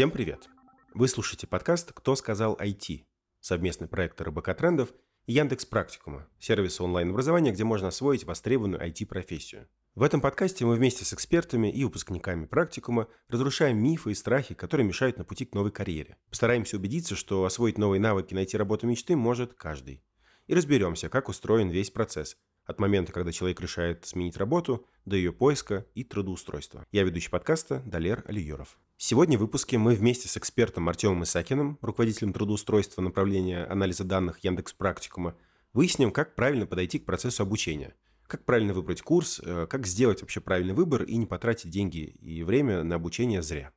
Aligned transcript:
Всем 0.00 0.10
привет! 0.10 0.48
Вы 0.94 1.08
слушаете 1.08 1.46
подкаст 1.46 1.92
«Кто 1.92 2.16
сказал 2.16 2.56
IT?» 2.56 3.04
совместный 3.38 3.86
проект 3.86 4.18
РБК 4.18 4.56
Трендов 4.56 4.94
и 5.26 5.34
Яндекс 5.34 5.66
Практикума, 5.66 6.26
сервиса 6.38 6.84
онлайн-образования, 6.84 7.52
где 7.52 7.64
можно 7.64 7.88
освоить 7.88 8.24
востребованную 8.24 8.80
IT-профессию. 8.88 9.68
В 9.94 10.02
этом 10.02 10.22
подкасте 10.22 10.64
мы 10.64 10.76
вместе 10.76 11.04
с 11.04 11.12
экспертами 11.12 11.70
и 11.70 11.84
выпускниками 11.84 12.46
практикума 12.46 13.08
разрушаем 13.28 13.76
мифы 13.76 14.12
и 14.12 14.14
страхи, 14.14 14.54
которые 14.54 14.86
мешают 14.86 15.18
на 15.18 15.24
пути 15.24 15.44
к 15.44 15.54
новой 15.54 15.70
карьере. 15.70 16.16
Постараемся 16.30 16.78
убедиться, 16.78 17.14
что 17.14 17.44
освоить 17.44 17.76
новые 17.76 18.00
навыки 18.00 18.32
и 18.32 18.36
найти 18.36 18.56
работу 18.56 18.86
мечты 18.86 19.16
может 19.16 19.52
каждый. 19.52 20.02
И 20.46 20.54
разберемся, 20.54 21.10
как 21.10 21.28
устроен 21.28 21.68
весь 21.68 21.90
процесс– 21.90 22.38
от 22.70 22.78
момента, 22.78 23.12
когда 23.12 23.32
человек 23.32 23.60
решает 23.60 24.06
сменить 24.06 24.36
работу, 24.36 24.86
до 25.04 25.16
ее 25.16 25.32
поиска 25.32 25.86
и 25.94 26.04
трудоустройства. 26.04 26.86
Я 26.92 27.02
ведущий 27.02 27.28
подкаста 27.28 27.82
Далер 27.84 28.24
Алиеров. 28.26 28.78
Сегодня 28.96 29.36
в 29.36 29.40
выпуске 29.40 29.76
мы 29.76 29.94
вместе 29.94 30.28
с 30.28 30.36
экспертом 30.36 30.88
Артемом 30.88 31.24
Исакиным, 31.24 31.78
руководителем 31.82 32.32
трудоустройства 32.32 33.02
направления 33.02 33.64
анализа 33.64 34.04
данных 34.04 34.38
Яндекс 34.44 34.72
Практикума, 34.72 35.36
выясним, 35.72 36.12
как 36.12 36.34
правильно 36.34 36.66
подойти 36.66 36.98
к 36.98 37.06
процессу 37.06 37.42
обучения, 37.42 37.94
как 38.26 38.44
правильно 38.44 38.72
выбрать 38.72 39.02
курс, 39.02 39.40
э, 39.44 39.66
как 39.68 39.86
сделать 39.86 40.20
вообще 40.20 40.40
правильный 40.40 40.74
выбор 40.74 41.02
и 41.02 41.16
не 41.16 41.26
потратить 41.26 41.70
деньги 41.70 42.16
и 42.20 42.42
время 42.44 42.84
на 42.84 42.94
обучение 42.96 43.42
зря. 43.42 43.72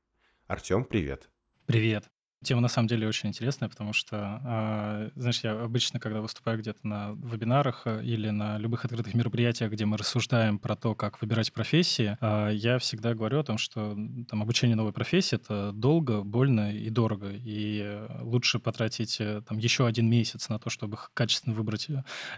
Артем, 0.46 0.86
привет. 0.86 1.30
Привет. 1.66 2.12
Тема 2.44 2.62
на 2.62 2.68
самом 2.68 2.88
деле 2.88 3.08
очень 3.08 3.30
интересная, 3.30 3.70
потому 3.70 3.94
что, 3.94 4.42
э, 4.44 5.10
знаешь, 5.16 5.40
я 5.44 5.60
обычно, 5.62 6.00
когда 6.00 6.22
выступаю 6.22 6.60
где-то 6.60 6.86
на 6.86 7.12
вебинарах 7.12 7.84
э, 7.86 8.04
или 8.04 8.30
на 8.30 8.58
любых 8.58 8.86
открытых 8.86 9.14
мероприятиях, 9.14 9.72
где 9.72 9.86
мы 9.86 9.98
рассуждаем 9.98 10.60
про 10.60 10.76
то, 10.76 10.94
как 10.96 11.22
выбирать 11.22 11.54
профессии, 11.54 12.18
э, 12.20 12.50
я 12.54 12.80
всегда 12.80 13.14
говорю 13.14 13.40
о 13.40 13.44
том, 13.44 13.58
что 13.58 13.98
там 14.30 14.42
обучение 14.42 14.76
новой 14.76 14.92
профессии 14.94 15.36
это 15.36 15.72
долго, 15.72 16.22
больно 16.22 16.74
и 16.76 16.90
дорого, 16.90 17.30
и 17.32 18.02
лучше 18.22 18.60
потратить 18.60 19.22
там 19.48 19.58
еще 19.58 19.86
один 19.88 20.10
месяц 20.10 20.50
на 20.50 20.60
то, 20.60 20.70
чтобы 20.70 20.98
качественно 21.14 21.56
выбрать 21.56 21.88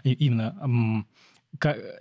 именно 0.04 1.04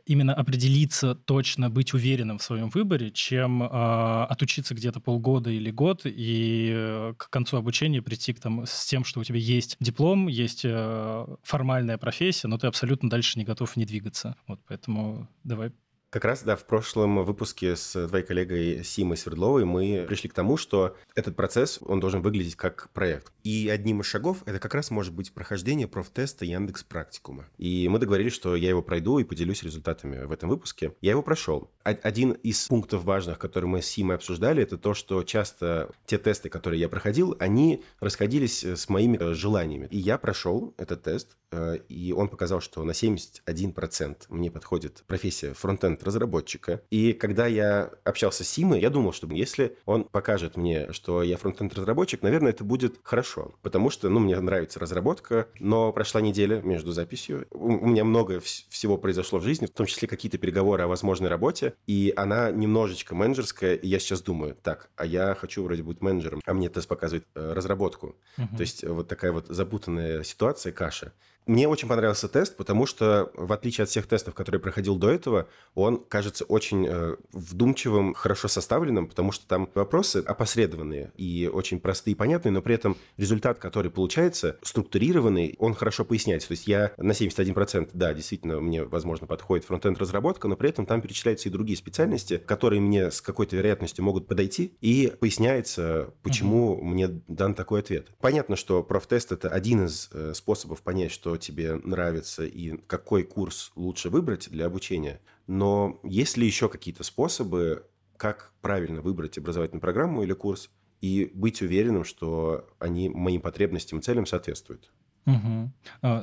именно 0.05 0.33
определиться 0.33 1.15
точно, 1.15 1.69
быть 1.69 1.93
уверенным 1.93 2.37
в 2.37 2.43
своем 2.43 2.69
выборе, 2.69 3.11
чем 3.11 3.63
э, 3.63 3.67
отучиться 3.67 4.75
где-то 4.75 4.99
полгода 4.99 5.49
или 5.49 5.71
год 5.71 6.01
и 6.05 6.71
э, 6.73 7.13
к 7.17 7.29
концу 7.29 7.57
обучения 7.57 8.01
прийти 8.01 8.33
к 8.33 8.39
там, 8.39 8.65
с 8.65 8.85
тем, 8.85 9.03
что 9.03 9.19
у 9.19 9.23
тебя 9.23 9.39
есть 9.39 9.77
диплом, 9.79 10.27
есть 10.27 10.61
э, 10.63 11.25
формальная 11.43 11.97
профессия, 11.97 12.47
но 12.47 12.57
ты 12.57 12.67
абсолютно 12.67 13.09
дальше 13.09 13.39
не 13.39 13.45
готов 13.45 13.75
не 13.75 13.85
двигаться. 13.85 14.35
Вот 14.47 14.59
поэтому 14.67 15.27
давай 15.43 15.71
как 16.15 16.23
раз, 16.23 16.43
да, 16.43 16.55
в 16.55 16.63
прошлом 16.63 17.25
выпуске 17.25 17.75
с 17.75 18.07
твоей 18.07 18.23
коллегой 18.23 18.85
Симой 18.85 19.17
Свердловой 19.17 19.65
мы 19.65 20.05
пришли 20.07 20.29
к 20.29 20.33
тому, 20.33 20.55
что 20.55 20.95
этот 21.13 21.35
процесс, 21.35 21.77
он 21.81 21.99
должен 21.99 22.21
выглядеть 22.21 22.55
как 22.55 22.89
проект. 22.93 23.33
И 23.43 23.67
одним 23.67 23.99
из 23.99 24.05
шагов 24.05 24.37
это 24.45 24.57
как 24.59 24.73
раз 24.73 24.91
может 24.91 25.13
быть 25.13 25.33
прохождение 25.33 25.89
профтеста 25.89 26.45
Яндекс 26.45 26.85
Практикума. 26.85 27.47
И 27.57 27.89
мы 27.89 27.99
договорились, 27.99 28.31
что 28.31 28.55
я 28.55 28.69
его 28.69 28.81
пройду 28.81 29.19
и 29.19 29.25
поделюсь 29.25 29.61
результатами 29.61 30.23
в 30.23 30.31
этом 30.31 30.47
выпуске. 30.47 30.93
Я 31.01 31.11
его 31.11 31.21
прошел. 31.21 31.69
Один 31.83 32.31
из 32.31 32.65
пунктов 32.69 33.03
важных, 33.03 33.37
которые 33.37 33.69
мы 33.69 33.81
с 33.81 33.87
Симой 33.87 34.15
обсуждали, 34.15 34.63
это 34.63 34.77
то, 34.77 34.93
что 34.93 35.21
часто 35.23 35.91
те 36.05 36.17
тесты, 36.17 36.47
которые 36.47 36.79
я 36.79 36.87
проходил, 36.87 37.35
они 37.39 37.83
расходились 37.99 38.63
с 38.63 38.87
моими 38.87 39.17
э, 39.19 39.33
желаниями. 39.33 39.89
И 39.91 39.97
я 39.97 40.17
прошел 40.17 40.73
этот 40.77 41.03
тест, 41.03 41.35
э, 41.51 41.79
и 41.89 42.13
он 42.13 42.29
показал, 42.29 42.61
что 42.61 42.85
на 42.85 42.91
71% 42.91 44.15
мне 44.29 44.49
подходит 44.49 45.03
профессия 45.07 45.53
фронтенд 45.53 46.04
разработчика. 46.05 46.81
И 46.89 47.13
когда 47.13 47.47
я 47.47 47.91
общался 48.03 48.43
с 48.43 48.49
Симой, 48.49 48.79
я 48.79 48.89
думал, 48.89 49.13
что 49.13 49.27
если 49.27 49.77
он 49.85 50.05
покажет 50.05 50.57
мне, 50.57 50.91
что 50.91 51.23
я 51.23 51.37
фронтенд 51.37 51.73
разработчик, 51.73 52.21
наверное, 52.21 52.51
это 52.51 52.63
будет 52.63 52.99
хорошо. 53.03 53.55
Потому 53.61 53.89
что, 53.89 54.09
ну, 54.09 54.19
мне 54.19 54.39
нравится 54.39 54.79
разработка, 54.79 55.47
но 55.59 55.91
прошла 55.91 56.21
неделя 56.21 56.61
между 56.61 56.91
записью. 56.91 57.47
У 57.51 57.87
меня 57.87 58.03
много 58.03 58.39
всего 58.39 58.97
произошло 58.97 59.39
в 59.39 59.43
жизни, 59.43 59.65
в 59.65 59.71
том 59.71 59.85
числе 59.85 60.07
какие-то 60.07 60.37
переговоры 60.37 60.83
о 60.83 60.87
возможной 60.87 61.29
работе, 61.29 61.73
и 61.87 62.13
она 62.15 62.51
немножечко 62.51 63.15
менеджерская, 63.15 63.75
и 63.75 63.87
я 63.87 63.99
сейчас 63.99 64.21
думаю, 64.21 64.55
так, 64.61 64.89
а 64.95 65.05
я 65.05 65.35
хочу 65.35 65.63
вроде 65.63 65.83
быть 65.83 66.01
менеджером, 66.01 66.41
а 66.45 66.53
мне 66.53 66.69
тест 66.69 66.87
показывает 66.87 67.25
э, 67.35 67.53
разработку. 67.53 68.15
Угу. 68.37 68.57
То 68.57 68.61
есть 68.61 68.83
вот 68.83 69.07
такая 69.07 69.31
вот 69.31 69.47
запутанная 69.47 70.23
ситуация, 70.23 70.71
каша. 70.71 71.13
Мне 71.45 71.67
очень 71.67 71.87
понравился 71.87 72.27
тест, 72.27 72.57
потому 72.57 72.87
что, 72.87 73.31
в 73.35 73.53
отличие 73.53 73.83
от 73.83 73.89
всех 73.89 74.07
тестов, 74.07 74.33
которые 74.33 74.59
я 74.59 74.63
проходил 74.63 74.95
до 74.95 75.11
этого, 75.11 75.47
он 75.75 76.03
кажется 76.03 76.43
очень 76.45 76.87
э, 76.87 77.17
вдумчивым, 77.31 78.15
хорошо 78.15 78.47
составленным, 78.47 79.07
потому 79.07 79.31
что 79.31 79.47
там 79.47 79.69
вопросы 79.75 80.23
опосредованные 80.25 81.11
и 81.17 81.49
очень 81.51 81.79
простые 81.79 82.13
и 82.13 82.15
понятные, 82.15 82.51
но 82.51 82.61
при 82.63 82.73
этом 82.73 82.97
результат, 83.17 83.59
который 83.59 83.91
получается, 83.91 84.57
структурированный, 84.63 85.55
он 85.59 85.75
хорошо 85.75 86.03
поясняется. 86.03 86.47
То 86.47 86.53
есть 86.53 86.67
я 86.67 86.93
на 86.97 87.11
71%, 87.11 87.91
да, 87.93 88.13
действительно, 88.13 88.59
мне, 88.59 88.83
возможно, 88.83 89.27
подходит 89.27 89.65
фронтенд 89.65 89.99
разработка, 89.99 90.47
но 90.47 90.55
при 90.55 90.69
этом 90.69 90.87
там 90.87 91.01
перечисляются 91.01 91.49
и 91.49 91.51
другие 91.51 91.77
специальности, 91.77 92.37
которые 92.37 92.81
мне 92.81 93.11
с 93.11 93.21
какой-то 93.21 93.55
вероятностью 93.55 94.03
могут 94.03 94.27
подойти, 94.27 94.73
и 94.81 95.13
поясняется, 95.19 96.11
почему 96.23 96.73
угу. 96.73 96.85
мне 96.85 97.07
дан 97.27 97.53
такой 97.53 97.81
ответ. 97.81 98.07
Понятно, 98.19 98.55
что 98.55 98.81
профтест– 98.81 99.31
это 99.33 99.49
один 99.49 99.85
из 99.85 100.09
э, 100.11 100.33
способов 100.33 100.81
понять, 100.81 101.11
что 101.11 101.34
тебе 101.37 101.75
нравится 101.75 102.45
и 102.45 102.77
какой 102.87 103.23
курс 103.23 103.71
лучше 103.75 104.09
выбрать 104.09 104.49
для 104.49 104.65
обучения. 104.65 105.21
Но 105.47 105.99
есть 106.03 106.37
ли 106.37 106.45
еще 106.45 106.69
какие-то 106.69 107.03
способы, 107.03 107.87
как 108.17 108.53
правильно 108.61 109.01
выбрать 109.01 109.37
образовательную 109.37 109.81
программу 109.81 110.23
или 110.23 110.33
курс 110.33 110.69
и 111.01 111.31
быть 111.33 111.61
уверенным, 111.61 112.03
что 112.03 112.67
они 112.79 113.09
моим 113.09 113.41
потребностям 113.41 113.99
и 113.99 114.01
целям 114.01 114.25
соответствуют? 114.25 114.91
Угу. 115.25 115.71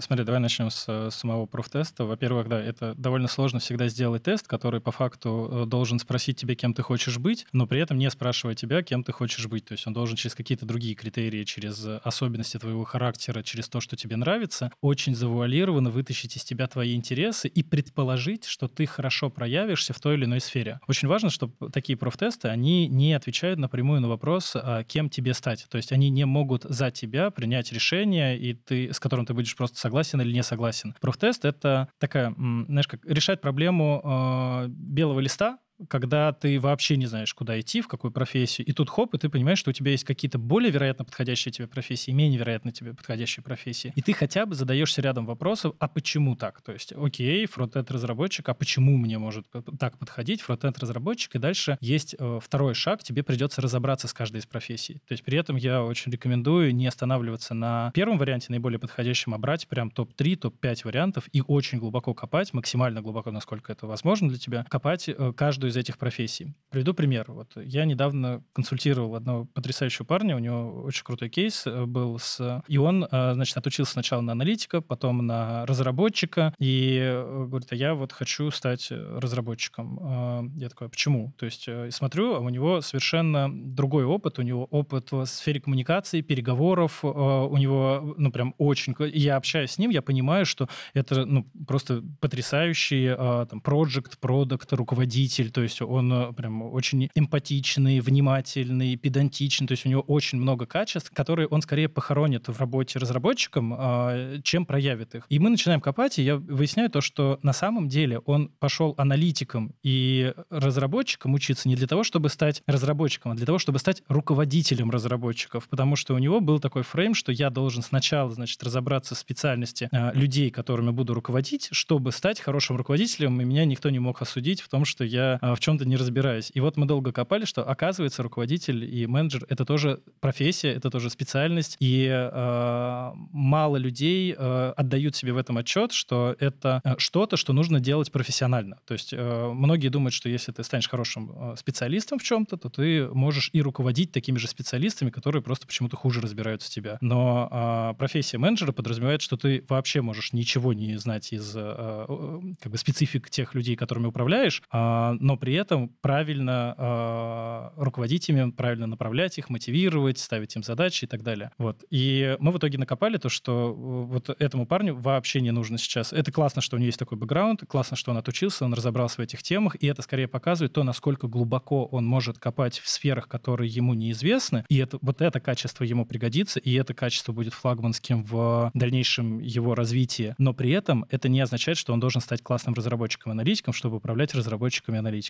Смотри, 0.01 0.25
давай 0.25 0.41
начнем 0.41 0.71
с 0.71 0.85
э, 0.87 1.11
самого 1.11 1.47
профтеста. 1.47 2.05
Во-первых, 2.05 2.49
да, 2.49 2.63
это 2.63 2.95
довольно 2.95 3.27
сложно 3.27 3.59
всегда 3.59 3.89
сделать 3.89 4.23
тест, 4.23 4.47
который 4.47 4.81
по 4.81 4.93
факту 4.93 5.49
э, 5.51 5.67
должен 5.67 5.99
спросить 5.99 6.37
тебя, 6.37 6.55
кем 6.55 6.73
ты 6.73 6.83
хочешь 6.83 7.19
быть, 7.19 7.47
но 7.53 7.67
при 7.67 7.81
этом 7.81 7.99
не 7.99 8.09
спрашивая 8.11 8.55
тебя, 8.55 8.83
кем 8.83 9.03
ты 9.03 9.11
хочешь 9.11 9.49
быть. 9.49 9.65
То 9.65 9.73
есть 9.73 9.87
он 9.89 9.93
должен 9.93 10.17
через 10.17 10.37
какие-то 10.37 10.67
другие 10.67 10.95
критерии, 10.95 11.43
через 11.43 11.85
особенности 12.05 12.59
твоего 12.59 12.85
характера, 12.85 13.43
через 13.43 13.69
то, 13.69 13.81
что 13.81 13.97
тебе 13.97 14.17
нравится, 14.17 14.71
очень 14.81 15.17
завуалированно 15.17 15.91
вытащить 15.91 16.37
из 16.37 16.45
тебя 16.45 16.69
твои 16.69 16.95
интересы 16.95 17.49
и 17.49 17.65
предположить, 17.65 18.45
что 18.45 18.69
ты 18.69 18.87
хорошо 18.87 19.31
проявишься 19.31 19.93
в 19.93 20.01
той 20.01 20.15
или 20.15 20.27
иной 20.27 20.41
сфере. 20.41 20.79
Очень 20.87 21.09
важно, 21.09 21.31
чтобы 21.31 21.71
такие 21.71 21.97
профтесты, 21.97 22.49
они 22.49 22.87
не 22.87 23.15
отвечают 23.15 23.59
напрямую 23.59 24.01
на 24.01 24.09
вопрос, 24.09 24.53
а 24.55 24.84
кем 24.84 25.11
тебе 25.11 25.34
стать. 25.34 25.67
То 25.69 25.77
есть 25.77 25.91
они 25.91 26.09
не 26.09 26.25
могут 26.25 26.63
за 26.63 26.93
тебя 26.93 27.31
принять 27.31 27.73
решение, 27.73 28.39
и 28.39 28.55
ты 28.55 28.91
с 28.92 29.00
которым 29.00 29.26
ты 29.26 29.34
будешь 29.34 29.56
просто 29.56 29.78
согласен 29.78 30.20
или 30.20 30.32
не 30.32 30.42
согласен. 30.42 30.94
Профтест— 31.00 31.44
это 31.47 31.88
такая, 31.98 32.34
знаешь, 32.34 32.88
как 32.88 33.04
решать 33.04 33.41
проблему 33.41 34.00
э, 34.04 34.69
белого 34.69 35.20
листа, 35.20 35.58
когда 35.88 36.32
ты 36.32 36.60
вообще 36.60 36.97
не 36.97 37.06
знаешь, 37.06 37.32
куда 37.34 37.59
идти, 37.60 37.81
в 37.81 37.88
какую 37.88 38.10
профессию, 38.10 38.66
и 38.66 38.72
тут 38.72 38.91
хоп, 38.91 39.15
и 39.15 39.19
ты 39.19 39.28
понимаешь, 39.28 39.59
что 39.59 39.70
у 39.70 39.72
тебя 39.72 39.91
есть 39.91 40.04
какие-то 40.04 40.38
более 40.38 40.70
вероятно 40.70 41.04
подходящие 41.04 41.53
тебе 41.53 41.66
профессии, 41.66 42.10
менее 42.10 42.38
вероятно 42.38 42.72
тебе 42.72 42.94
подходящие 42.94 43.43
профессии. 43.43 43.92
И 43.97 44.03
ты 44.03 44.12
хотя 44.12 44.47
бы 44.47 44.54
задаешься 44.54 45.03
рядом 45.03 45.26
вопросов, 45.26 45.75
а 45.78 45.88
почему 45.88 46.37
так? 46.37 46.60
То 46.62 46.72
есть, 46.72 46.92
окей, 46.92 47.47
фронтенд-разработчик, 47.47 48.48
а 48.48 48.54
почему 48.54 48.97
мне 48.97 49.19
может 49.19 49.47
так 49.78 49.98
подходить 49.98 50.42
фронтенд-разработчик? 50.42 51.34
И 51.37 51.38
дальше 51.38 51.78
есть 51.81 52.15
э, 52.19 52.38
второй 52.42 52.75
шаг, 52.75 53.03
тебе 53.03 53.22
придется 53.22 53.60
разобраться 53.60 54.09
с 54.09 54.12
каждой 54.12 54.38
из 54.38 54.47
профессий. 54.47 54.94
То 55.06 55.12
есть, 55.12 55.25
при 55.25 55.38
этом 55.38 55.56
я 55.56 55.82
очень 55.82 56.12
рекомендую 56.12 56.75
не 56.75 56.87
останавливаться 56.87 57.54
на 57.54 57.91
первом 57.94 58.19
варианте, 58.19 58.47
наиболее 58.50 58.78
подходящем, 58.78 59.34
а 59.34 59.38
брать 59.38 59.66
прям 59.69 59.91
топ-3, 59.91 60.37
топ-5 60.37 60.81
вариантов 60.84 61.28
и 61.32 61.42
очень 61.47 61.78
глубоко 61.78 62.15
копать, 62.15 62.53
максимально 62.53 63.03
глубоко, 63.03 63.31
насколько 63.31 63.72
это 63.72 63.86
возможно 63.86 64.28
для 64.28 64.39
тебя, 64.39 64.65
копать 64.68 65.09
э, 65.09 65.33
каждую 65.36 65.72
из 65.72 65.77
этих 65.77 65.98
профессий. 65.98 66.54
Приведу 66.71 66.95
пример. 66.95 67.27
Вот 67.28 67.53
я 67.57 67.84
недавно 67.84 68.42
консультировал 68.53 69.15
одного 69.15 69.47
потрясающего 69.47 70.04
парня, 70.04 70.36
у 70.36 70.39
него 70.39 70.83
очень 70.83 71.04
крутой 71.04 71.28
кейс 71.28 71.66
э, 71.66 71.84
был 71.84 72.19
с... 72.19 72.63
И 72.69 72.78
он, 72.78 73.04
э, 73.10 73.34
значит, 73.34 73.57
отучился 73.57 73.92
сначала 73.92 74.21
на 74.21 74.33
аналитика, 74.33 74.80
потом 74.80 75.27
на 75.27 75.66
разработчика, 75.66 76.54
и 76.59 76.98
э, 77.03 77.47
говорит, 77.48 77.69
а 77.72 77.74
я 77.74 77.95
вот 77.95 78.13
хочу 78.13 78.51
стать 78.51 78.91
разработчиком. 78.91 80.53
Я 80.57 80.69
такой, 80.69 80.86
а 80.86 80.91
почему? 80.91 81.33
То 81.36 81.47
есть 81.47 81.69
смотрю, 81.91 82.34
а 82.34 82.41
у 82.41 82.48
него 82.48 82.80
совершенно 82.80 83.51
другой 83.51 84.04
опыт, 84.04 84.39
у 84.39 84.42
него 84.42 84.65
опыт 84.66 85.13
в 85.13 85.24
сфере 85.27 85.60
коммуникации, 85.60 86.21
переговоров, 86.21 87.04
у 87.04 87.57
него, 87.57 88.15
ну, 88.16 88.30
прям 88.30 88.54
очень... 88.59 88.95
Я 89.13 89.36
общаюсь 89.36 89.72
с 89.72 89.78
ним, 89.78 89.91
я 89.91 90.03
понимаю, 90.03 90.47
что 90.47 90.69
это, 90.95 91.24
ну, 91.24 91.47
просто 91.66 92.03
потрясающий 92.21 93.15
там, 93.48 93.60
проект, 93.60 94.19
продукт, 94.19 94.72
руководитель, 94.72 95.51
то 95.51 95.61
то 95.62 95.64
есть 95.64 95.80
он 95.80 96.12
э, 96.12 96.32
прям 96.32 96.60
очень 96.62 97.09
эмпатичный, 97.14 98.00
внимательный, 98.00 98.97
педантичный, 98.97 99.68
то 99.68 99.72
есть 99.72 99.86
у 99.86 99.88
него 99.88 100.03
очень 100.03 100.41
много 100.41 100.66
качеств, 100.66 101.12
которые 101.14 101.47
он 101.47 101.62
скорее 101.62 101.88
похоронит 101.88 102.48
в 102.48 102.59
работе 102.59 102.98
разработчиком, 102.98 103.72
а, 103.78 104.41
чем 104.42 104.66
проявит 104.66 105.14
их. 105.14 105.24
И 105.28 105.38
мы 105.38 105.50
начинаем 105.50 105.80
копать, 105.80 106.18
и 106.18 106.22
я 106.24 106.34
выясняю 106.34 106.91
то, 106.91 107.00
что 107.00 107.38
на 107.44 107.53
самом 107.53 107.88
деле 107.88 108.18
он 108.18 108.48
пошел 108.59 108.97
аналитиком 108.98 109.72
и 109.84 110.34
разработчиком 110.50 111.32
учиться 111.34 111.68
не 111.68 111.76
для 111.76 111.86
того, 111.86 112.03
чтобы 112.03 112.28
стать 112.28 112.60
разработчиком, 112.66 113.30
а 113.30 113.34
для 113.36 113.47
того, 113.47 113.60
чтобы 113.60 113.78
стать 113.78 114.03
руководителем 114.09 114.91
разработчиков, 114.91 115.68
потому 115.68 115.94
что 115.94 116.14
у 116.14 116.18
него 116.18 116.41
был 116.41 116.59
такой 116.59 116.82
фрейм, 116.82 117.14
что 117.14 117.30
я 117.30 117.50
должен 117.50 117.84
сначала, 117.84 118.32
значит, 118.32 118.60
разобраться 118.64 119.14
в 119.14 119.18
специальности 119.18 119.88
э, 119.92 120.10
людей, 120.12 120.50
которыми 120.50 120.91
буду 120.91 121.14
руководить, 121.14 121.68
чтобы 121.70 122.10
стать 122.10 122.41
хорошим 122.41 122.76
руководителем, 122.76 123.41
и 123.41 123.44
меня 123.44 123.64
никто 123.64 123.91
не 123.91 124.00
мог 124.00 124.20
осудить 124.22 124.60
в 124.60 124.68
том, 124.68 124.84
что 124.84 125.04
я 125.04 125.38
в 125.42 125.59
чем-то 125.59 125.84
не 125.84 125.97
разбираюсь. 125.97 126.50
И 126.54 126.60
вот 126.60 126.77
мы 126.77 126.86
долго 126.86 127.12
копали, 127.12 127.44
что 127.44 127.68
оказывается 127.68 128.22
руководитель 128.22 128.84
и 128.84 129.06
менеджер— 129.06 129.44
это 129.48 129.65
тоже 129.65 130.00
профессия, 130.21 130.72
это 130.72 130.91
тоже 130.91 131.10
специальность, 131.10 131.77
и 131.80 132.06
э, 132.06 133.10
мало 133.33 133.77
людей 133.77 134.34
э, 134.36 134.72
отдают 134.77 135.16
себе 135.16 135.33
в 135.33 135.36
этом 135.36 135.59
отчет, 135.59 135.92
что 135.92 136.36
это 136.39 136.80
э, 136.84 136.94
что-то, 136.98 137.36
что 137.36 137.53
нужно 137.53 137.80
делать 137.80 138.12
профессионально. 138.12 138.78
То 138.86 138.94
есть 138.94 139.12
э, 139.12 139.50
многие 139.53 139.89
думают, 139.89 140.15
что 140.15 140.28
если 140.28 140.53
ты 140.53 140.62
станешь 140.65 140.89
хорошим 140.89 141.33
э, 141.53 141.56
специалистом 141.56 142.18
в 142.18 142.22
чем-то, 142.22 142.56
то 142.56 142.68
ты 142.68 143.09
можешь 143.09 143.50
и 143.53 143.60
руководить 143.60 144.12
такими 144.12 144.38
же 144.38 144.48
специалистами, 144.48 145.10
которые 145.10 145.42
просто 145.42 145.66
почему-то 145.66 145.97
хуже 145.97 146.21
разбираются 146.21 146.68
в 146.68 146.74
тебя. 146.74 146.98
Но 147.00 147.48
э, 147.50 147.98
профессия 147.98 148.38
менеджера 148.38 148.72
подразумевает, 148.72 149.22
что 149.22 149.36
ты 149.36 149.65
вообще 149.68 150.03
можешь 150.03 150.33
ничего 150.33 150.72
не 150.72 150.97
знать 150.98 151.33
из 151.33 151.54
э, 151.56 151.60
э, 151.60 152.41
как 152.60 152.72
бы 152.72 152.78
специфик 152.78 153.30
тех 153.30 153.54
людей, 153.54 153.77
которыми 153.77 154.06
управляешь, 154.06 154.62
э, 154.72 155.16
но 155.18 155.32
при 155.37 155.55
этом 155.55 155.89
правильно 156.01 156.75
э, 156.77 157.83
руководить 157.83 158.29
ими, 158.29 158.51
правильно 158.51 158.87
направлять 158.87 159.39
их, 159.39 159.51
мотивировать, 159.51 160.19
ставить 160.19 160.55
им 160.57 160.63
задачи 160.63 161.05
и 161.05 161.07
так 161.07 161.23
далее. 161.23 161.51
Вот. 161.59 161.84
И 161.91 162.37
мы 162.41 162.53
в 162.53 162.59
итоге 162.59 162.79
накопали 162.79 163.17
то, 163.17 163.29
что 163.29 163.73
вот 163.75 164.31
этому 164.39 164.67
парню 164.67 164.95
вообще 164.95 165.41
не 165.41 165.51
нужно 165.51 165.79
сейчас. 165.79 166.13
Это 166.13 166.33
классно, 166.33 166.63
что 166.63 166.77
у 166.77 166.79
него 166.79 166.87
есть 166.87 166.99
такой 166.99 167.19
бэкграунд, 167.19 167.63
классно, 167.69 167.97
что 167.97 168.11
он 168.11 168.19
отучился, 168.19 168.65
он 168.65 168.75
разобрался 168.75 169.17
в 169.17 169.21
этих 169.21 169.43
темах, 169.43 169.77
и 169.81 169.87
это 169.87 170.03
скорее 170.03 170.29
показывает 170.29 170.73
то, 170.73 170.83
насколько 170.83 171.29
глубоко 171.29 171.84
он 171.87 172.07
может 172.07 172.39
копать 172.39 172.79
в 172.79 172.89
сферах, 172.89 173.29
которые 173.29 173.69
ему 173.69 173.95
неизвестны, 173.95 174.65
и 174.69 174.79
это, 174.79 174.99
вот 175.01 175.21
это 175.21 175.41
качество 175.41 175.84
ему 175.84 176.07
пригодится, 176.07 176.61
и 176.61 176.73
это 176.75 176.95
качество 176.95 177.33
будет 177.33 177.55
флагманским 177.55 178.25
в 178.25 178.71
дальнейшем 178.75 179.39
его 179.41 179.75
развитии. 179.75 180.34
Но 180.39 180.53
при 180.53 180.71
этом 180.71 181.07
это 181.11 181.29
не 181.29 181.41
означает, 181.41 181.79
что 181.79 181.93
он 181.93 182.01
должен 182.01 182.21
стать 182.21 182.43
классным 182.43 182.75
разработчиком-аналитиком, 182.75 183.73
чтобы 183.73 183.97
управлять 183.97 184.34
разработчиками-аналитиками. 184.34 185.22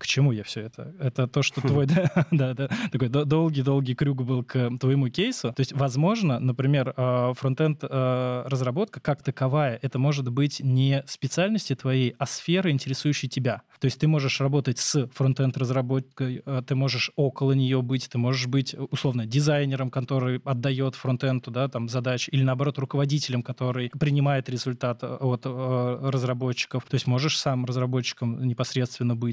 К 0.00 0.06
чему 0.06 0.32
я 0.32 0.42
все 0.44 0.62
это? 0.62 0.94
Это 0.98 1.26
то, 1.28 1.42
что 1.42 1.60
твой 1.60 1.84
да, 2.30 2.54
да, 2.54 2.68
такой 2.90 3.10
долгий-долгий 3.10 3.94
крюк 3.94 4.22
был 4.22 4.42
к 4.42 4.70
твоему 4.78 5.10
кейсу. 5.10 5.52
То 5.52 5.60
есть, 5.60 5.74
возможно, 5.74 6.40
например, 6.40 6.94
а, 6.96 7.34
фронтенд 7.34 7.80
а, 7.82 8.48
разработка 8.48 8.98
как 9.00 9.22
таковая, 9.22 9.78
это 9.82 9.98
может 9.98 10.30
быть 10.30 10.60
не 10.60 11.04
специальности 11.06 11.74
твоей, 11.74 12.14
а 12.18 12.24
сферы, 12.24 12.70
интересующей 12.70 13.28
тебя. 13.28 13.60
То 13.78 13.84
есть 13.84 14.00
ты 14.00 14.08
можешь 14.08 14.40
работать 14.40 14.78
с 14.78 15.06
фронтенд 15.08 15.58
разработкой, 15.58 16.42
а, 16.46 16.62
ты 16.62 16.74
можешь 16.74 17.10
около 17.16 17.52
нее 17.52 17.82
быть, 17.82 18.08
ты 18.08 18.16
можешь 18.16 18.46
быть 18.46 18.74
условно 18.90 19.26
дизайнером, 19.26 19.90
который 19.90 20.40
отдает 20.46 20.94
фронтенду, 20.94 21.50
да, 21.50 21.68
там 21.68 21.90
задачи, 21.90 22.30
или 22.30 22.42
наоборот 22.42 22.78
руководителем, 22.78 23.42
который 23.42 23.90
принимает 23.90 24.48
результат 24.48 25.04
от 25.04 25.44
разработчиков. 25.44 26.84
То 26.88 26.94
есть 26.94 27.06
можешь 27.06 27.38
сам 27.38 27.66
разработчиком 27.66 28.46
непосредственно 28.46 29.14
быть. 29.14 29.29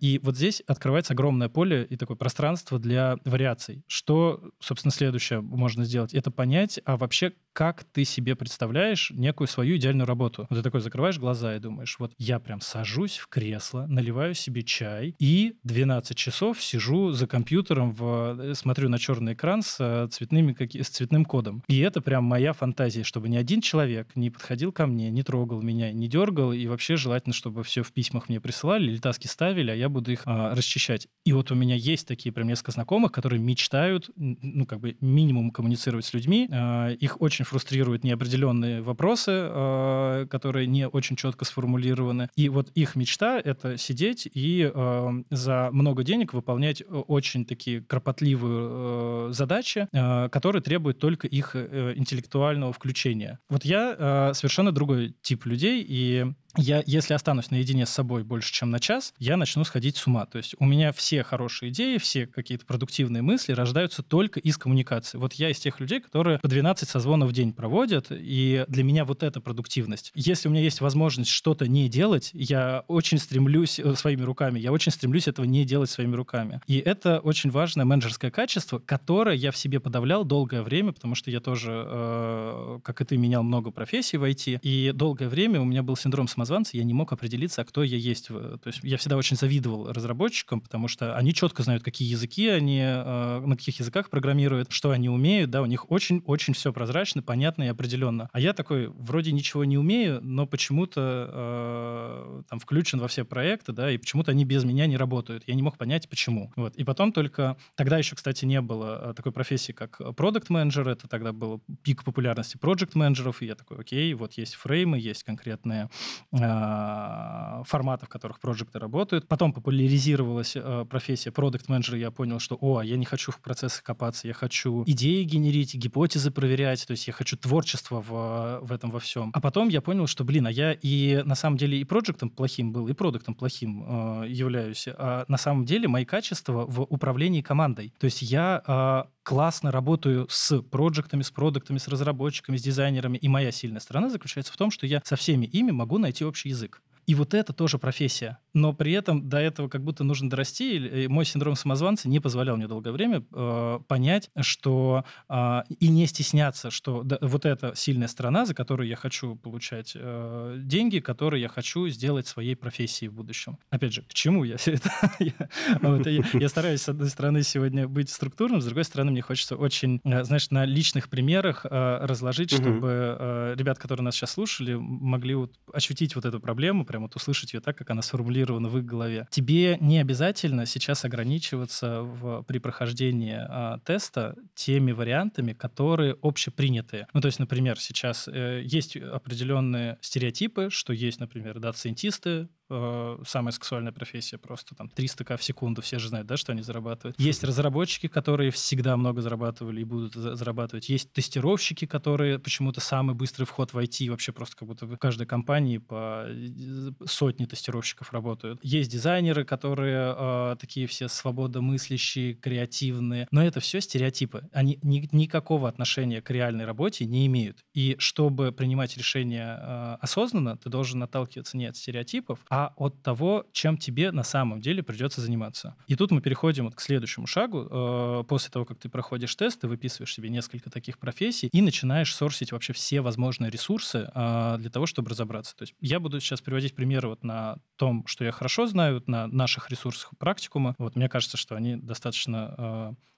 И 0.00 0.20
вот 0.22 0.36
здесь 0.36 0.62
открывается 0.66 1.12
огромное 1.12 1.48
поле 1.48 1.86
и 1.88 1.96
такое 1.96 2.16
пространство 2.16 2.78
для 2.78 3.16
вариаций. 3.24 3.82
Что, 3.86 4.50
собственно, 4.60 4.92
следующее 4.92 5.40
можно 5.40 5.84
сделать? 5.84 6.14
Это 6.14 6.30
понять, 6.30 6.80
а 6.84 6.96
вообще 6.96 7.32
как 7.54 7.84
ты 7.84 8.04
себе 8.04 8.34
представляешь 8.34 9.12
некую 9.14 9.46
свою 9.46 9.76
идеальную 9.76 10.06
работу. 10.06 10.46
Вот 10.50 10.56
ты 10.56 10.62
такой 10.62 10.80
закрываешь 10.80 11.18
глаза 11.18 11.54
и 11.54 11.60
думаешь, 11.60 11.96
вот 11.98 12.12
я 12.18 12.40
прям 12.40 12.60
сажусь 12.60 13.16
в 13.16 13.28
кресло, 13.28 13.86
наливаю 13.86 14.34
себе 14.34 14.62
чай 14.64 15.14
и 15.20 15.56
12 15.62 16.16
часов 16.16 16.60
сижу 16.60 17.12
за 17.12 17.26
компьютером, 17.28 17.92
в, 17.92 18.36
э, 18.40 18.54
смотрю 18.54 18.88
на 18.88 18.98
черный 18.98 19.34
экран 19.34 19.62
с, 19.62 19.76
э, 19.78 20.08
цветными, 20.10 20.56
с 20.82 20.88
цветным 20.88 21.24
кодом. 21.24 21.62
И 21.68 21.78
это 21.78 22.00
прям 22.00 22.24
моя 22.24 22.52
фантазия, 22.52 23.04
чтобы 23.04 23.28
ни 23.28 23.36
один 23.36 23.60
человек 23.60 24.08
не 24.16 24.30
подходил 24.30 24.72
ко 24.72 24.86
мне, 24.86 25.10
не 25.10 25.22
трогал 25.22 25.62
меня, 25.62 25.92
не 25.92 26.08
дергал, 26.08 26.52
и 26.52 26.66
вообще 26.66 26.96
желательно, 26.96 27.34
чтобы 27.34 27.62
все 27.62 27.84
в 27.84 27.92
письмах 27.92 28.28
мне 28.28 28.40
присылали 28.40 28.90
или 28.90 28.98
таски 29.14 29.26
ставили, 29.26 29.70
а 29.70 29.74
я 29.74 29.88
буду 29.88 30.12
их 30.12 30.22
а, 30.26 30.54
расчищать. 30.54 31.06
И 31.24 31.32
вот 31.32 31.50
у 31.50 31.54
меня 31.54 31.76
есть 31.76 32.06
такие 32.06 32.32
прям 32.32 32.48
несколько 32.48 32.72
знакомых, 32.72 33.12
которые 33.12 33.40
мечтают, 33.40 34.10
ну, 34.16 34.66
как 34.66 34.80
бы 34.80 34.96
минимум 35.00 35.50
коммуницировать 35.50 36.04
с 36.04 36.12
людьми. 36.12 36.48
А, 36.50 36.90
их 36.90 37.20
очень 37.22 37.44
фрустрируют 37.44 38.04
неопределенные 38.04 38.82
вопросы, 38.82 39.30
э, 39.32 40.26
которые 40.30 40.66
не 40.66 40.88
очень 40.88 41.16
четко 41.16 41.44
сформулированы. 41.44 42.28
И 42.36 42.48
вот 42.48 42.70
их 42.74 42.96
мечта— 42.96 43.40
это 43.44 43.78
сидеть 43.78 44.28
и 44.32 44.70
э, 44.74 45.22
за 45.30 45.68
много 45.72 46.02
денег 46.02 46.34
выполнять 46.34 46.82
очень 46.88 47.44
такие 47.44 47.82
кропотливые 47.82 48.68
э, 48.70 49.32
задачи, 49.32 49.88
которые 49.92 50.62
требуют 50.62 50.98
только 50.98 51.26
их 51.26 51.54
интеллектуального 51.54 52.72
включения. 52.72 53.38
Вот 53.48 53.64
я 53.64 54.32
совершенно 54.34 54.72
другой 54.72 55.14
тип 55.22 55.46
людей, 55.46 55.84
и 55.86 56.26
я, 56.56 56.82
если 56.86 57.14
останусь 57.14 57.50
наедине 57.50 57.86
с 57.86 57.90
собой 57.90 58.24
больше, 58.24 58.52
чем 58.52 58.70
на 58.70 58.80
час, 58.80 59.14
я 59.18 59.36
начну 59.36 59.64
сходить 59.64 59.96
с 59.96 60.06
ума. 60.06 60.26
То 60.26 60.38
есть 60.38 60.54
у 60.58 60.64
меня 60.64 60.92
все 60.92 61.22
хорошие 61.22 61.70
идеи, 61.70 61.98
все 61.98 62.26
какие-то 62.26 62.66
продуктивные 62.66 63.22
мысли 63.22 63.52
рождаются 63.52 64.02
только 64.02 64.40
из 64.40 64.56
коммуникации. 64.58 65.18
Вот 65.18 65.34
я 65.34 65.50
из 65.50 65.58
тех 65.58 65.80
людей, 65.80 66.00
которые 66.00 66.38
по 66.38 66.48
12 66.48 66.88
созвонов 66.88 67.30
в 67.30 67.32
день 67.32 67.52
проводят, 67.52 68.06
и 68.10 68.64
для 68.68 68.84
меня 68.84 69.04
вот 69.04 69.22
эта 69.22 69.40
продуктивность. 69.40 70.12
Если 70.14 70.48
у 70.48 70.50
меня 70.52 70.62
есть 70.62 70.80
возможность 70.80 71.30
что-то 71.30 71.66
не 71.66 71.88
делать, 71.88 72.30
я 72.32 72.84
очень 72.88 73.18
стремлюсь 73.18 73.78
э, 73.78 73.94
своими 73.94 74.22
руками, 74.22 74.58
я 74.58 74.72
очень 74.72 74.92
стремлюсь 74.92 75.28
этого 75.28 75.46
не 75.46 75.64
делать 75.64 75.90
своими 75.90 76.14
руками. 76.14 76.60
И 76.66 76.78
это 76.78 77.20
очень 77.20 77.50
важное 77.50 77.84
менеджерское 77.84 78.30
качество, 78.30 78.78
которое 78.78 79.36
я 79.36 79.50
в 79.50 79.56
себе 79.56 79.80
подавлял 79.80 80.24
долгое 80.24 80.62
время, 80.62 80.92
потому 80.92 81.14
что 81.14 81.30
я 81.30 81.40
тоже, 81.40 81.84
э, 81.86 82.80
как 82.82 83.00
и 83.00 83.04
ты, 83.04 83.16
менял 83.16 83.42
много 83.42 83.70
профессий 83.70 84.16
в 84.16 84.24
IT, 84.24 84.60
и 84.62 84.92
долгое 84.94 85.28
время 85.28 85.60
у 85.60 85.64
меня 85.64 85.82
был 85.82 85.96
синдром 85.96 86.28
самозванца, 86.44 86.76
я 86.76 86.84
не 86.84 86.94
мог 86.94 87.12
определиться, 87.12 87.62
а 87.62 87.64
кто 87.64 87.82
я 87.82 87.96
есть. 87.96 88.28
То 88.28 88.60
есть 88.66 88.80
я 88.82 88.96
всегда 88.96 89.16
очень 89.16 89.36
завидовал 89.36 89.92
разработчикам, 89.92 90.60
потому 90.60 90.88
что 90.88 91.16
они 91.16 91.32
четко 91.32 91.62
знают, 91.62 91.82
какие 91.82 92.08
языки 92.08 92.48
они, 92.48 92.80
э, 92.80 93.40
на 93.40 93.56
каких 93.56 93.78
языках 93.80 94.10
программируют, 94.10 94.70
что 94.70 94.90
они 94.90 95.08
умеют, 95.08 95.50
да, 95.50 95.62
у 95.62 95.66
них 95.66 95.90
очень-очень 95.90 96.54
все 96.54 96.72
прозрачно, 96.72 97.22
понятно 97.22 97.64
и 97.64 97.68
определенно. 97.68 98.28
А 98.32 98.40
я 98.40 98.52
такой, 98.52 98.88
вроде 98.88 99.32
ничего 99.32 99.64
не 99.64 99.78
умею, 99.78 100.20
но 100.22 100.46
почему-то 100.46 101.30
э, 101.32 102.42
там 102.48 102.60
включен 102.60 103.00
во 103.00 103.08
все 103.08 103.24
проекты, 103.24 103.72
да, 103.72 103.90
и 103.90 103.96
почему-то 103.96 104.30
они 104.30 104.44
без 104.44 104.64
меня 104.64 104.86
не 104.86 104.96
работают. 104.96 105.44
Я 105.46 105.54
не 105.54 105.62
мог 105.62 105.78
понять, 105.78 106.08
почему. 106.08 106.52
Вот. 106.56 106.76
И 106.76 106.84
потом 106.84 107.12
только... 107.12 107.56
Тогда 107.74 107.98
еще, 107.98 108.16
кстати, 108.16 108.44
не 108.44 108.60
было 108.60 109.10
э, 109.10 109.14
такой 109.14 109.32
профессии, 109.32 109.72
как 109.72 110.00
продукт 110.16 110.50
менеджер 110.50 110.88
это 110.88 111.08
тогда 111.08 111.32
был 111.32 111.62
пик 111.82 112.04
популярности 112.04 112.56
проект 112.56 112.94
менеджеров 112.94 113.42
и 113.42 113.46
я 113.46 113.54
такой, 113.54 113.78
окей, 113.78 114.12
вот 114.14 114.34
есть 114.34 114.54
фреймы, 114.54 114.98
есть 114.98 115.22
конкретные 115.22 115.88
Э, 116.32 116.33
форматов, 116.34 118.08
в 118.08 118.12
которых 118.12 118.40
проекты 118.40 118.78
работают. 118.78 119.28
Потом 119.28 119.52
популяризировалась 119.52 120.52
э, 120.56 120.84
профессия 120.88 121.30
продукт 121.30 121.68
менеджера 121.68 121.98
я 121.98 122.10
понял, 122.10 122.38
что, 122.38 122.58
о, 122.60 122.82
я 122.82 122.96
не 122.96 123.04
хочу 123.04 123.32
в 123.32 123.40
процессы 123.40 123.82
копаться, 123.82 124.26
я 124.28 124.34
хочу 124.34 124.84
идеи 124.86 125.22
генерить, 125.24 125.74
гипотезы 125.74 126.30
проверять, 126.30 126.86
то 126.86 126.92
есть 126.92 127.06
я 127.06 127.12
хочу 127.12 127.36
творчество 127.36 128.00
в, 128.00 128.60
в 128.62 128.72
этом 128.72 128.90
во 128.90 129.00
всем. 129.00 129.30
А 129.32 129.40
потом 129.40 129.68
я 129.68 129.80
понял, 129.80 130.06
что, 130.06 130.24
блин, 130.24 130.46
а 130.46 130.50
я 130.50 130.72
и 130.72 131.22
на 131.24 131.34
самом 131.34 131.56
деле 131.56 131.78
и 131.78 131.84
проектом 131.84 132.30
плохим 132.30 132.72
был, 132.72 132.88
и 132.88 132.92
продуктом 132.92 133.34
плохим 133.34 134.22
э, 134.22 134.28
являюсь. 134.28 134.86
А 134.88 135.24
на 135.28 135.38
самом 135.38 135.64
деле 135.64 135.88
мои 135.88 136.04
качества 136.04 136.64
в 136.66 136.82
управлении 136.82 137.42
командой. 137.42 137.94
То 137.98 138.06
есть 138.06 138.22
я 138.22 138.62
э, 138.66 139.04
классно 139.22 139.70
работаю 139.70 140.26
с 140.30 140.60
проектами, 140.62 141.22
с 141.22 141.30
продуктами, 141.30 141.78
с 141.78 141.88
разработчиками, 141.88 142.56
с 142.56 142.62
дизайнерами. 142.62 143.16
И 143.16 143.28
моя 143.28 143.50
сильная 143.52 143.80
сторона 143.80 144.10
заключается 144.10 144.52
в 144.52 144.56
том, 144.56 144.70
что 144.70 144.86
я 144.86 145.00
со 145.04 145.16
всеми 145.16 145.46
ими 145.46 145.70
могу 145.70 145.98
найти 145.98 146.23
общий 146.24 146.48
язык. 146.48 146.82
И 147.06 147.14
вот 147.14 147.34
это 147.34 147.52
тоже 147.52 147.78
профессия. 147.78 148.38
Но 148.52 148.72
при 148.72 148.92
этом 148.92 149.28
до 149.28 149.38
этого 149.38 149.68
как 149.68 149.82
будто 149.82 150.04
нужно 150.04 150.30
дорасти. 150.30 150.76
И 150.76 151.08
мой 151.08 151.24
синдром 151.24 151.56
самозванца 151.56 152.08
не 152.08 152.20
позволял 152.20 152.56
мне 152.56 152.68
долгое 152.68 152.92
время 152.92 153.24
э, 153.32 153.80
понять, 153.86 154.30
что 154.40 155.04
э, 155.28 155.62
и 155.80 155.88
не 155.88 156.06
стесняться, 156.06 156.70
что 156.70 157.02
да, 157.02 157.18
вот 157.20 157.44
эта 157.46 157.74
сильная 157.74 158.08
сторона, 158.08 158.46
за 158.46 158.54
которую 158.54 158.88
я 158.88 158.96
хочу 158.96 159.36
получать 159.36 159.92
э, 159.94 160.56
деньги, 160.58 161.00
которые 161.00 161.42
я 161.42 161.48
хочу 161.48 161.88
сделать 161.88 162.26
своей 162.26 162.54
профессией 162.54 163.08
в 163.08 163.14
будущем. 163.14 163.58
Опять 163.70 163.92
же, 163.92 164.02
к 164.02 164.14
чему 164.14 164.44
я 164.44 164.56
все 164.56 164.74
это? 164.74 164.90
Я 166.34 166.48
стараюсь, 166.48 166.82
с 166.82 166.88
одной 166.88 167.08
стороны, 167.08 167.42
сегодня 167.42 167.88
быть 167.88 168.10
структурным, 168.10 168.60
с 168.60 168.64
другой 168.64 168.84
стороны, 168.84 169.10
мне 169.10 169.22
хочется 169.22 169.56
очень, 169.56 170.00
э, 170.04 170.24
знаешь, 170.24 170.50
на 170.50 170.64
личных 170.64 171.08
примерах 171.08 171.66
э, 171.68 171.98
разложить, 172.02 172.50
чтобы 172.50 173.16
э, 173.18 173.54
ребят, 173.56 173.78
которые 173.78 174.04
нас 174.04 174.14
сейчас 174.14 174.32
слушали, 174.32 174.74
могли 174.74 175.36
ощутить 175.72 176.14
вот 176.14 176.24
эту 176.24 176.40
проблему, 176.40 176.84
прям 176.94 177.02
вот 177.02 177.16
услышать 177.16 177.52
ее 177.52 177.60
так, 177.60 177.76
как 177.76 177.90
она 177.90 178.02
сформулирована 178.02 178.68
в 178.68 178.78
их 178.78 178.86
голове. 178.86 179.26
Тебе 179.28 179.78
не 179.80 179.98
обязательно 179.98 180.64
сейчас 180.64 181.04
ограничиваться 181.04 182.02
в, 182.02 182.42
при 182.42 182.58
прохождении 182.58 183.36
а, 183.36 183.80
теста 183.84 184.36
теми 184.54 184.92
вариантами, 184.92 185.54
которые 185.54 186.16
общепринятые. 186.22 187.08
Ну, 187.12 187.20
то 187.20 187.26
есть, 187.26 187.40
например, 187.40 187.80
сейчас 187.80 188.28
э, 188.28 188.62
есть 188.64 188.96
определенные 188.96 189.98
стереотипы, 190.02 190.68
что 190.70 190.92
есть, 190.92 191.18
например, 191.18 191.58
дата-сайентисты, 191.58 192.48
э, 192.70 193.18
самая 193.26 193.52
сексуальная 193.52 193.92
профессия, 193.92 194.38
просто 194.38 194.74
там 194.74 194.88
300 194.88 195.24
к 195.24 195.36
в 195.36 195.42
секунду, 195.42 195.82
все 195.82 195.98
же 195.98 196.08
знают, 196.08 196.26
да, 196.26 196.36
что 196.36 196.52
они 196.52 196.62
зарабатывают. 196.62 197.18
Есть 197.18 197.44
разработчики, 197.44 198.08
которые 198.08 198.50
всегда 198.50 198.96
много 198.96 199.20
зарабатывали 199.20 199.80
и 199.80 199.84
будут 199.84 200.14
зарабатывать. 200.14 200.88
Есть 200.88 201.12
тестировщики, 201.12 201.86
которые 201.86 202.38
почему-то 202.38 202.80
самый 202.80 203.14
быстрый 203.14 203.44
вход 203.44 203.72
в 203.72 203.78
IT, 203.78 204.10
вообще 204.10 204.32
просто 204.32 204.56
как 204.56 204.68
будто 204.68 204.86
в 204.86 204.96
каждой 204.96 205.26
компании 205.26 205.78
по 205.78 206.24
э, 206.26 206.90
сотни 207.06 207.44
тестировщиков 207.44 208.12
работают. 208.12 208.60
Есть 208.62 208.90
дизайнеры, 208.90 209.44
которые 209.44 210.14
э, 210.16 210.56
такие 210.60 210.86
все 210.86 211.08
свободомыслящие, 211.08 212.34
креативные, 212.34 213.26
но 213.30 213.44
это 213.44 213.60
все 213.60 213.80
стереотипы. 213.80 214.48
Они 214.52 214.78
ни, 214.82 215.08
никакого 215.12 215.68
отношения 215.68 216.22
к 216.22 216.30
реальной 216.30 216.64
работе 216.64 217.04
не 217.04 217.26
имеют. 217.26 217.64
И 217.74 217.96
чтобы 217.98 218.52
принимать 218.52 218.96
решения 218.96 219.58
э, 219.60 219.96
осознанно, 220.00 220.56
ты 220.56 220.70
должен 220.70 221.02
отталкиваться 221.02 221.56
не 221.56 221.66
от 221.66 221.76
стереотипов, 221.76 222.40
а 222.54 222.72
от 222.76 223.02
того, 223.02 223.46
чем 223.50 223.76
тебе 223.76 224.12
на 224.12 224.22
самом 224.22 224.60
деле 224.60 224.84
придется 224.84 225.20
заниматься. 225.20 225.74
И 225.88 225.96
тут 225.96 226.12
мы 226.12 226.20
переходим 226.20 226.66
вот 226.66 226.76
к 226.76 226.80
следующему 226.80 227.26
шагу. 227.26 227.66
Э, 227.68 228.24
после 228.28 228.52
того, 228.52 228.64
как 228.64 228.78
ты 228.78 228.88
проходишь 228.88 229.34
тест, 229.34 229.60
ты 229.60 229.66
выписываешь 229.66 230.14
себе 230.14 230.28
несколько 230.28 230.70
таких 230.70 231.00
профессий 231.00 231.48
и 231.52 231.60
начинаешь 231.60 232.14
сорсить 232.14 232.52
вообще 232.52 232.72
все 232.72 233.00
возможные 233.00 233.50
ресурсы 233.50 234.08
э, 234.14 234.56
для 234.58 234.70
того, 234.70 234.86
чтобы 234.86 235.10
разобраться. 235.10 235.56
То 235.56 235.62
есть 235.62 235.74
я 235.80 235.98
буду 235.98 236.20
сейчас 236.20 236.40
приводить 236.40 236.76
примеры 236.76 237.08
вот 237.08 237.24
на 237.24 237.58
том, 237.74 238.06
что 238.06 238.24
я 238.24 238.30
хорошо 238.30 238.66
знаю, 238.68 239.02
на 239.08 239.26
наших 239.26 239.68
ресурсах 239.70 240.12
практикума. 240.16 240.76
Вот 240.78 240.94
мне 240.94 241.08
кажется, 241.08 241.36
что 241.36 241.56
они 241.56 241.74
достаточно 241.74 242.54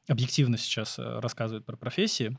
э, 0.08 0.12
объективно 0.12 0.56
сейчас 0.56 0.98
рассказывают 0.98 1.66
про 1.66 1.76
профессии. 1.76 2.38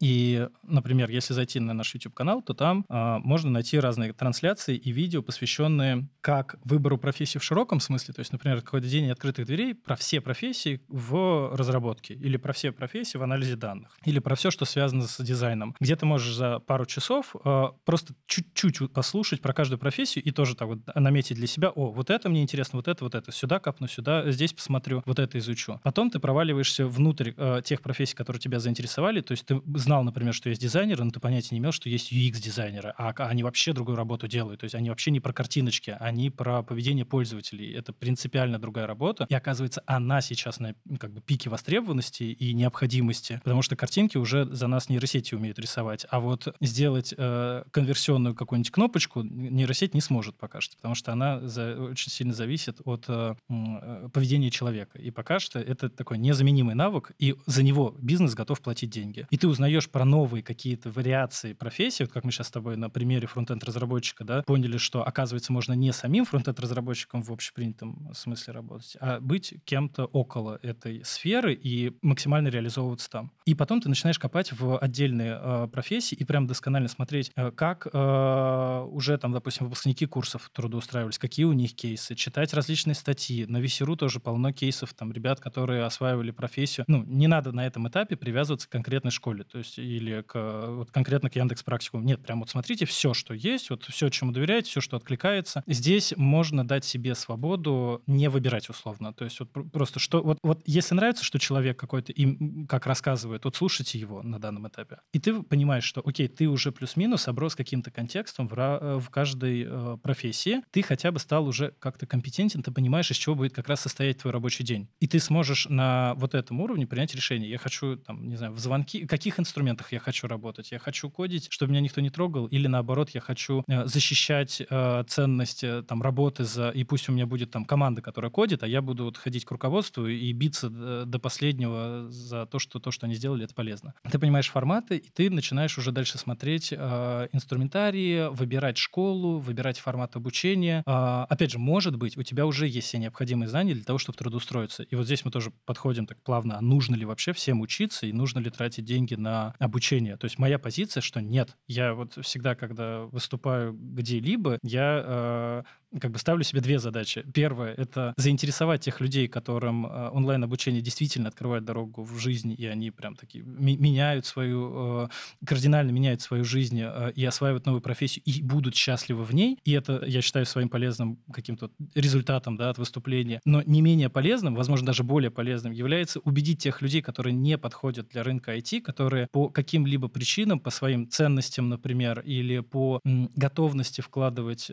И, 0.00 0.48
например, 0.62 1.10
если 1.10 1.32
зайти 1.32 1.60
на 1.60 1.72
наш 1.72 1.94
YouTube-канал, 1.94 2.42
то 2.42 2.54
там 2.54 2.84
а, 2.88 3.18
можно 3.20 3.50
найти 3.50 3.78
разные 3.78 4.12
трансляции 4.12 4.76
и 4.76 4.92
видео, 4.92 5.22
посвященные 5.22 6.08
как 6.20 6.56
выбору 6.64 6.98
профессии 6.98 7.38
в 7.38 7.44
широком 7.44 7.80
смысле, 7.80 8.14
то 8.14 8.20
есть, 8.20 8.32
например, 8.32 8.60
какой-то 8.60 8.88
день 8.88 9.10
открытых 9.10 9.46
дверей 9.46 9.74
про 9.74 9.96
все 9.96 10.20
профессии 10.20 10.82
в 10.88 11.54
разработке, 11.54 12.14
или 12.14 12.36
про 12.36 12.52
все 12.52 12.72
профессии 12.72 13.16
в 13.16 13.22
анализе 13.22 13.56
данных, 13.56 13.96
или 14.04 14.18
про 14.18 14.34
все, 14.34 14.50
что 14.50 14.64
связано 14.64 15.06
с 15.06 15.22
дизайном, 15.22 15.74
где 15.80 15.96
ты 15.96 16.04
можешь 16.04 16.34
за 16.34 16.58
пару 16.58 16.84
часов 16.84 17.34
а, 17.44 17.72
просто 17.84 18.14
чуть-чуть 18.26 18.92
послушать 18.92 19.40
про 19.40 19.52
каждую 19.52 19.78
профессию 19.78 20.24
и 20.24 20.30
тоже 20.30 20.56
так 20.56 20.68
вот 20.68 20.80
наметить 20.94 21.36
для 21.36 21.46
себя, 21.46 21.70
о, 21.70 21.90
вот 21.90 22.10
это 22.10 22.28
мне 22.28 22.42
интересно, 22.42 22.78
вот 22.78 22.88
это, 22.88 23.04
вот 23.04 23.14
это, 23.14 23.32
сюда 23.32 23.60
капну, 23.60 23.88
сюда, 23.88 24.30
здесь 24.30 24.52
посмотрю, 24.52 25.02
вот 25.06 25.18
это 25.18 25.38
изучу. 25.38 25.80
Потом 25.82 26.10
ты 26.10 26.18
проваливаешься 26.18 26.86
внутрь 26.86 27.32
э, 27.36 27.60
тех 27.64 27.80
профессий, 27.80 28.14
которые 28.14 28.40
тебя 28.40 28.58
заинтересовали, 28.58 29.20
то 29.20 29.32
есть 29.32 29.46
ты 29.46 29.60
знал, 29.86 30.02
например, 30.02 30.34
что 30.34 30.48
есть 30.48 30.60
дизайнеры, 30.60 31.04
но 31.04 31.10
ты 31.12 31.20
понятия 31.20 31.54
не 31.54 31.60
имел, 31.60 31.70
что 31.70 31.88
есть 31.88 32.12
UX-дизайнеры, 32.12 32.92
а 32.98 33.12
они 33.28 33.44
вообще 33.44 33.72
другую 33.72 33.96
работу 33.96 34.26
делают. 34.26 34.60
То 34.60 34.64
есть 34.64 34.74
они 34.74 34.90
вообще 34.90 35.12
не 35.12 35.20
про 35.20 35.32
картиночки, 35.32 35.96
они 36.00 36.28
про 36.28 36.64
поведение 36.64 37.04
пользователей. 37.04 37.72
Это 37.72 37.92
принципиально 37.92 38.58
другая 38.58 38.88
работа. 38.88 39.26
И 39.28 39.34
оказывается, 39.34 39.84
она 39.86 40.20
сейчас 40.20 40.58
на 40.58 40.74
как 40.98 41.12
бы 41.12 41.20
пике 41.20 41.50
востребованности 41.50 42.24
и 42.24 42.52
необходимости, 42.52 43.40
потому 43.44 43.62
что 43.62 43.76
картинки 43.76 44.16
уже 44.16 44.44
за 44.46 44.66
нас 44.66 44.88
нейросети 44.88 45.36
умеют 45.36 45.60
рисовать. 45.60 46.04
А 46.10 46.18
вот 46.18 46.52
сделать 46.60 47.14
э, 47.16 47.62
конверсионную 47.70 48.34
какую-нибудь 48.34 48.72
кнопочку 48.72 49.22
нейросеть 49.22 49.94
не 49.94 50.00
сможет 50.00 50.36
пока 50.36 50.60
что, 50.60 50.76
потому 50.76 50.96
что 50.96 51.12
она 51.12 51.40
за, 51.46 51.76
очень 51.76 52.10
сильно 52.10 52.34
зависит 52.34 52.80
от 52.84 53.04
э, 53.06 53.36
э, 53.48 54.08
поведения 54.12 54.50
человека. 54.50 54.98
И 54.98 55.12
пока 55.12 55.38
что 55.38 55.60
это 55.60 55.88
такой 55.88 56.18
незаменимый 56.18 56.74
навык, 56.74 57.12
и 57.20 57.36
за 57.46 57.62
него 57.62 57.94
бизнес 58.00 58.34
готов 58.34 58.60
платить 58.60 58.90
деньги. 58.90 59.28
И 59.30 59.38
ты 59.38 59.46
узнаешь 59.46 59.75
узнаешь 59.76 59.90
про 59.90 60.04
новые 60.04 60.42
какие-то 60.42 60.90
вариации 60.90 61.52
профессий, 61.52 62.04
вот 62.04 62.12
как 62.12 62.24
мы 62.24 62.32
сейчас 62.32 62.48
с 62.48 62.50
тобой 62.50 62.76
на 62.76 62.90
примере 62.90 63.26
фронтенд-разработчика, 63.26 64.24
да, 64.24 64.42
поняли, 64.42 64.78
что, 64.78 65.06
оказывается, 65.06 65.52
можно 65.52 65.74
не 65.74 65.92
самим 65.92 66.24
фронтенд-разработчиком 66.24 67.22
в 67.22 67.32
общепринятом 67.32 68.10
смысле 68.14 68.54
работать, 68.54 68.96
а 69.00 69.20
быть 69.20 69.54
кем-то 69.64 70.06
около 70.06 70.58
этой 70.62 71.04
сферы 71.04 71.54
и 71.54 71.96
максимально 72.02 72.48
реализовываться 72.48 73.10
там. 73.10 73.32
И 73.44 73.54
потом 73.54 73.80
ты 73.80 73.88
начинаешь 73.88 74.18
копать 74.18 74.52
в 74.52 74.78
отдельные 74.78 75.38
э, 75.40 75.68
профессии 75.70 76.14
и 76.14 76.24
прям 76.24 76.46
досконально 76.46 76.88
смотреть, 76.88 77.32
э, 77.36 77.50
как 77.50 77.86
э, 77.92 78.86
уже 78.90 79.18
там, 79.18 79.32
допустим, 79.32 79.66
выпускники 79.66 80.06
курсов 80.06 80.50
трудоустраивались, 80.52 81.18
какие 81.18 81.44
у 81.44 81.52
них 81.52 81.74
кейсы, 81.74 82.14
читать 82.14 82.54
различные 82.54 82.94
статьи. 82.94 83.46
На 83.46 83.58
Весеру 83.58 83.96
тоже 83.96 84.20
полно 84.20 84.52
кейсов, 84.52 84.94
там, 84.94 85.12
ребят, 85.12 85.40
которые 85.40 85.84
осваивали 85.84 86.30
профессию. 86.30 86.84
Ну, 86.88 87.04
не 87.04 87.26
надо 87.26 87.52
на 87.52 87.66
этом 87.66 87.88
этапе 87.88 88.16
привязываться 88.16 88.68
к 88.68 88.72
конкретной 88.72 89.10
школе. 89.10 89.44
То 89.44 89.58
есть 89.58 89.65
или 89.76 90.22
к, 90.22 90.66
вот 90.68 90.90
конкретно 90.90 91.30
к 91.30 91.36
Яндекс 91.36 91.62
Практикуму. 91.62 92.04
Нет, 92.04 92.22
прям 92.22 92.40
вот 92.40 92.50
смотрите 92.50 92.86
все, 92.86 93.14
что 93.14 93.34
есть, 93.34 93.70
вот 93.70 93.84
все, 93.84 94.08
чему 94.08 94.32
доверяете, 94.32 94.70
все, 94.70 94.80
что 94.80 94.96
откликается. 94.96 95.62
Здесь 95.66 96.14
можно 96.16 96.66
дать 96.66 96.84
себе 96.84 97.14
свободу 97.14 98.02
не 98.06 98.28
выбирать 98.28 98.68
условно. 98.68 99.12
То 99.12 99.24
есть 99.24 99.40
вот 99.40 99.50
просто 99.72 99.98
что... 99.98 100.22
Вот, 100.22 100.38
вот 100.42 100.62
если 100.66 100.94
нравится, 100.94 101.24
что 101.24 101.38
человек 101.38 101.78
какой-то 101.78 102.12
им 102.12 102.66
как 102.66 102.86
рассказывает, 102.86 103.44
вот 103.44 103.56
слушайте 103.56 103.98
его 103.98 104.22
на 104.22 104.38
данном 104.38 104.68
этапе. 104.68 104.98
И 105.12 105.18
ты 105.18 105.42
понимаешь, 105.42 105.84
что, 105.84 106.02
окей, 106.04 106.28
ты 106.28 106.48
уже 106.48 106.72
плюс-минус 106.72 107.28
оброс 107.28 107.54
каким-то 107.54 107.90
контекстом 107.90 108.48
в, 108.48 108.54
э, 108.56 108.98
в 108.98 109.10
каждой 109.10 109.66
э, 109.66 109.96
профессии, 110.02 110.62
ты 110.70 110.82
хотя 110.82 111.12
бы 111.12 111.18
стал 111.18 111.46
уже 111.46 111.74
как-то 111.78 112.06
компетентен, 112.06 112.62
ты 112.62 112.70
понимаешь, 112.70 113.10
из 113.10 113.16
чего 113.16 113.34
будет 113.34 113.52
как 113.54 113.68
раз 113.68 113.80
состоять 113.80 114.18
твой 114.18 114.32
рабочий 114.32 114.64
день. 114.64 114.88
И 115.00 115.06
ты 115.06 115.18
сможешь 115.18 115.66
на 115.68 116.14
вот 116.16 116.34
этом 116.34 116.60
уровне 116.60 116.86
принять 116.86 117.14
решение. 117.14 117.50
Я 117.50 117.58
хочу, 117.58 117.96
там, 117.96 118.28
не 118.28 118.36
знаю, 118.36 118.52
в 118.52 118.58
звонки, 118.58 119.06
каких 119.06 119.38
инструментах 119.56 119.90
я 119.92 120.00
хочу 120.00 120.26
работать. 120.26 120.70
Я 120.70 120.78
хочу 120.78 121.08
кодить, 121.08 121.46
чтобы 121.48 121.72
меня 121.72 121.80
никто 121.80 122.02
не 122.02 122.10
трогал, 122.10 122.46
или 122.46 122.66
наоборот, 122.66 123.10
я 123.14 123.20
хочу 123.22 123.64
э, 123.66 123.86
защищать 123.86 124.60
э, 124.68 125.04
ценность 125.08 125.64
э, 125.64 125.82
там 125.82 126.02
работы 126.02 126.44
за, 126.44 126.68
и 126.68 126.84
пусть 126.84 127.08
у 127.08 127.12
меня 127.12 127.24
будет 127.24 127.50
там 127.50 127.64
команда, 127.64 128.02
которая 128.02 128.30
кодит, 128.30 128.62
а 128.62 128.66
я 128.66 128.82
буду 128.82 129.04
вот 129.04 129.16
ходить 129.16 129.46
к 129.46 129.50
руководству 129.50 130.06
и 130.06 130.30
биться 130.32 130.68
до, 130.68 131.06
до 131.06 131.18
последнего 131.18 132.06
за 132.10 132.44
то, 132.44 132.58
что 132.58 132.78
то, 132.78 132.90
что 132.90 133.06
они 133.06 133.14
сделали, 133.14 133.44
это 133.44 133.54
полезно. 133.54 133.94
Ты 134.10 134.18
понимаешь 134.18 134.50
форматы, 134.50 134.98
и 134.98 135.08
ты 135.08 135.30
начинаешь 135.30 135.78
уже 135.78 135.90
дальше 135.90 136.18
смотреть 136.18 136.74
э, 136.76 137.28
инструментарии, 137.32 138.28
выбирать 138.28 138.76
школу, 138.76 139.38
выбирать 139.38 139.78
формат 139.78 140.16
обучения. 140.16 140.82
Э, 140.86 141.24
опять 141.30 141.52
же, 141.52 141.58
может 141.58 141.96
быть, 141.96 142.18
у 142.18 142.22
тебя 142.22 142.44
уже 142.44 142.68
есть 142.68 142.88
все 142.88 142.98
необходимые 142.98 143.48
знания 143.48 143.72
для 143.72 143.84
того, 143.84 143.98
чтобы 143.98 144.18
трудоустроиться. 144.18 144.82
И 144.82 144.96
вот 144.96 145.06
здесь 145.06 145.24
мы 145.24 145.30
тоже 145.30 145.50
подходим 145.64 146.06
так 146.06 146.22
плавно, 146.22 146.58
а 146.58 146.60
нужно 146.60 146.94
ли 146.94 147.06
вообще 147.06 147.32
всем 147.32 147.62
учиться, 147.62 148.04
и 148.04 148.12
нужно 148.12 148.40
ли 148.40 148.50
тратить 148.50 148.84
деньги 148.84 149.14
на 149.14 149.45
обучения. 149.58 150.16
То 150.16 150.24
есть 150.26 150.38
моя 150.38 150.58
позиция, 150.58 151.00
что 151.00 151.20
нет. 151.20 151.56
Я 151.66 151.94
вот 151.94 152.14
всегда, 152.22 152.54
когда 152.54 153.02
выступаю 153.04 153.72
где-либо, 153.72 154.58
я 154.62 155.02
э, 155.04 155.62
как 156.00 156.10
бы 156.10 156.18
ставлю 156.18 156.44
себе 156.44 156.60
две 156.60 156.78
задачи. 156.78 157.24
Первое— 157.32 157.72
это 157.76 158.12
заинтересовать 158.16 158.82
тех 158.82 159.00
людей, 159.00 159.28
которым 159.28 159.86
э, 159.86 160.10
онлайн-обучение 160.10 160.82
действительно 160.82 161.28
открывает 161.28 161.64
дорогу 161.64 162.02
в 162.02 162.18
жизни, 162.18 162.54
и 162.54 162.66
они 162.66 162.90
прям 162.90 163.14
такие 163.14 163.44
меняют 163.44 164.26
свою, 164.26 165.04
э, 165.04 165.08
кардинально 165.46 165.90
меняют 165.90 166.20
свою 166.20 166.44
жизнь 166.44 166.80
э, 166.82 167.12
и 167.14 167.24
осваивают 167.24 167.66
новую 167.66 167.80
профессию, 167.80 168.22
и 168.24 168.42
будут 168.42 168.74
счастливы 168.74 169.24
в 169.24 169.34
ней. 169.34 169.58
И 169.64 169.72
это, 169.72 170.02
я 170.06 170.22
считаю, 170.22 170.44
своим 170.46 170.68
полезным 170.68 171.18
каким-то 171.32 171.70
результатом 171.94 172.56
да, 172.56 172.70
от 172.70 172.78
выступления. 172.78 173.40
Но 173.44 173.62
не 173.62 173.80
менее 173.80 174.10
полезным, 174.10 174.54
возможно, 174.54 174.86
даже 174.86 175.04
более 175.04 175.30
полезным, 175.30 175.72
является 175.72 176.20
убедить 176.20 176.62
тех 176.62 176.82
людей, 176.82 177.00
которые 177.00 177.32
не 177.32 177.56
подходят 177.58 178.08
для 178.08 178.22
рынка 178.22 178.56
IT, 178.56 178.82
которые 178.82 179.28
по 179.30 179.48
каким-либо 179.48 180.08
причинам, 180.08 180.60
по 180.60 180.70
своим 180.70 181.08
ценностям, 181.08 181.68
например, 181.68 182.20
или 182.20 182.60
по 182.60 183.00
готовности 183.04 184.00
вкладывать 184.00 184.70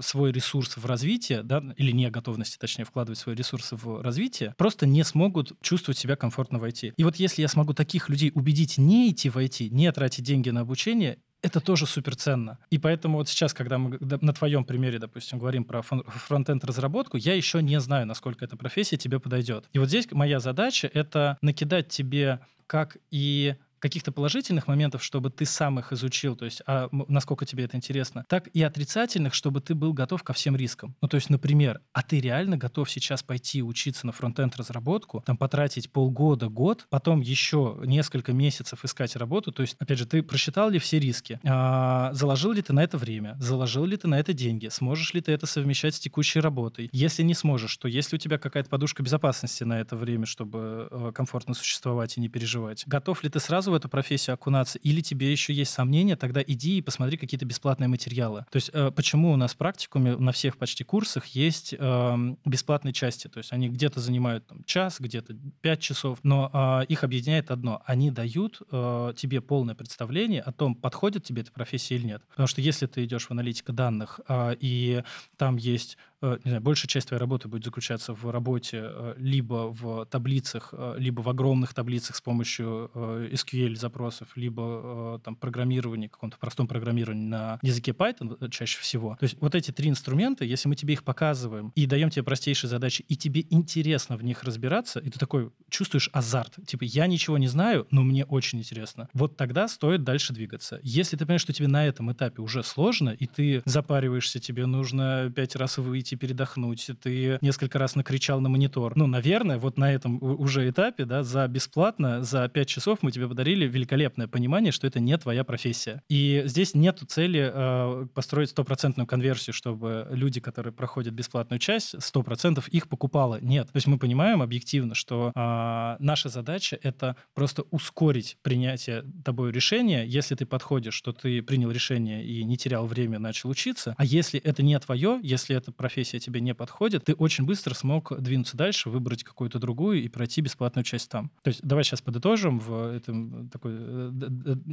свой 0.00 0.32
ресурс 0.32 0.76
в 0.76 0.86
развитие, 0.86 1.42
да, 1.42 1.62
или 1.76 1.90
не 1.92 2.10
готовности, 2.10 2.56
точнее, 2.58 2.84
вкладывать 2.84 3.18
свои 3.18 3.34
ресурсы 3.34 3.76
в 3.76 4.02
развитие, 4.02 4.54
просто 4.56 4.86
не 4.86 5.04
смогут 5.04 5.52
чувствовать 5.60 5.98
себя 5.98 6.16
комфортно 6.16 6.58
в 6.58 6.64
IT. 6.64 6.94
И 6.96 7.04
вот 7.04 7.16
если 7.16 7.42
я 7.42 7.48
смогу 7.48 7.74
таких 7.74 8.08
людей 8.08 8.32
убедить 8.34 8.78
не 8.78 9.10
идти 9.10 9.30
в 9.30 9.36
IT, 9.36 9.68
не 9.70 9.90
тратить 9.92 10.24
деньги 10.24 10.50
на 10.50 10.60
обучение, 10.60 11.18
это 11.40 11.60
тоже 11.60 11.86
суперценно. 11.86 12.58
И 12.70 12.78
поэтому 12.78 13.18
вот 13.18 13.28
сейчас, 13.28 13.54
когда 13.54 13.78
мы 13.78 13.98
на 14.00 14.32
твоем 14.32 14.64
примере, 14.64 14.98
допустим, 14.98 15.38
говорим 15.38 15.64
про 15.64 15.82
фронтенд 15.82 16.64
разработку, 16.64 17.16
я 17.16 17.34
еще 17.34 17.62
не 17.62 17.78
знаю, 17.80 18.06
насколько 18.06 18.44
эта 18.44 18.56
профессия 18.56 18.96
тебе 18.96 19.20
подойдет. 19.20 19.68
И 19.72 19.78
вот 19.78 19.88
здесь 19.88 20.10
моя 20.10 20.40
задача— 20.40 20.90
это 20.92 21.38
накидать 21.40 21.88
тебе 21.88 22.40
как 22.66 22.98
и 23.10 23.56
каких-то 23.78 24.12
положительных 24.12 24.66
моментов, 24.66 25.02
чтобы 25.02 25.30
ты 25.30 25.44
сам 25.44 25.78
их 25.78 25.92
изучил, 25.92 26.36
то 26.36 26.44
есть 26.44 26.62
а, 26.66 26.88
насколько 26.92 27.46
тебе 27.46 27.64
это 27.64 27.76
интересно, 27.76 28.24
так 28.28 28.48
и 28.48 28.62
отрицательных, 28.62 29.34
чтобы 29.34 29.60
ты 29.60 29.74
был 29.74 29.92
готов 29.92 30.22
ко 30.22 30.32
всем 30.32 30.56
рискам. 30.56 30.94
Ну, 31.00 31.08
то 31.08 31.16
есть, 31.16 31.30
например, 31.30 31.80
а 31.92 32.02
ты 32.02 32.20
реально 32.20 32.56
готов 32.56 32.90
сейчас 32.90 33.22
пойти 33.22 33.62
учиться 33.62 34.06
на 34.06 34.12
фронтенд 34.12 34.56
разработку, 34.56 35.22
там 35.26 35.36
потратить 35.36 35.90
полгода, 35.92 36.48
год, 36.48 36.86
потом 36.90 37.20
еще 37.20 37.78
несколько 37.84 38.32
месяцев 38.32 38.84
искать 38.84 39.16
работу, 39.16 39.52
то 39.52 39.62
есть, 39.62 39.76
опять 39.78 39.98
же, 39.98 40.06
ты 40.06 40.22
просчитал 40.22 40.70
ли 40.70 40.78
все 40.78 40.98
риски, 40.98 41.40
а, 41.44 42.12
заложил 42.12 42.52
ли 42.52 42.62
ты 42.62 42.72
на 42.72 42.82
это 42.82 42.98
время, 42.98 43.36
заложил 43.40 43.84
ли 43.84 43.96
ты 43.96 44.08
на 44.08 44.18
это 44.18 44.32
деньги, 44.32 44.68
сможешь 44.68 45.14
ли 45.14 45.20
ты 45.20 45.32
это 45.32 45.46
совмещать 45.46 45.94
с 45.94 46.00
текущей 46.00 46.40
работой. 46.40 46.88
Если 46.92 47.22
не 47.22 47.34
сможешь, 47.34 47.76
то 47.76 47.88
есть 47.88 48.12
ли 48.12 48.16
у 48.16 48.18
тебя 48.18 48.38
какая-то 48.38 48.68
подушка 48.68 49.02
безопасности 49.02 49.64
на 49.64 49.80
это 49.80 49.96
время, 49.96 50.26
чтобы 50.26 50.88
э, 50.90 51.12
комфортно 51.14 51.54
существовать 51.54 52.16
и 52.16 52.20
не 52.20 52.28
переживать? 52.28 52.84
Готов 52.86 53.22
ли 53.22 53.30
ты 53.30 53.40
сразу 53.40 53.67
в 53.70 53.74
эту 53.74 53.88
профессию 53.88 54.34
окунаться, 54.34 54.78
или 54.78 55.00
тебе 55.00 55.30
еще 55.30 55.52
есть 55.52 55.72
сомнения, 55.72 56.16
тогда 56.16 56.42
иди 56.46 56.78
и 56.78 56.82
посмотри 56.82 57.16
какие-то 57.16 57.46
бесплатные 57.46 57.88
материалы. 57.88 58.44
То 58.50 58.56
есть 58.56 58.70
э, 58.72 58.90
почему 58.90 59.32
у 59.32 59.36
нас 59.36 59.54
в 59.54 59.56
практикуме 59.56 60.16
на 60.16 60.32
всех 60.32 60.56
почти 60.56 60.84
курсах 60.84 61.26
есть 61.26 61.74
э, 61.78 62.16
бесплатные 62.44 62.92
части, 62.92 63.28
то 63.28 63.38
есть 63.38 63.52
они 63.52 63.68
где-то 63.68 64.00
занимают 64.00 64.46
там, 64.46 64.64
час, 64.64 64.96
где-то 65.00 65.34
пять 65.60 65.80
часов, 65.80 66.18
но 66.22 66.50
э, 66.52 66.86
их 66.88 67.04
объединяет 67.04 67.50
одно. 67.50 67.82
Они 67.86 68.10
дают 68.10 68.60
э, 68.70 69.12
тебе 69.16 69.40
полное 69.40 69.74
представление 69.74 70.40
о 70.42 70.52
том, 70.52 70.74
подходит 70.74 71.24
тебе 71.24 71.42
эта 71.42 71.52
профессия 71.52 71.96
или 71.96 72.06
нет. 72.06 72.22
Потому 72.28 72.46
что 72.46 72.60
если 72.60 72.86
ты 72.86 73.04
идешь 73.04 73.26
в 73.26 73.30
аналитику 73.30 73.72
данных, 73.72 74.20
э, 74.28 74.56
и 74.60 75.02
там 75.36 75.56
есть 75.56 75.98
не 76.22 76.50
знаю, 76.50 76.60
большая 76.60 76.88
часть 76.88 77.08
твоей 77.08 77.20
работы 77.20 77.48
будет 77.48 77.64
заключаться 77.64 78.12
в 78.12 78.30
работе 78.30 78.80
э, 78.82 79.14
либо 79.18 79.70
в 79.70 80.06
таблицах, 80.06 80.70
э, 80.72 80.96
либо 80.98 81.20
в 81.20 81.28
огромных 81.28 81.74
таблицах 81.74 82.16
с 82.16 82.20
помощью 82.20 82.90
SQL-запросов, 82.94 84.28
либо 84.36 85.20
там 85.24 85.36
программирование, 85.36 86.08
каком-то 86.08 86.38
простом 86.38 86.66
программировании 86.66 87.28
на 87.28 87.58
языке 87.62 87.92
Python 87.92 88.48
чаще 88.50 88.80
всего. 88.80 89.16
То 89.20 89.24
есть 89.24 89.36
вот 89.40 89.54
эти 89.54 89.70
три 89.70 89.88
инструмента, 89.88 90.44
если 90.44 90.68
мы 90.68 90.76
тебе 90.76 90.94
их 90.94 91.04
показываем 91.04 91.72
и 91.74 91.86
даем 91.86 92.10
тебе 92.10 92.24
простейшие 92.24 92.68
задачи, 92.68 93.04
и 93.08 93.16
тебе 93.16 93.44
интересно 93.50 94.16
в 94.16 94.24
них 94.24 94.42
разбираться, 94.42 94.98
и 95.00 95.10
ты 95.10 95.18
такой 95.18 95.52
чувствуешь 95.68 96.10
азарт, 96.12 96.56
типа 96.66 96.84
я 96.84 97.06
ничего 97.06 97.38
не 97.38 97.48
знаю, 97.48 97.86
но 97.90 98.02
мне 98.02 98.24
очень 98.24 98.58
интересно, 98.58 99.08
вот 99.12 99.36
тогда 99.36 99.68
стоит 99.68 100.02
дальше 100.04 100.32
двигаться. 100.32 100.80
Если 100.82 101.16
ты 101.16 101.24
понимаешь, 101.24 101.42
что 101.42 101.52
тебе 101.52 101.68
на 101.68 101.86
этом 101.86 102.12
этапе 102.12 102.42
уже 102.42 102.62
сложно, 102.62 103.10
и 103.10 103.26
ты 103.26 103.62
запариваешься, 103.64 104.40
тебе 104.40 104.66
нужно 104.66 105.32
пять 105.34 105.56
раз 105.56 105.78
выйти 105.78 106.07
выйти 106.08 106.14
передохнуть, 106.14 106.90
ты 107.02 107.38
несколько 107.40 107.78
раз 107.78 107.96
накричал 107.96 108.40
на 108.40 108.48
монитор. 108.48 108.96
Ну, 108.96 109.06
наверное, 109.06 109.58
вот 109.58 109.78
на 109.78 109.92
этом 109.92 110.18
уже 110.22 110.68
этапе, 110.68 111.04
да, 111.04 111.22
за 111.22 111.46
бесплатно, 111.48 112.22
за 112.22 112.48
5 112.48 112.68
часов 112.68 112.98
мы 113.02 113.12
тебе 113.12 113.28
подарили 113.28 113.66
великолепное 113.66 114.26
понимание, 114.26 114.72
что 114.72 114.86
это 114.86 115.00
не 115.00 115.16
твоя 115.18 115.44
профессия. 115.44 116.02
И 116.08 116.42
здесь 116.46 116.74
нету 116.74 117.06
цели 117.06 117.50
э, 117.52 118.06
построить 118.14 118.50
стопроцентную 118.50 119.06
конверсию, 119.06 119.54
чтобы 119.54 120.06
люди, 120.10 120.40
которые 120.40 120.72
проходят 120.72 121.14
бесплатную 121.14 121.58
часть, 121.58 121.94
100% 121.94 122.64
их 122.70 122.88
покупало. 122.88 123.38
Нет. 123.40 123.66
То 123.66 123.76
есть 123.76 123.86
мы 123.86 123.98
понимаем 123.98 124.42
объективно, 124.42 124.94
что 124.94 125.32
э, 125.34 126.02
наша 126.02 126.28
задача— 126.28 126.78
это 126.82 127.16
просто 127.34 127.62
ускорить 127.70 128.38
принятие 128.42 129.04
тобой 129.24 129.52
решения. 129.52 130.04
Если 130.06 130.34
ты 130.34 130.46
подходишь, 130.46 130.94
что 130.94 131.12
ты 131.12 131.42
принял 131.42 131.70
решение 131.70 132.24
и 132.24 132.44
не 132.44 132.56
терял 132.56 132.86
время, 132.86 133.18
начал 133.18 133.50
учиться. 133.50 133.94
А 133.98 134.04
если 134.04 134.40
это 134.40 134.62
не 134.62 134.78
твое, 134.78 135.20
если 135.22 135.56
это 135.56 135.72
профессия 135.72 135.97
профессия 135.98 136.20
тебе 136.20 136.40
не 136.40 136.54
подходит, 136.54 137.04
ты 137.04 137.14
очень 137.14 137.44
быстро 137.44 137.74
смог 137.74 138.16
двинуться 138.20 138.56
дальше, 138.56 138.88
выбрать 138.88 139.24
какую-то 139.24 139.58
другую 139.58 140.02
и 140.04 140.08
пройти 140.08 140.40
бесплатную 140.40 140.84
часть 140.84 141.10
там. 141.10 141.32
То 141.42 141.48
есть 141.48 141.60
давай 141.62 141.82
сейчас 141.82 142.00
подытожим 142.00 142.60
в 142.60 142.94
этом 142.94 143.48
такой 143.48 143.72
э, 143.74 144.10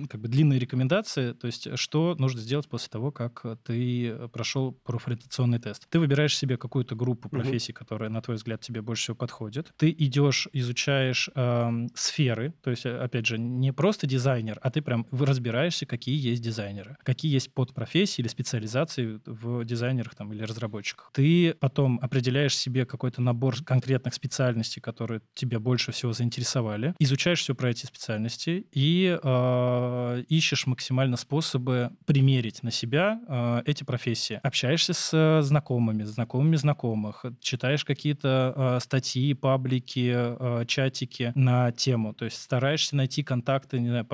как 0.07 0.21
бы 0.21 0.27
длинной 0.27 0.59
рекомендации, 0.59 1.33
то 1.33 1.47
есть 1.47 1.79
что 1.79 2.15
нужно 2.19 2.41
сделать 2.41 2.67
после 2.67 2.89
того, 2.89 3.11
как 3.11 3.43
ты 3.63 4.15
прошел 4.31 4.73
профориентационный 4.83 5.57
тест. 5.57 5.87
Ты 5.89 5.97
выбираешь 5.97 6.37
себе 6.37 6.57
какую-то 6.57 6.95
группу 6.95 7.27
профессий, 7.27 7.71
угу. 7.71 7.79
которая, 7.79 8.11
на 8.11 8.21
твой 8.21 8.37
взгляд, 8.37 8.61
тебе 8.61 8.83
больше 8.83 9.03
всего 9.03 9.15
подходит. 9.15 9.73
Ты 9.77 9.89
идешь, 9.89 10.47
изучаешь 10.53 11.29
э, 11.33 11.87
сферы, 11.95 12.53
то 12.61 12.69
есть, 12.69 12.85
опять 12.85 13.25
же, 13.25 13.39
не 13.39 13.73
просто 13.73 14.05
дизайнер, 14.05 14.59
а 14.61 14.69
ты 14.69 14.83
прям 14.83 15.07
разбираешься, 15.11 15.87
какие 15.87 16.19
есть 16.29 16.43
дизайнеры, 16.43 16.97
какие 17.03 17.33
есть 17.33 17.51
подпрофессии 17.51 18.21
или 18.21 18.27
специализации 18.27 19.19
в 19.25 19.65
дизайнерах 19.65 20.13
там, 20.13 20.31
или 20.31 20.43
разработчиках 20.43 21.11
ты 21.15 21.55
потом 21.61 21.97
определяешь 22.01 22.57
себе 22.57 22.85
какой-то 22.85 23.21
набор 23.21 23.55
конкретных 23.63 24.13
специальностей, 24.13 24.81
которые 24.81 25.21
тебя 25.33 25.61
больше 25.61 25.93
всего 25.93 26.11
заинтересовали, 26.11 26.93
изучаешь 26.99 27.39
все 27.39 27.55
про 27.55 27.69
эти 27.69 27.85
специальности 27.85 28.67
и 28.73 29.17
э, 29.23 30.23
ищешь 30.27 30.67
максимально 30.67 31.15
способы 31.15 31.91
примерить 32.05 32.63
на 32.63 32.71
себя 32.71 33.21
э, 33.29 33.61
эти 33.65 33.85
профессии. 33.85 34.41
Общаешься 34.43 34.93
с 34.93 35.41
знакомыми, 35.41 36.03
знакомыми 36.03 36.57
знакомых, 36.57 37.23
читаешь 37.39 37.85
какие-то 37.85 38.53
э, 38.53 38.79
статьи, 38.81 39.33
паблики, 39.33 40.11
э, 40.13 40.65
чатики 40.67 41.31
на 41.33 41.71
тему, 41.71 42.13
то 42.13 42.25
есть 42.25 42.41
стараешься 42.41 42.93
найти 42.97 43.23
контакты, 43.23 43.79
не 43.79 43.87
знаю, 43.87 44.05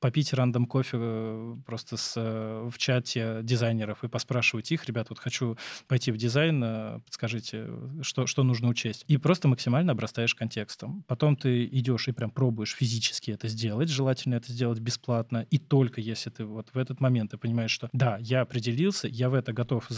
попить 0.00 0.32
рандом 0.32 0.64
кофе 0.64 0.96
э, 0.98 1.56
просто 1.66 1.98
с, 1.98 2.14
э, 2.16 2.70
в 2.72 2.78
чате 2.78 3.40
дизайнеров 3.42 4.04
и 4.04 4.08
поспрашивать 4.08 4.72
их, 4.72 4.86
ребят, 4.86 5.10
вот 5.10 5.18
хочу 5.18 5.58
пойти 5.86 6.12
в 6.12 6.16
дизайн, 6.16 6.45
э, 6.52 7.00
подскажите, 7.04 7.68
что, 8.02 8.26
что 8.26 8.42
нужно 8.42 8.68
учесть. 8.68 9.04
И 9.08 9.16
просто 9.16 9.48
максимально 9.48 9.92
обрастаешь 9.92 10.34
контекстом. 10.34 11.04
Потом 11.06 11.36
ты 11.36 11.64
идешь 11.66 12.08
и 12.08 12.12
прям 12.12 12.30
пробуешь 12.30 12.74
физически 12.74 13.30
это 13.30 13.48
сделать, 13.48 13.88
желательно 13.88 14.34
это 14.34 14.52
сделать 14.52 14.80
бесплатно, 14.80 15.46
и 15.50 15.58
только 15.58 16.00
если 16.00 16.30
ты 16.30 16.44
вот 16.44 16.68
в 16.72 16.78
этот 16.78 17.00
момент 17.00 17.30
ты 17.30 17.38
понимаешь, 17.38 17.70
что 17.70 17.88
да, 17.92 18.18
я 18.20 18.42
определился, 18.42 19.08
я 19.08 19.30
в 19.30 19.34
это 19.34 19.52
готов 19.52 19.88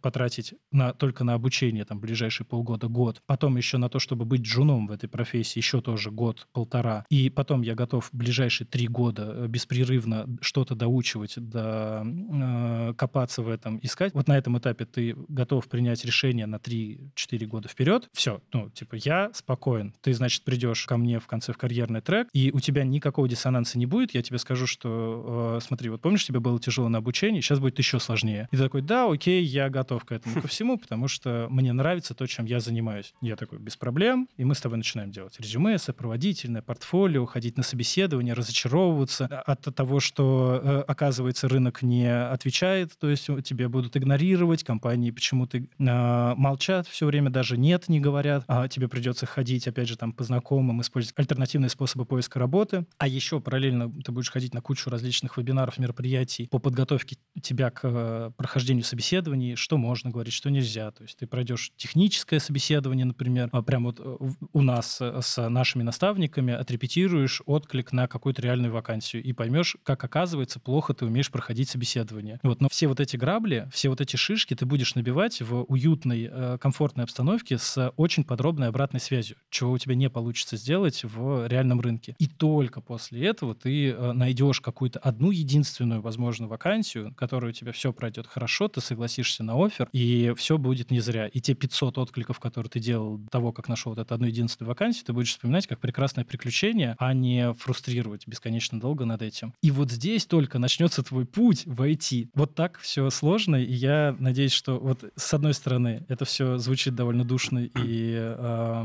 потратить 0.00 0.54
на, 0.70 0.92
только 0.92 1.24
на 1.24 1.34
обучение 1.34 1.84
там 1.84 2.00
ближайшие 2.00 2.46
полгода, 2.46 2.88
год, 2.88 3.22
потом 3.26 3.56
еще 3.56 3.78
на 3.78 3.88
то, 3.88 3.98
чтобы 3.98 4.24
быть 4.24 4.42
джуном 4.42 4.86
в 4.86 4.92
этой 4.92 5.08
профессии, 5.08 5.58
еще 5.58 5.80
тоже 5.80 6.10
год-полтора, 6.10 7.06
и 7.08 7.30
потом 7.30 7.62
я 7.62 7.74
готов 7.74 8.10
ближайшие 8.12 8.66
три 8.66 8.86
года 8.86 9.32
э, 9.34 9.46
беспрерывно 9.48 10.26
что-то 10.40 10.74
доучивать, 10.74 11.34
до, 11.36 12.04
э, 12.04 12.94
копаться 12.96 13.42
в 13.42 13.48
этом, 13.48 13.78
искать. 13.82 14.12
Вот 14.14 14.28
на 14.28 14.36
этом 14.36 14.58
этапе 14.58 14.84
ты 14.84 15.16
готов 15.28 15.66
принять 15.68 15.87
принять 15.88 16.04
решение 16.04 16.46
на 16.46 16.56
3-4 16.56 17.46
года 17.46 17.68
вперед, 17.68 18.08
все, 18.12 18.42
ну, 18.52 18.68
типа, 18.68 18.96
я 18.96 19.30
спокоен. 19.32 19.94
Ты, 20.02 20.12
значит, 20.12 20.44
придешь 20.44 20.84
ко 20.84 20.98
мне 20.98 21.18
в 21.18 21.26
конце 21.26 21.52
в 21.52 21.56
карьерный 21.56 22.02
трек, 22.02 22.28
и 22.34 22.50
у 22.52 22.60
тебя 22.60 22.84
никакого 22.84 23.26
диссонанса 23.26 23.78
не 23.78 23.86
будет. 23.86 24.12
Я 24.14 24.22
тебе 24.22 24.38
скажу, 24.38 24.66
что, 24.66 25.56
э, 25.56 25.64
смотри, 25.64 25.88
вот 25.88 26.02
помнишь, 26.02 26.26
тебе 26.26 26.40
было 26.40 26.60
тяжело 26.60 26.90
на 26.90 26.98
обучении, 26.98 27.40
сейчас 27.40 27.58
будет 27.58 27.78
еще 27.78 28.00
сложнее. 28.00 28.48
И 28.52 28.56
ты 28.56 28.62
такой, 28.62 28.82
да, 28.82 29.10
окей, 29.10 29.42
я 29.42 29.70
готов 29.70 30.04
к 30.04 30.12
этому, 30.12 30.42
ко 30.42 30.48
всему, 30.48 30.76
потому 30.78 31.08
что 31.08 31.46
мне 31.48 31.72
нравится 31.72 32.14
то, 32.14 32.26
чем 32.26 32.44
я 32.44 32.60
занимаюсь. 32.60 33.14
Я 33.22 33.36
такой, 33.36 33.58
без 33.58 33.76
проблем, 33.76 34.28
и 34.36 34.44
мы 34.44 34.54
с 34.54 34.60
тобой 34.60 34.76
начинаем 34.76 35.10
делать 35.10 35.40
резюме, 35.40 35.78
сопроводительное, 35.78 36.60
портфолио, 36.60 37.24
ходить 37.24 37.56
на 37.56 37.62
собеседование, 37.62 38.34
разочаровываться 38.34 39.26
от 39.26 39.74
того, 39.74 40.00
что, 40.00 40.60
э, 40.62 40.84
оказывается, 40.86 41.48
рынок 41.48 41.80
не 41.82 42.12
отвечает, 42.12 42.92
то 42.98 43.08
есть 43.08 43.26
тебе 43.44 43.68
будут 43.68 43.96
игнорировать, 43.96 44.64
компании 44.64 45.10
почему-то 45.10 45.58
э, 45.58 45.62
молчат 45.78 46.86
все 46.86 47.06
время, 47.06 47.30
даже 47.30 47.56
нет 47.56 47.88
не 47.88 48.00
говорят, 48.00 48.44
а 48.48 48.68
тебе 48.68 48.88
придется 48.88 49.26
ходить, 49.26 49.66
опять 49.68 49.88
же, 49.88 49.96
там 49.96 50.12
по 50.12 50.24
знакомым, 50.24 50.80
использовать 50.80 51.18
альтернативные 51.18 51.70
способы 51.70 52.04
поиска 52.04 52.38
работы, 52.38 52.86
а 52.98 53.06
еще 53.06 53.40
параллельно 53.40 53.92
ты 54.02 54.12
будешь 54.12 54.30
ходить 54.30 54.54
на 54.54 54.60
кучу 54.60 54.90
различных 54.90 55.36
вебинаров, 55.36 55.78
мероприятий 55.78 56.48
по 56.48 56.58
подготовке 56.58 57.16
тебя 57.42 57.70
к 57.70 57.80
э, 57.84 58.30
прохождению 58.36 58.84
собеседований, 58.84 59.54
что 59.54 59.76
можно 59.76 60.10
говорить, 60.10 60.34
что 60.34 60.50
нельзя. 60.50 60.90
То 60.90 61.02
есть 61.02 61.18
ты 61.18 61.26
пройдешь 61.26 61.72
техническое 61.76 62.40
собеседование, 62.40 63.04
например, 63.04 63.48
а 63.52 63.62
прямо 63.62 63.86
вот 63.86 64.00
э, 64.00 64.16
у 64.52 64.62
нас 64.62 64.98
э, 65.00 65.20
с 65.22 65.48
нашими 65.48 65.82
наставниками 65.82 66.52
отрепетируешь 66.52 67.42
отклик 67.46 67.92
на 67.92 68.08
какую-то 68.08 68.42
реальную 68.42 68.72
вакансию 68.72 69.22
и 69.22 69.32
поймешь, 69.32 69.76
как 69.82 70.02
оказывается 70.02 70.60
плохо 70.60 70.94
ты 70.94 71.06
умеешь 71.06 71.30
проходить 71.30 71.68
собеседование. 71.68 72.40
Вот, 72.42 72.60
но 72.60 72.68
все 72.68 72.88
вот 72.88 73.00
эти 73.00 73.16
грабли, 73.16 73.68
все 73.72 73.88
вот 73.88 74.00
эти 74.00 74.16
шишки 74.16 74.54
ты 74.54 74.66
будешь 74.66 74.94
набивать 74.94 75.40
в 75.40 75.64
уютной, 75.68 76.28
э, 76.30 76.58
комфортной 76.60 77.04
обстановке 77.04 77.58
с 77.58 77.92
очень 77.96 78.24
подробной 78.24 78.68
обратной 78.68 79.00
связью, 79.00 79.36
чего 79.50 79.72
у 79.72 79.78
тебя 79.78 79.94
не 79.94 80.10
получится 80.10 80.56
сделать 80.56 81.04
в 81.04 81.46
реальном 81.46 81.80
рынке. 81.80 82.14
И 82.18 82.26
только 82.26 82.80
после 82.80 83.26
этого 83.26 83.54
ты 83.54 83.90
э, 83.90 84.12
найдешь 84.12 84.60
какую-то 84.60 84.98
одну 84.98 85.30
единственную, 85.30 86.00
возможно, 86.00 86.48
вакансию, 86.48 87.14
которая 87.14 87.50
у 87.50 87.54
тебя 87.54 87.72
все 87.72 87.92
пройдет 87.92 88.26
хорошо, 88.26 88.68
ты 88.68 88.80
согласишься 88.80 89.42
на 89.44 89.54
офер, 89.64 89.88
и 89.92 90.32
все 90.36 90.58
будет 90.58 90.90
не 90.90 91.00
зря. 91.00 91.26
И 91.28 91.40
те 91.40 91.54
500 91.54 91.98
откликов, 91.98 92.40
которые 92.40 92.70
ты 92.70 92.80
делал 92.80 93.18
до 93.18 93.28
того, 93.28 93.52
как 93.52 93.68
нашел 93.68 93.92
вот 93.92 93.98
эту 93.98 94.14
одну 94.14 94.26
единственную 94.26 94.68
вакансию, 94.68 95.04
ты 95.04 95.12
будешь 95.12 95.30
вспоминать 95.30 95.66
как 95.66 95.78
прекрасное 95.80 96.24
приключение, 96.24 96.96
а 96.98 97.12
не 97.12 97.52
фрустрировать 97.54 98.26
бесконечно 98.26 98.80
долго 98.80 99.04
над 99.04 99.22
этим. 99.22 99.54
И 99.62 99.70
вот 99.70 99.90
здесь 99.90 100.26
только 100.26 100.58
начнется 100.58 101.02
твой 101.02 101.26
путь 101.26 101.64
в 101.66 101.82
IT. 101.82 102.30
Вот 102.34 102.54
так 102.54 102.78
все 102.78 103.08
сложно, 103.10 103.56
и 103.56 103.72
я 103.72 104.16
надеюсь, 104.18 104.52
что 104.52 104.78
вот 104.78 105.04
с 105.16 105.34
одной 105.34 105.47
одной 105.48 105.54
стороны, 105.54 106.04
это 106.08 106.24
все 106.24 106.58
звучит 106.58 106.94
довольно 106.94 107.24
душно 107.24 107.60
и 107.60 108.14
э, 108.18 108.84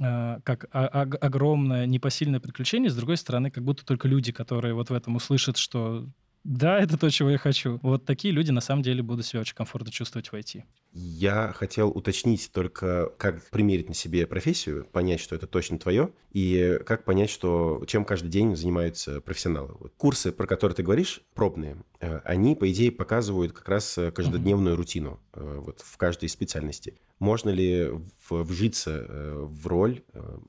э, 0.00 0.38
как 0.42 0.66
огромное 0.72 1.86
непосильное 1.86 2.40
приключение, 2.40 2.90
с 2.90 2.96
другой 2.96 3.16
стороны, 3.16 3.50
как 3.50 3.62
будто 3.62 3.84
только 3.84 4.08
люди, 4.08 4.32
которые 4.32 4.74
вот 4.74 4.90
в 4.90 4.94
этом 4.94 5.16
услышат, 5.16 5.56
что 5.56 6.08
да, 6.44 6.80
это 6.80 6.98
то, 6.98 7.08
чего 7.08 7.30
я 7.30 7.38
хочу. 7.38 7.78
Вот 7.82 8.04
такие 8.04 8.34
люди 8.34 8.50
на 8.50 8.60
самом 8.60 8.82
деле 8.82 9.00
будут 9.00 9.24
себя 9.24 9.40
очень 9.40 9.54
комфортно 9.54 9.92
чувствовать 9.92 10.28
в 10.28 10.34
IT. 10.34 10.64
Я 10.92 11.52
хотел 11.54 11.90
уточнить 11.90 12.50
только, 12.52 13.12
как 13.16 13.48
примерить 13.50 13.88
на 13.88 13.94
себе 13.94 14.26
профессию, 14.26 14.84
понять, 14.90 15.20
что 15.20 15.36
это 15.36 15.46
точно 15.46 15.78
твое, 15.78 16.10
и 16.32 16.78
как 16.86 17.04
понять, 17.04 17.30
что 17.30 17.82
чем 17.86 18.04
каждый 18.04 18.28
день 18.28 18.56
занимаются 18.56 19.20
профессионалы. 19.20 19.74
Вот 19.78 19.92
курсы, 19.96 20.32
про 20.32 20.46
которые 20.46 20.74
ты 20.74 20.82
говоришь, 20.82 21.20
пробные, 21.34 21.76
э, 22.00 22.20
они, 22.24 22.54
по 22.54 22.70
идее, 22.70 22.90
показывают 22.90 23.52
как 23.52 23.68
раз 23.68 23.98
э, 23.98 24.10
каждодневную 24.10 24.74
mm-hmm. 24.74 24.78
рутину 24.78 25.20
э, 25.34 25.60
вот, 25.62 25.80
в 25.80 25.96
каждой 25.98 26.28
специальности. 26.28 26.94
Можно 27.18 27.50
ли 27.50 27.88
вжиться 28.30 29.06
в 29.08 29.68
роль, 29.68 30.02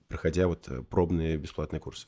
проходя 0.08 0.48
вот 0.48 0.67
пробные 0.89 1.38
бесплатные 1.38 1.80
курсы? 1.80 2.08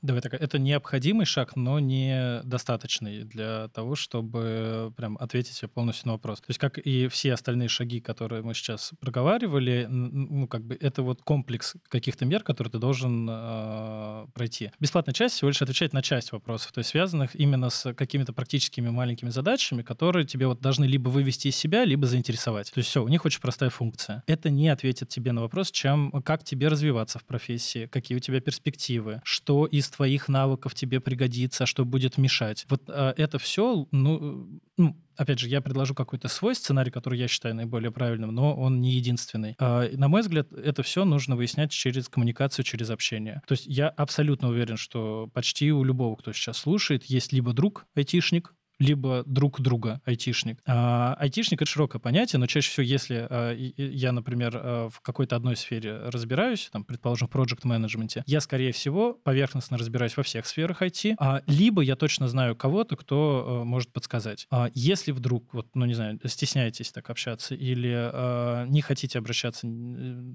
Давай 0.00 0.22
так, 0.22 0.32
это 0.32 0.58
необходимый 0.58 1.26
шаг, 1.26 1.54
но 1.54 1.80
не 1.80 2.40
достаточный 2.42 3.24
для 3.24 3.68
того, 3.74 3.94
чтобы 3.94 4.94
прям 4.96 5.18
ответить 5.18 5.56
себе 5.56 5.68
полностью 5.68 6.06
на 6.06 6.12
вопрос. 6.14 6.40
То 6.40 6.46
есть, 6.48 6.58
как 6.58 6.78
и 6.78 7.08
все 7.08 7.34
остальные 7.34 7.68
шаги, 7.68 8.00
которые 8.00 8.40
мы 8.40 8.54
сейчас 8.54 8.92
проговаривали, 9.00 9.86
ну, 9.86 10.48
как 10.48 10.64
бы 10.64 10.78
это 10.80 11.02
вот 11.02 11.20
комплекс 11.20 11.74
каких-то 11.90 12.24
мер, 12.24 12.42
которые 12.42 12.72
ты 12.72 12.78
должен 12.78 13.15
э, 13.30 14.26
пройти. 14.34 14.70
Бесплатная 14.80 15.14
часть 15.14 15.36
всего 15.36 15.48
лишь 15.48 15.62
отвечает 15.62 15.92
на 15.92 16.02
часть 16.02 16.32
вопросов, 16.32 16.72
то 16.72 16.80
есть 16.80 16.90
связанных 16.90 17.34
именно 17.34 17.70
с 17.70 17.94
какими-то 17.94 18.32
практическими 18.32 18.90
маленькими 18.90 19.30
задачами, 19.30 19.82
которые 19.82 20.26
тебе 20.26 20.46
вот 20.46 20.60
должны 20.60 20.84
либо 20.84 21.08
вывести 21.08 21.48
из 21.48 21.56
себя, 21.56 21.84
либо 21.84 22.06
заинтересовать. 22.06 22.70
То 22.72 22.78
есть 22.78 22.90
все, 22.90 23.02
у 23.02 23.08
них 23.08 23.24
очень 23.24 23.40
простая 23.40 23.70
функция. 23.70 24.22
Это 24.26 24.50
не 24.50 24.68
ответит 24.68 25.08
тебе 25.08 25.32
на 25.32 25.40
вопрос, 25.40 25.70
чем, 25.70 26.10
как 26.24 26.44
тебе 26.44 26.68
развиваться 26.68 27.18
в 27.18 27.24
профессии, 27.24 27.86
какие 27.86 28.16
у 28.16 28.20
тебя 28.20 28.40
перспективы, 28.40 29.20
что 29.24 29.66
из 29.66 29.88
твоих 29.88 30.28
навыков 30.28 30.74
тебе 30.74 31.00
пригодится, 31.00 31.66
что 31.66 31.84
будет 31.84 32.18
мешать. 32.18 32.66
Вот 32.68 32.82
э, 32.88 33.14
это 33.16 33.38
все, 33.38 33.86
ну, 33.92 34.60
ну 34.76 34.96
опять 35.16 35.38
же, 35.38 35.48
я 35.48 35.60
предложу 35.60 35.94
какой-то 35.94 36.28
свой 36.28 36.54
сценарий, 36.54 36.90
который 36.90 37.18
я 37.18 37.28
считаю 37.28 37.54
наиболее 37.54 37.90
правильным, 37.90 38.34
но 38.34 38.54
он 38.54 38.80
не 38.80 38.92
единственный. 38.92 39.56
А, 39.58 39.88
на 39.92 40.08
мой 40.08 40.20
взгляд, 40.20 40.52
это 40.52 40.82
все 40.82 41.04
нужно 41.04 41.36
выяснять 41.36 41.70
через 41.70 42.08
коммуникацию, 42.08 42.64
через 42.64 42.90
общение. 42.90 43.42
То 43.46 43.52
есть 43.52 43.66
я 43.66 43.88
абсолютно 43.88 44.48
уверен, 44.48 44.76
что 44.76 45.28
почти 45.32 45.72
у 45.72 45.82
любого, 45.84 46.16
кто 46.16 46.32
сейчас 46.32 46.58
слушает, 46.58 47.04
есть 47.04 47.32
либо 47.32 47.52
друг 47.52 47.86
айтишник, 47.94 48.54
либо 48.78 49.22
друг 49.26 49.60
друга 49.60 50.00
айтишник. 50.04 50.58
А, 50.66 51.14
айтишник— 51.18 51.62
это 51.62 51.70
широкое 51.70 52.00
понятие, 52.00 52.38
но 52.38 52.46
чаще 52.46 52.70
всего, 52.70 52.84
если 52.84 53.26
а, 53.28 53.52
я, 53.76 54.12
например, 54.12 54.52
а, 54.54 54.88
в 54.88 55.00
какой-то 55.00 55.36
одной 55.36 55.56
сфере 55.56 55.96
разбираюсь, 56.08 56.68
там, 56.72 56.84
предположим, 56.84 57.28
в 57.28 57.30
проект 57.30 57.64
менеджменте 57.64 58.22
я, 58.26 58.40
скорее 58.40 58.72
всего, 58.72 59.14
поверхностно 59.14 59.78
разбираюсь 59.78 60.16
во 60.16 60.22
всех 60.22 60.46
сферах 60.46 60.82
IT, 60.82 61.14
а, 61.18 61.42
либо 61.46 61.82
я 61.82 61.96
точно 61.96 62.28
знаю 62.28 62.56
кого-то, 62.56 62.96
кто 62.96 63.60
а, 63.62 63.64
может 63.64 63.92
подсказать. 63.92 64.46
А, 64.50 64.70
если 64.74 65.12
вдруг, 65.12 65.52
вот, 65.52 65.68
ну, 65.74 65.84
не 65.86 65.94
знаю, 65.94 66.18
стесняетесь 66.24 66.92
так 66.92 67.08
общаться 67.10 67.54
или 67.54 67.92
а, 67.94 68.66
не 68.66 68.80
хотите 68.80 69.18
обращаться 69.18 69.62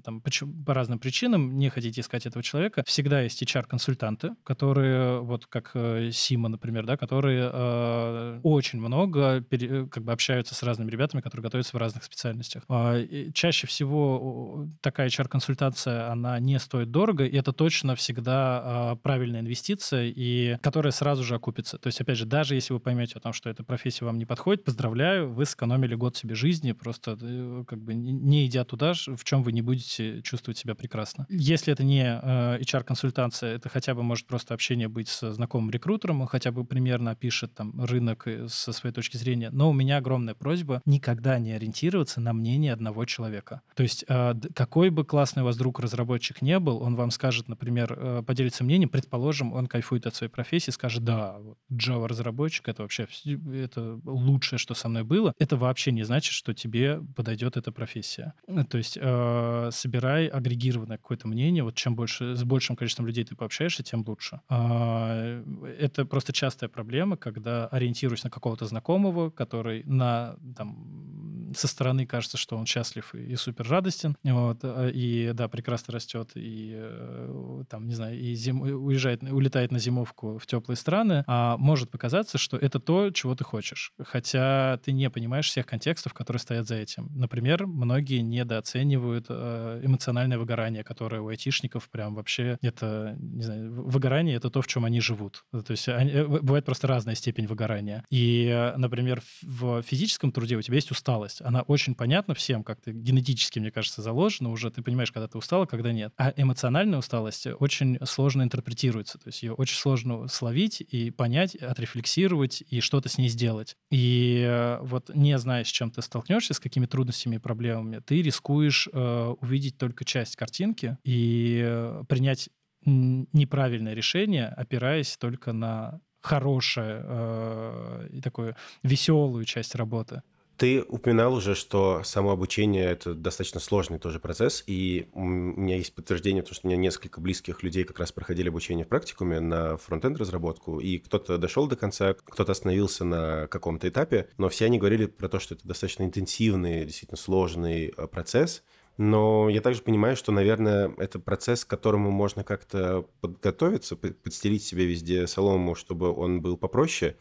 там, 0.04 0.20
по, 0.20 0.30
по 0.66 0.74
разным 0.74 0.98
причинам, 0.98 1.58
не 1.58 1.68
хотите 1.68 2.00
искать 2.00 2.26
этого 2.26 2.42
человека, 2.42 2.82
всегда 2.86 3.22
есть 3.22 3.42
HR-консультанты, 3.42 4.34
которые, 4.44 5.20
вот 5.20 5.46
как 5.46 5.72
э, 5.74 6.10
Сима, 6.12 6.48
например, 6.48 6.86
да, 6.86 6.96
которые 6.96 8.31
очень 8.42 8.80
много 8.80 9.44
как 9.90 10.02
бы 10.04 10.12
общаются 10.12 10.54
с 10.54 10.62
разными 10.62 10.90
ребятами, 10.90 11.20
которые 11.20 11.44
готовятся 11.44 11.76
в 11.76 11.80
разных 11.80 12.04
специальностях. 12.04 12.64
А, 12.68 13.00
чаще 13.32 13.66
всего 13.66 14.66
такая 14.80 15.08
HR-консультация, 15.08 16.10
она 16.10 16.38
не 16.38 16.58
стоит 16.58 16.90
дорого, 16.90 17.24
и 17.24 17.36
это 17.36 17.52
точно 17.52 17.94
всегда 17.96 18.60
а, 18.62 18.96
правильная 18.96 19.40
инвестиция, 19.40 20.12
и 20.14 20.56
которая 20.62 20.92
сразу 20.92 21.24
же 21.24 21.34
окупится. 21.34 21.78
То 21.78 21.88
есть, 21.88 22.00
опять 22.00 22.18
же, 22.18 22.26
даже 22.26 22.54
если 22.54 22.72
вы 22.72 22.80
поймете 22.80 23.14
о 23.16 23.20
том, 23.20 23.32
что 23.32 23.50
эта 23.50 23.64
профессия 23.64 24.04
вам 24.04 24.18
не 24.18 24.24
подходит, 24.24 24.64
поздравляю, 24.64 25.32
вы 25.32 25.46
сэкономили 25.46 25.94
год 25.94 26.16
себе 26.16 26.34
жизни, 26.34 26.72
просто 26.72 27.18
э, 27.20 27.64
как 27.66 27.80
бы 27.80 27.94
не 27.94 28.46
идя 28.46 28.64
туда, 28.64 28.92
в 28.94 29.24
чем 29.24 29.42
вы 29.42 29.52
не 29.52 29.62
будете 29.62 30.22
чувствовать 30.22 30.58
себя 30.58 30.74
прекрасно. 30.74 31.26
Если 31.28 31.72
это 31.72 31.84
не 31.84 32.02
э, 32.02 32.60
HR-консультация, 32.60 33.56
это 33.56 33.68
хотя 33.68 33.94
бы 33.94 34.02
может 34.02 34.26
просто 34.26 34.54
общение 34.54 34.88
быть 34.88 35.08
с 35.08 35.32
знакомым 35.32 35.70
рекрутером, 35.70 36.20
он 36.22 36.26
хотя 36.26 36.52
бы 36.52 36.64
примерно 36.64 37.12
опишет 37.12 37.54
там 37.54 37.82
рынок 37.84 38.21
рынок 38.26 38.50
со 38.50 38.72
своей 38.72 38.94
точки 38.94 39.16
зрения, 39.16 39.50
но 39.50 39.70
у 39.70 39.72
меня 39.72 39.98
огромная 39.98 40.34
просьба 40.34 40.82
никогда 40.84 41.38
не 41.38 41.52
ориентироваться 41.52 42.20
на 42.20 42.32
мнение 42.32 42.72
одного 42.72 43.04
человека. 43.04 43.62
То 43.74 43.82
есть 43.82 44.04
а, 44.08 44.34
какой 44.54 44.90
бы 44.90 45.04
классный 45.04 45.42
у 45.42 45.46
вас 45.46 45.56
друг 45.56 45.80
разработчик 45.80 46.42
не 46.42 46.58
был, 46.58 46.82
он 46.82 46.96
вам 46.96 47.10
скажет, 47.10 47.48
например, 47.48 47.96
э, 47.96 48.22
поделится 48.26 48.64
мнением, 48.64 48.88
предположим, 48.88 49.52
он 49.52 49.66
кайфует 49.66 50.06
от 50.06 50.14
своей 50.14 50.30
профессии, 50.30 50.70
скажет, 50.70 51.04
да, 51.04 51.36
Java 51.70 52.06
разработчик 52.06 52.68
это 52.68 52.82
вообще 52.82 53.06
это 53.52 54.00
лучшее, 54.04 54.58
что 54.58 54.74
со 54.74 54.88
мной 54.88 55.04
было. 55.04 55.32
Это 55.38 55.56
вообще 55.56 55.92
не 55.92 56.04
значит, 56.04 56.32
что 56.32 56.54
тебе 56.54 57.00
подойдет 57.16 57.56
эта 57.56 57.72
профессия. 57.72 58.34
То 58.68 58.78
есть 58.78 58.98
э, 59.00 59.68
собирай 59.72 60.26
агрегированное 60.26 60.98
какое-то 60.98 61.28
мнение. 61.28 61.64
Вот 61.64 61.74
чем 61.74 61.94
больше 61.94 62.34
с 62.34 62.44
большим 62.44 62.76
количеством 62.76 63.06
людей 63.06 63.24
ты 63.24 63.34
пообщаешься, 63.34 63.82
тем 63.82 64.04
лучше. 64.06 64.40
А, 64.48 65.42
это 65.78 66.04
просто 66.04 66.32
частая 66.32 66.68
проблема, 66.68 67.16
когда 67.16 67.66
ориентируешься 67.68 68.11
ориентируюсь 68.12 68.24
на 68.24 68.30
какого-то 68.30 68.66
знакомого, 68.66 69.30
который 69.30 69.82
на, 69.84 70.36
там, 70.56 71.52
со 71.56 71.68
стороны 71.68 72.06
кажется, 72.06 72.36
что 72.36 72.56
он 72.56 72.66
счастлив 72.66 73.14
и, 73.14 73.32
и 73.32 73.36
супер 73.36 73.68
радостен, 73.68 74.16
вот, 74.22 74.60
э, 74.62 74.90
и, 74.94 75.32
да, 75.34 75.48
прекрасно 75.48 75.94
растет, 75.94 76.30
и, 76.34 76.72
э, 76.74 77.64
там, 77.68 77.86
не 77.86 77.94
знаю, 77.94 78.18
и 78.18 78.34
зим, 78.34 78.62
уезжает, 78.62 79.22
улетает 79.22 79.72
на 79.72 79.78
зимовку 79.78 80.38
в 80.38 80.46
теплые 80.46 80.76
страны, 80.76 81.24
а 81.26 81.56
может 81.58 81.90
показаться, 81.90 82.38
что 82.38 82.56
это 82.56 82.80
то, 82.80 83.10
чего 83.10 83.34
ты 83.34 83.44
хочешь, 83.44 83.92
хотя 84.02 84.78
ты 84.84 84.92
не 84.92 85.10
понимаешь 85.10 85.48
всех 85.48 85.66
контекстов, 85.66 86.14
которые 86.14 86.40
стоят 86.40 86.66
за 86.66 86.76
этим. 86.76 87.08
Например, 87.14 87.66
многие 87.66 88.20
недооценивают 88.22 89.26
э, 89.28 89.80
эмоциональное 89.84 90.38
выгорание, 90.38 90.84
которое 90.84 91.20
у 91.20 91.28
айтишников 91.28 91.88
прям 91.90 92.14
вообще 92.14 92.58
это, 92.62 93.16
не 93.18 93.42
знаю, 93.42 93.72
выгорание— 93.72 94.36
это 94.38 94.50
то, 94.50 94.60
в 94.60 94.66
чем 94.66 94.84
они 94.84 95.00
живут. 95.00 95.44
То 95.52 95.70
есть 95.70 95.88
они, 95.88 96.22
бывает 96.22 96.64
просто 96.64 96.86
разная 96.86 97.14
степень 97.14 97.46
выгорания. 97.46 98.01
И, 98.10 98.72
например, 98.76 99.22
в 99.42 99.82
физическом 99.82 100.32
труде 100.32 100.56
у 100.56 100.62
тебя 100.62 100.76
есть 100.76 100.90
усталость. 100.90 101.40
Она 101.42 101.62
очень 101.62 101.94
понятна 101.94 102.34
всем, 102.34 102.64
как-то 102.64 102.92
генетически, 102.92 103.58
мне 103.58 103.70
кажется, 103.70 104.02
заложена 104.02 104.50
уже. 104.50 104.70
Ты 104.70 104.82
понимаешь, 104.82 105.12
когда 105.12 105.28
ты 105.28 105.38
устала, 105.38 105.66
когда 105.66 105.92
нет. 105.92 106.12
А 106.16 106.32
эмоциональная 106.36 106.98
усталость 106.98 107.46
очень 107.46 107.98
сложно 108.04 108.42
интерпретируется. 108.42 109.18
То 109.18 109.28
есть 109.28 109.42
ее 109.42 109.52
очень 109.54 109.76
сложно 109.76 110.28
словить 110.28 110.80
и 110.80 111.10
понять, 111.10 111.54
отрефлексировать 111.54 112.62
и 112.68 112.80
что-то 112.80 113.08
с 113.08 113.18
ней 113.18 113.28
сделать. 113.28 113.76
И 113.90 114.78
вот 114.82 115.10
не 115.14 115.38
зная, 115.38 115.64
с 115.64 115.68
чем 115.68 115.90
ты 115.90 116.02
столкнешься, 116.02 116.54
с 116.54 116.60
какими 116.60 116.86
трудностями 116.86 117.36
и 117.36 117.38
проблемами, 117.38 118.00
ты 118.04 118.22
рискуешь 118.22 118.88
э, 118.92 119.34
увидеть 119.40 119.78
только 119.78 120.04
часть 120.04 120.36
картинки 120.36 120.98
и 121.04 121.92
принять 122.08 122.48
неправильное 122.84 123.94
решение, 123.94 124.48
опираясь 124.48 125.16
только 125.16 125.52
на 125.52 126.00
хорошая 126.22 127.02
э, 127.04 128.08
и 128.12 128.20
такую 128.20 128.56
веселую 128.82 129.44
часть 129.44 129.74
работы. 129.74 130.22
Ты 130.56 130.82
упоминал 130.82 131.34
уже, 131.34 131.56
что 131.56 132.02
само 132.04 132.30
обучение– 132.30 132.84
это 132.92 133.14
достаточно 133.14 133.58
сложный 133.58 133.98
тоже 133.98 134.20
процесс, 134.20 134.62
и 134.66 135.08
у 135.12 135.24
меня 135.24 135.76
есть 135.76 135.92
подтверждение, 135.92 136.44
то, 136.44 136.54
что 136.54 136.66
у 136.66 136.70
меня 136.70 136.80
несколько 136.80 137.20
близких 137.20 137.64
людей 137.64 137.82
как 137.82 137.98
раз 137.98 138.12
проходили 138.12 138.48
обучение 138.48 138.84
в 138.84 138.88
практикуме 138.88 139.40
на 139.40 139.76
фронтенд 139.76 140.18
разработку, 140.18 140.78
и 140.78 140.98
кто-то 140.98 141.38
дошел 141.38 141.66
до 141.66 141.74
конца, 141.74 142.14
кто-то 142.14 142.52
остановился 142.52 143.04
на 143.04 143.48
каком-то 143.48 143.88
этапе, 143.88 144.28
но 144.38 144.48
все 144.48 144.66
они 144.66 144.78
говорили 144.78 145.06
про 145.06 145.28
то, 145.28 145.40
что 145.40 145.54
это 145.54 145.66
достаточно 145.66 146.04
интенсивный, 146.04 146.84
действительно 146.84 147.18
сложный 147.18 147.86
э, 147.96 148.06
процесс, 148.06 148.62
но 148.98 149.48
я 149.48 149.60
также 149.60 149.82
понимаю, 149.82 150.16
что, 150.16 150.32
наверное, 150.32 150.92
это 150.98 151.18
процесс, 151.18 151.64
к 151.64 151.68
которому 151.68 152.10
можно 152.10 152.44
как-то 152.44 153.06
подготовиться, 153.20 153.96
подстелить 153.96 154.64
себе 154.64 154.86
везде 154.86 155.26
солому, 155.26 155.74
чтобы 155.74 156.12
он 156.12 156.42
был 156.42 156.56
попроще. 156.56 157.16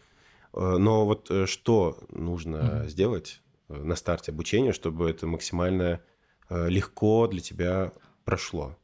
Э, 0.53 0.77
но 0.77 1.05
вот 1.05 1.31
э, 1.31 1.45
что 1.45 1.97
нужно 2.09 2.57
mm-hmm. 2.57 2.87
сделать 2.89 3.41
э, 3.69 3.81
на 3.81 3.95
старте 3.95 4.31
обучения, 4.31 4.73
чтобы 4.73 5.09
это 5.09 5.27
максимально 5.27 6.01
легко 6.49 7.27
для 7.27 7.39
тебя 7.39 7.93
прошло? 8.25 8.77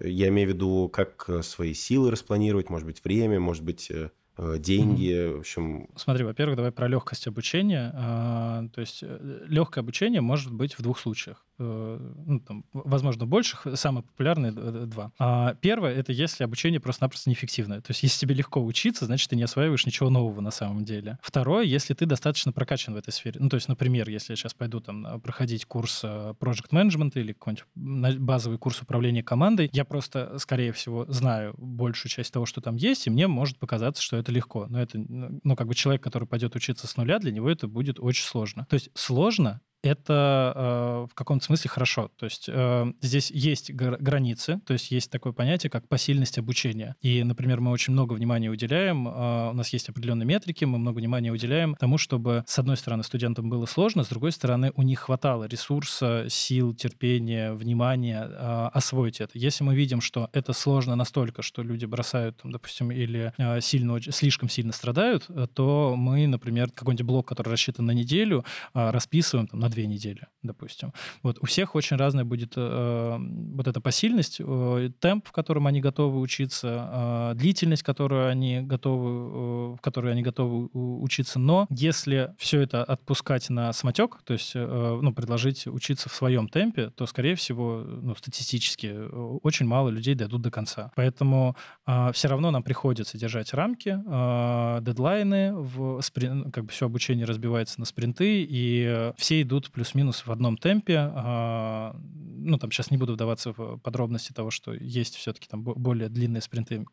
Я 0.00 0.28
имею 0.28 0.48
в 0.48 0.52
виду, 0.54 0.88
как 0.90 1.28
свои 1.42 1.74
силы 1.74 2.10
распланировать, 2.10 2.70
может 2.70 2.86
быть, 2.86 3.04
время, 3.04 3.38
может 3.38 3.62
быть, 3.62 3.92
деньги, 4.38 5.12
mm-hmm. 5.12 5.36
в 5.36 5.40
общем. 5.40 5.88
Смотри, 5.96 6.24
во-первых, 6.24 6.56
давай 6.56 6.72
про 6.72 6.88
легкость 6.88 7.26
обучения. 7.26 7.92
А, 7.94 8.64
то 8.72 8.80
есть 8.80 9.02
легкое 9.02 9.82
обучение 9.82 10.22
может 10.22 10.50
быть 10.50 10.78
в 10.78 10.82
двух 10.82 10.98
случаях. 10.98 11.44
Ну, 11.60 12.40
там, 12.40 12.64
возможно, 12.72 13.26
больших, 13.26 13.66
самые 13.74 14.02
популярные 14.02 14.52
два. 14.52 15.12
А 15.18 15.54
первое— 15.54 15.94
это 15.94 16.12
если 16.12 16.44
обучение 16.44 16.80
просто-напросто 16.80 17.30
неэффективное. 17.30 17.80
То 17.80 17.90
есть 17.90 18.02
если 18.02 18.18
тебе 18.20 18.34
легко 18.34 18.64
учиться, 18.64 19.06
значит, 19.06 19.30
ты 19.30 19.36
не 19.36 19.42
осваиваешь 19.42 19.86
ничего 19.86 20.10
нового 20.10 20.40
на 20.40 20.50
самом 20.50 20.84
деле. 20.84 21.18
Второе, 21.22 21.64
если 21.64 21.94
ты 21.94 22.06
достаточно 22.06 22.52
прокачан 22.52 22.94
в 22.94 22.96
этой 22.96 23.12
сфере. 23.12 23.40
Ну, 23.40 23.48
то 23.48 23.56
есть, 23.56 23.68
например, 23.68 24.08
если 24.08 24.32
я 24.32 24.36
сейчас 24.36 24.54
пойду 24.54 24.80
там 24.80 25.20
проходить 25.20 25.66
курс 25.66 26.04
Project 26.04 26.70
Management 26.72 27.12
или 27.14 27.32
какой-нибудь 27.32 28.18
базовый 28.20 28.58
курс 28.58 28.80
управления 28.82 29.22
командой, 29.22 29.68
я 29.72 29.84
просто, 29.84 30.38
скорее 30.38 30.72
всего, 30.72 31.06
знаю 31.08 31.54
большую 31.58 32.10
часть 32.10 32.32
того, 32.32 32.46
что 32.46 32.60
там 32.60 32.76
есть, 32.76 33.06
и 33.06 33.10
мне 33.10 33.26
может 33.26 33.58
показаться, 33.58 34.02
что 34.02 34.16
это 34.16 34.32
легко. 34.32 34.66
Но 34.68 34.80
это, 34.80 34.98
ну, 34.98 35.56
как 35.56 35.66
бы 35.66 35.74
человек, 35.74 36.02
который 36.02 36.26
пойдет 36.26 36.56
учиться 36.56 36.86
с 36.86 36.96
нуля, 36.96 37.18
для 37.18 37.32
него 37.32 37.50
это 37.50 37.68
будет 37.68 38.00
очень 38.00 38.24
сложно. 38.24 38.66
То 38.68 38.74
есть 38.74 38.90
сложно 38.94 39.60
это 39.82 40.52
э, 40.54 41.06
в 41.10 41.14
каком-то 41.14 41.44
смысле 41.44 41.70
хорошо. 41.70 42.10
То 42.16 42.24
есть 42.24 42.48
э, 42.48 42.92
здесь 43.00 43.30
есть 43.30 43.70
гр- 43.70 43.96
границы, 43.98 44.60
то 44.66 44.72
есть 44.72 44.90
есть 44.90 45.10
такое 45.10 45.32
понятие, 45.32 45.70
как 45.70 45.88
посильность 45.88 46.38
обучения. 46.38 46.96
И, 47.00 47.22
например, 47.22 47.60
мы 47.60 47.70
очень 47.70 47.92
много 47.92 48.12
внимания 48.14 48.50
уделяем, 48.50 49.08
э, 49.08 49.50
у 49.50 49.54
нас 49.54 49.72
есть 49.72 49.88
определенные 49.88 50.26
метрики, 50.26 50.64
мы 50.64 50.78
много 50.78 50.98
внимания 50.98 51.30
уделяем 51.30 51.74
тому, 51.76 51.98
чтобы, 51.98 52.44
с 52.46 52.58
одной 52.58 52.76
стороны, 52.76 53.02
студентам 53.02 53.48
было 53.48 53.66
сложно, 53.66 54.04
с 54.04 54.08
другой 54.08 54.32
стороны, 54.32 54.72
у 54.74 54.82
них 54.82 55.00
хватало 55.00 55.44
ресурса, 55.44 56.26
сил, 56.28 56.74
терпения, 56.74 57.52
внимания 57.52 58.28
э, 58.28 58.70
освоить 58.72 59.20
это. 59.20 59.38
Если 59.38 59.64
мы 59.64 59.74
видим, 59.74 60.00
что 60.00 60.28
это 60.32 60.52
сложно 60.52 60.94
настолько, 60.96 61.42
что 61.42 61.62
люди 61.62 61.86
бросают, 61.86 62.36
там, 62.42 62.52
допустим, 62.52 62.90
или 62.90 63.32
э, 63.38 63.60
сильно, 63.60 64.00
слишком 64.00 64.48
сильно 64.48 64.72
страдают, 64.72 65.24
э, 65.28 65.46
то 65.52 65.94
мы, 65.96 66.26
например, 66.26 66.70
какой-нибудь 66.70 67.06
блок, 67.06 67.28
который 67.28 67.50
рассчитан 67.50 67.86
на 67.86 67.92
неделю, 67.92 68.44
э, 68.74 68.90
расписываем 68.90 69.46
там, 69.46 69.60
на 69.60 69.69
две 69.70 69.86
недели, 69.86 70.26
допустим. 70.42 70.92
Вот 71.22 71.38
у 71.40 71.46
всех 71.46 71.74
очень 71.74 71.96
разная 71.96 72.24
будет 72.24 72.54
э, 72.56 73.16
вот 73.18 73.66
эта 73.66 73.80
посильность, 73.80 74.40
э, 74.40 74.90
темп, 75.00 75.28
в 75.28 75.32
котором 75.32 75.66
они 75.66 75.80
готовы 75.80 76.20
учиться, 76.20 77.32
э, 77.32 77.34
длительность, 77.36 77.82
которую 77.82 78.28
они 78.28 78.60
готовы, 78.60 79.10
э, 79.10 79.76
в 79.76 79.80
которой 79.80 80.12
они 80.12 80.22
готовы 80.22 80.68
учиться. 80.74 81.38
Но 81.38 81.66
если 81.70 82.34
все 82.38 82.60
это 82.60 82.84
отпускать 82.84 83.48
на 83.50 83.72
самотек, 83.72 84.18
то 84.24 84.32
есть 84.32 84.52
э, 84.54 84.98
ну, 85.02 85.12
предложить 85.12 85.66
учиться 85.66 86.08
в 86.08 86.14
своем 86.14 86.48
темпе, 86.48 86.90
то, 86.90 87.06
скорее 87.06 87.34
всего, 87.34 87.84
ну, 87.86 88.14
статистически 88.14 88.86
э, 88.92 89.38
очень 89.42 89.66
мало 89.66 89.88
людей 89.88 90.14
дойдут 90.14 90.42
до 90.42 90.50
конца. 90.50 90.92
Поэтому 90.96 91.56
э, 91.86 92.10
все 92.12 92.28
равно 92.28 92.50
нам 92.50 92.62
приходится 92.62 93.18
держать 93.18 93.54
рамки, 93.54 93.98
э, 94.04 94.78
дедлайны, 94.82 95.54
в 95.54 96.00
сприн, 96.02 96.50
как 96.50 96.64
бы 96.64 96.70
все 96.70 96.86
обучение 96.86 97.26
разбивается 97.26 97.80
на 97.80 97.86
спринты, 97.86 98.46
и 98.48 99.12
все 99.16 99.42
идут 99.42 99.59
идут 99.60 99.72
плюс-минус 99.72 100.26
в 100.26 100.32
одном 100.32 100.56
темпе. 100.56 100.98
А, 100.98 101.94
ну, 101.96 102.58
там 102.58 102.70
сейчас 102.70 102.90
не 102.90 102.96
буду 102.96 103.12
вдаваться 103.14 103.52
в 103.52 103.78
подробности 103.78 104.32
того, 104.32 104.50
что 104.50 104.72
есть 104.72 105.14
все-таки 105.16 105.48
там 105.48 105.62
более 105.62 106.08
длинные 106.08 106.40
спринты 106.40 106.84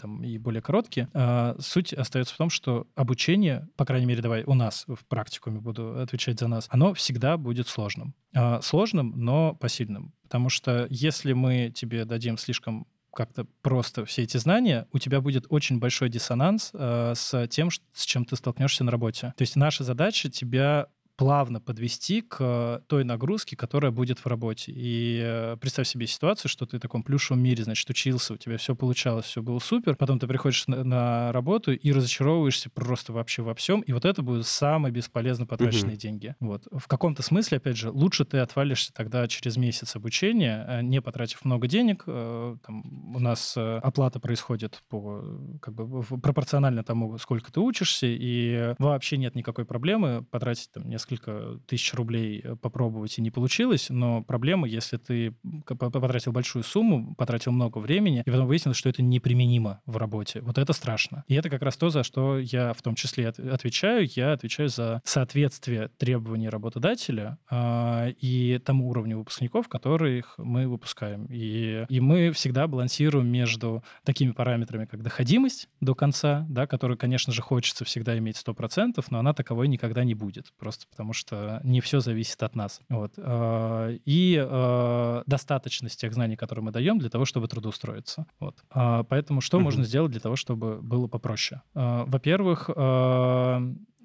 там, 0.00 0.22
и 0.22 0.38
более 0.38 0.62
короткие. 0.62 1.08
А, 1.12 1.56
суть 1.60 1.92
остается 1.92 2.34
в 2.34 2.38
том, 2.38 2.50
что 2.50 2.86
обучение, 2.94 3.68
по 3.76 3.84
крайней 3.84 4.06
мере, 4.06 4.22
давай 4.22 4.44
у 4.44 4.54
нас 4.54 4.84
в 4.88 5.04
практикуме 5.06 5.60
буду 5.60 6.00
отвечать 6.00 6.40
за 6.40 6.48
нас, 6.48 6.66
оно 6.70 6.94
всегда 6.94 7.36
будет 7.36 7.68
сложным. 7.68 8.14
А, 8.34 8.60
сложным, 8.62 9.12
но 9.16 9.54
посильным. 9.54 10.12
Потому 10.22 10.48
что 10.48 10.86
если 10.90 11.32
мы 11.32 11.70
тебе 11.74 12.04
дадим 12.04 12.38
слишком 12.38 12.86
как-то 13.14 13.46
просто 13.62 14.04
все 14.04 14.22
эти 14.22 14.38
знания, 14.38 14.88
у 14.92 14.98
тебя 14.98 15.20
будет 15.20 15.46
очень 15.48 15.78
большой 15.78 16.08
диссонанс 16.08 16.70
э, 16.74 17.12
с 17.14 17.46
тем, 17.46 17.70
с 17.70 18.04
чем 18.04 18.24
ты 18.24 18.34
столкнешься 18.34 18.82
на 18.82 18.90
работе. 18.90 19.32
То 19.36 19.42
есть 19.42 19.54
наша 19.54 19.84
задача 19.84 20.28
тебя 20.28 20.88
плавно 21.16 21.60
подвести 21.60 22.22
к 22.22 22.82
той 22.88 23.04
нагрузке, 23.04 23.56
которая 23.56 23.92
будет 23.92 24.18
в 24.18 24.26
работе. 24.26 24.72
И 24.74 25.20
э, 25.24 25.56
представь 25.60 25.86
себе 25.86 26.06
ситуацию, 26.06 26.50
что 26.50 26.66
ты 26.66 26.78
в 26.78 26.80
таком 26.80 27.02
плюшевом 27.02 27.42
мире, 27.42 27.62
значит, 27.62 27.88
учился, 27.88 28.34
у 28.34 28.36
тебя 28.36 28.56
все 28.56 28.74
получалось, 28.74 29.26
все 29.26 29.42
было 29.42 29.60
супер, 29.60 29.96
потом 29.96 30.18
ты 30.18 30.26
приходишь 30.26 30.66
на, 30.66 30.82
на 30.82 31.32
работу 31.32 31.72
и 31.72 31.92
разочаровываешься 31.92 32.68
просто 32.70 33.12
вообще 33.12 33.42
во 33.42 33.54
всем, 33.54 33.80
и 33.82 33.92
вот 33.92 34.04
это 34.04 34.22
будут 34.22 34.46
самые 34.46 34.92
бесполезно 34.92 35.46
потраченные 35.46 35.94
угу. 35.94 36.00
деньги. 36.00 36.34
Вот. 36.40 36.66
В 36.72 36.88
каком-то 36.88 37.22
смысле, 37.22 37.58
опять 37.58 37.76
же, 37.76 37.90
лучше 37.90 38.24
ты 38.24 38.38
отвалишься 38.38 38.92
тогда 38.92 39.26
через 39.28 39.56
месяц 39.56 39.94
обучения, 39.94 40.64
э, 40.68 40.82
не 40.82 41.00
потратив 41.00 41.44
много 41.44 41.68
денег. 41.68 42.04
Э, 42.06 42.56
там, 42.66 43.14
у 43.14 43.20
нас 43.20 43.56
оплата 43.56 44.18
происходит 44.18 44.82
по, 44.88 45.22
как 45.62 45.74
бы, 45.74 46.02
пропорционально 46.02 46.82
тому, 46.82 47.18
сколько 47.18 47.52
ты 47.52 47.60
учишься, 47.60 48.06
и 48.08 48.74
вообще 48.78 49.16
нет 49.16 49.36
никакой 49.36 49.64
проблемы 49.64 50.24
потратить 50.30 50.70
там 50.72 50.88
несколько 50.88 51.03
несколько 51.04 51.60
тысяч 51.66 51.92
рублей 51.94 52.40
э, 52.42 52.56
попробовать 52.56 53.18
и 53.18 53.22
не 53.22 53.30
получилось, 53.30 53.86
но 53.90 54.22
проблема, 54.22 54.66
если 54.66 54.96
ты 54.96 55.34
потратил 55.66 56.32
большую 56.32 56.62
сумму, 56.62 57.14
потратил 57.16 57.52
много 57.52 57.78
времени, 57.78 58.22
и 58.24 58.30
потом 58.30 58.46
выяснилось, 58.46 58.78
что 58.78 58.88
это 58.88 59.02
неприменимо 59.02 59.80
в 59.86 59.96
работе. 59.96 60.40
Вот 60.40 60.58
это 60.58 60.72
страшно. 60.72 61.24
И 61.28 61.34
это 61.34 61.50
как 61.50 61.62
раз 61.62 61.76
то, 61.76 61.90
за 61.90 62.02
что 62.02 62.38
я 62.38 62.72
в 62.72 62.82
том 62.82 62.94
числе 62.94 63.28
отвечаю. 63.28 64.08
Я 64.14 64.32
отвечаю 64.32 64.68
за 64.68 65.00
соответствие 65.04 65.88
требований 65.98 66.48
работодателя 66.48 67.38
э, 67.50 68.12
и 68.20 68.60
тому 68.64 68.88
уровню 68.88 69.18
выпускников, 69.18 69.68
которых 69.68 70.34
мы 70.38 70.68
выпускаем. 70.68 71.26
И, 71.30 71.84
и 71.88 72.00
мы 72.00 72.32
всегда 72.32 72.66
балансируем 72.66 73.26
между 73.26 73.82
такими 74.04 74.32
параметрами, 74.32 74.86
как 74.86 75.02
доходимость 75.02 75.68
до 75.80 75.94
конца, 75.94 76.46
да, 76.48 76.66
которую, 76.66 76.98
конечно 76.98 77.32
же, 77.32 77.42
хочется 77.42 77.84
всегда 77.84 78.16
иметь 78.18 78.42
100%, 78.44 79.04
но 79.10 79.18
она 79.18 79.32
таковой 79.34 79.68
никогда 79.68 80.04
не 80.04 80.14
будет. 80.14 80.52
Просто 80.58 80.86
потому 80.94 81.12
что 81.12 81.60
не 81.64 81.80
все 81.80 81.98
зависит 81.98 82.40
от 82.44 82.54
нас. 82.54 82.80
Вот. 82.88 83.14
А, 83.16 83.90
и 84.04 84.38
а, 84.40 85.24
достаточность 85.26 86.00
тех 86.00 86.14
знаний, 86.14 86.36
которые 86.36 86.64
мы 86.64 86.70
даем 86.70 87.00
для 87.00 87.10
того, 87.10 87.24
чтобы 87.24 87.48
трудоустроиться. 87.48 88.26
Вот. 88.38 88.62
А, 88.70 89.02
поэтому 89.02 89.40
что 89.40 89.58
можно 89.58 89.82
сделать 89.82 90.12
для 90.12 90.20
того, 90.20 90.36
чтобы 90.36 90.80
было 90.80 91.08
попроще? 91.08 91.62
Во-первых, 91.74 92.70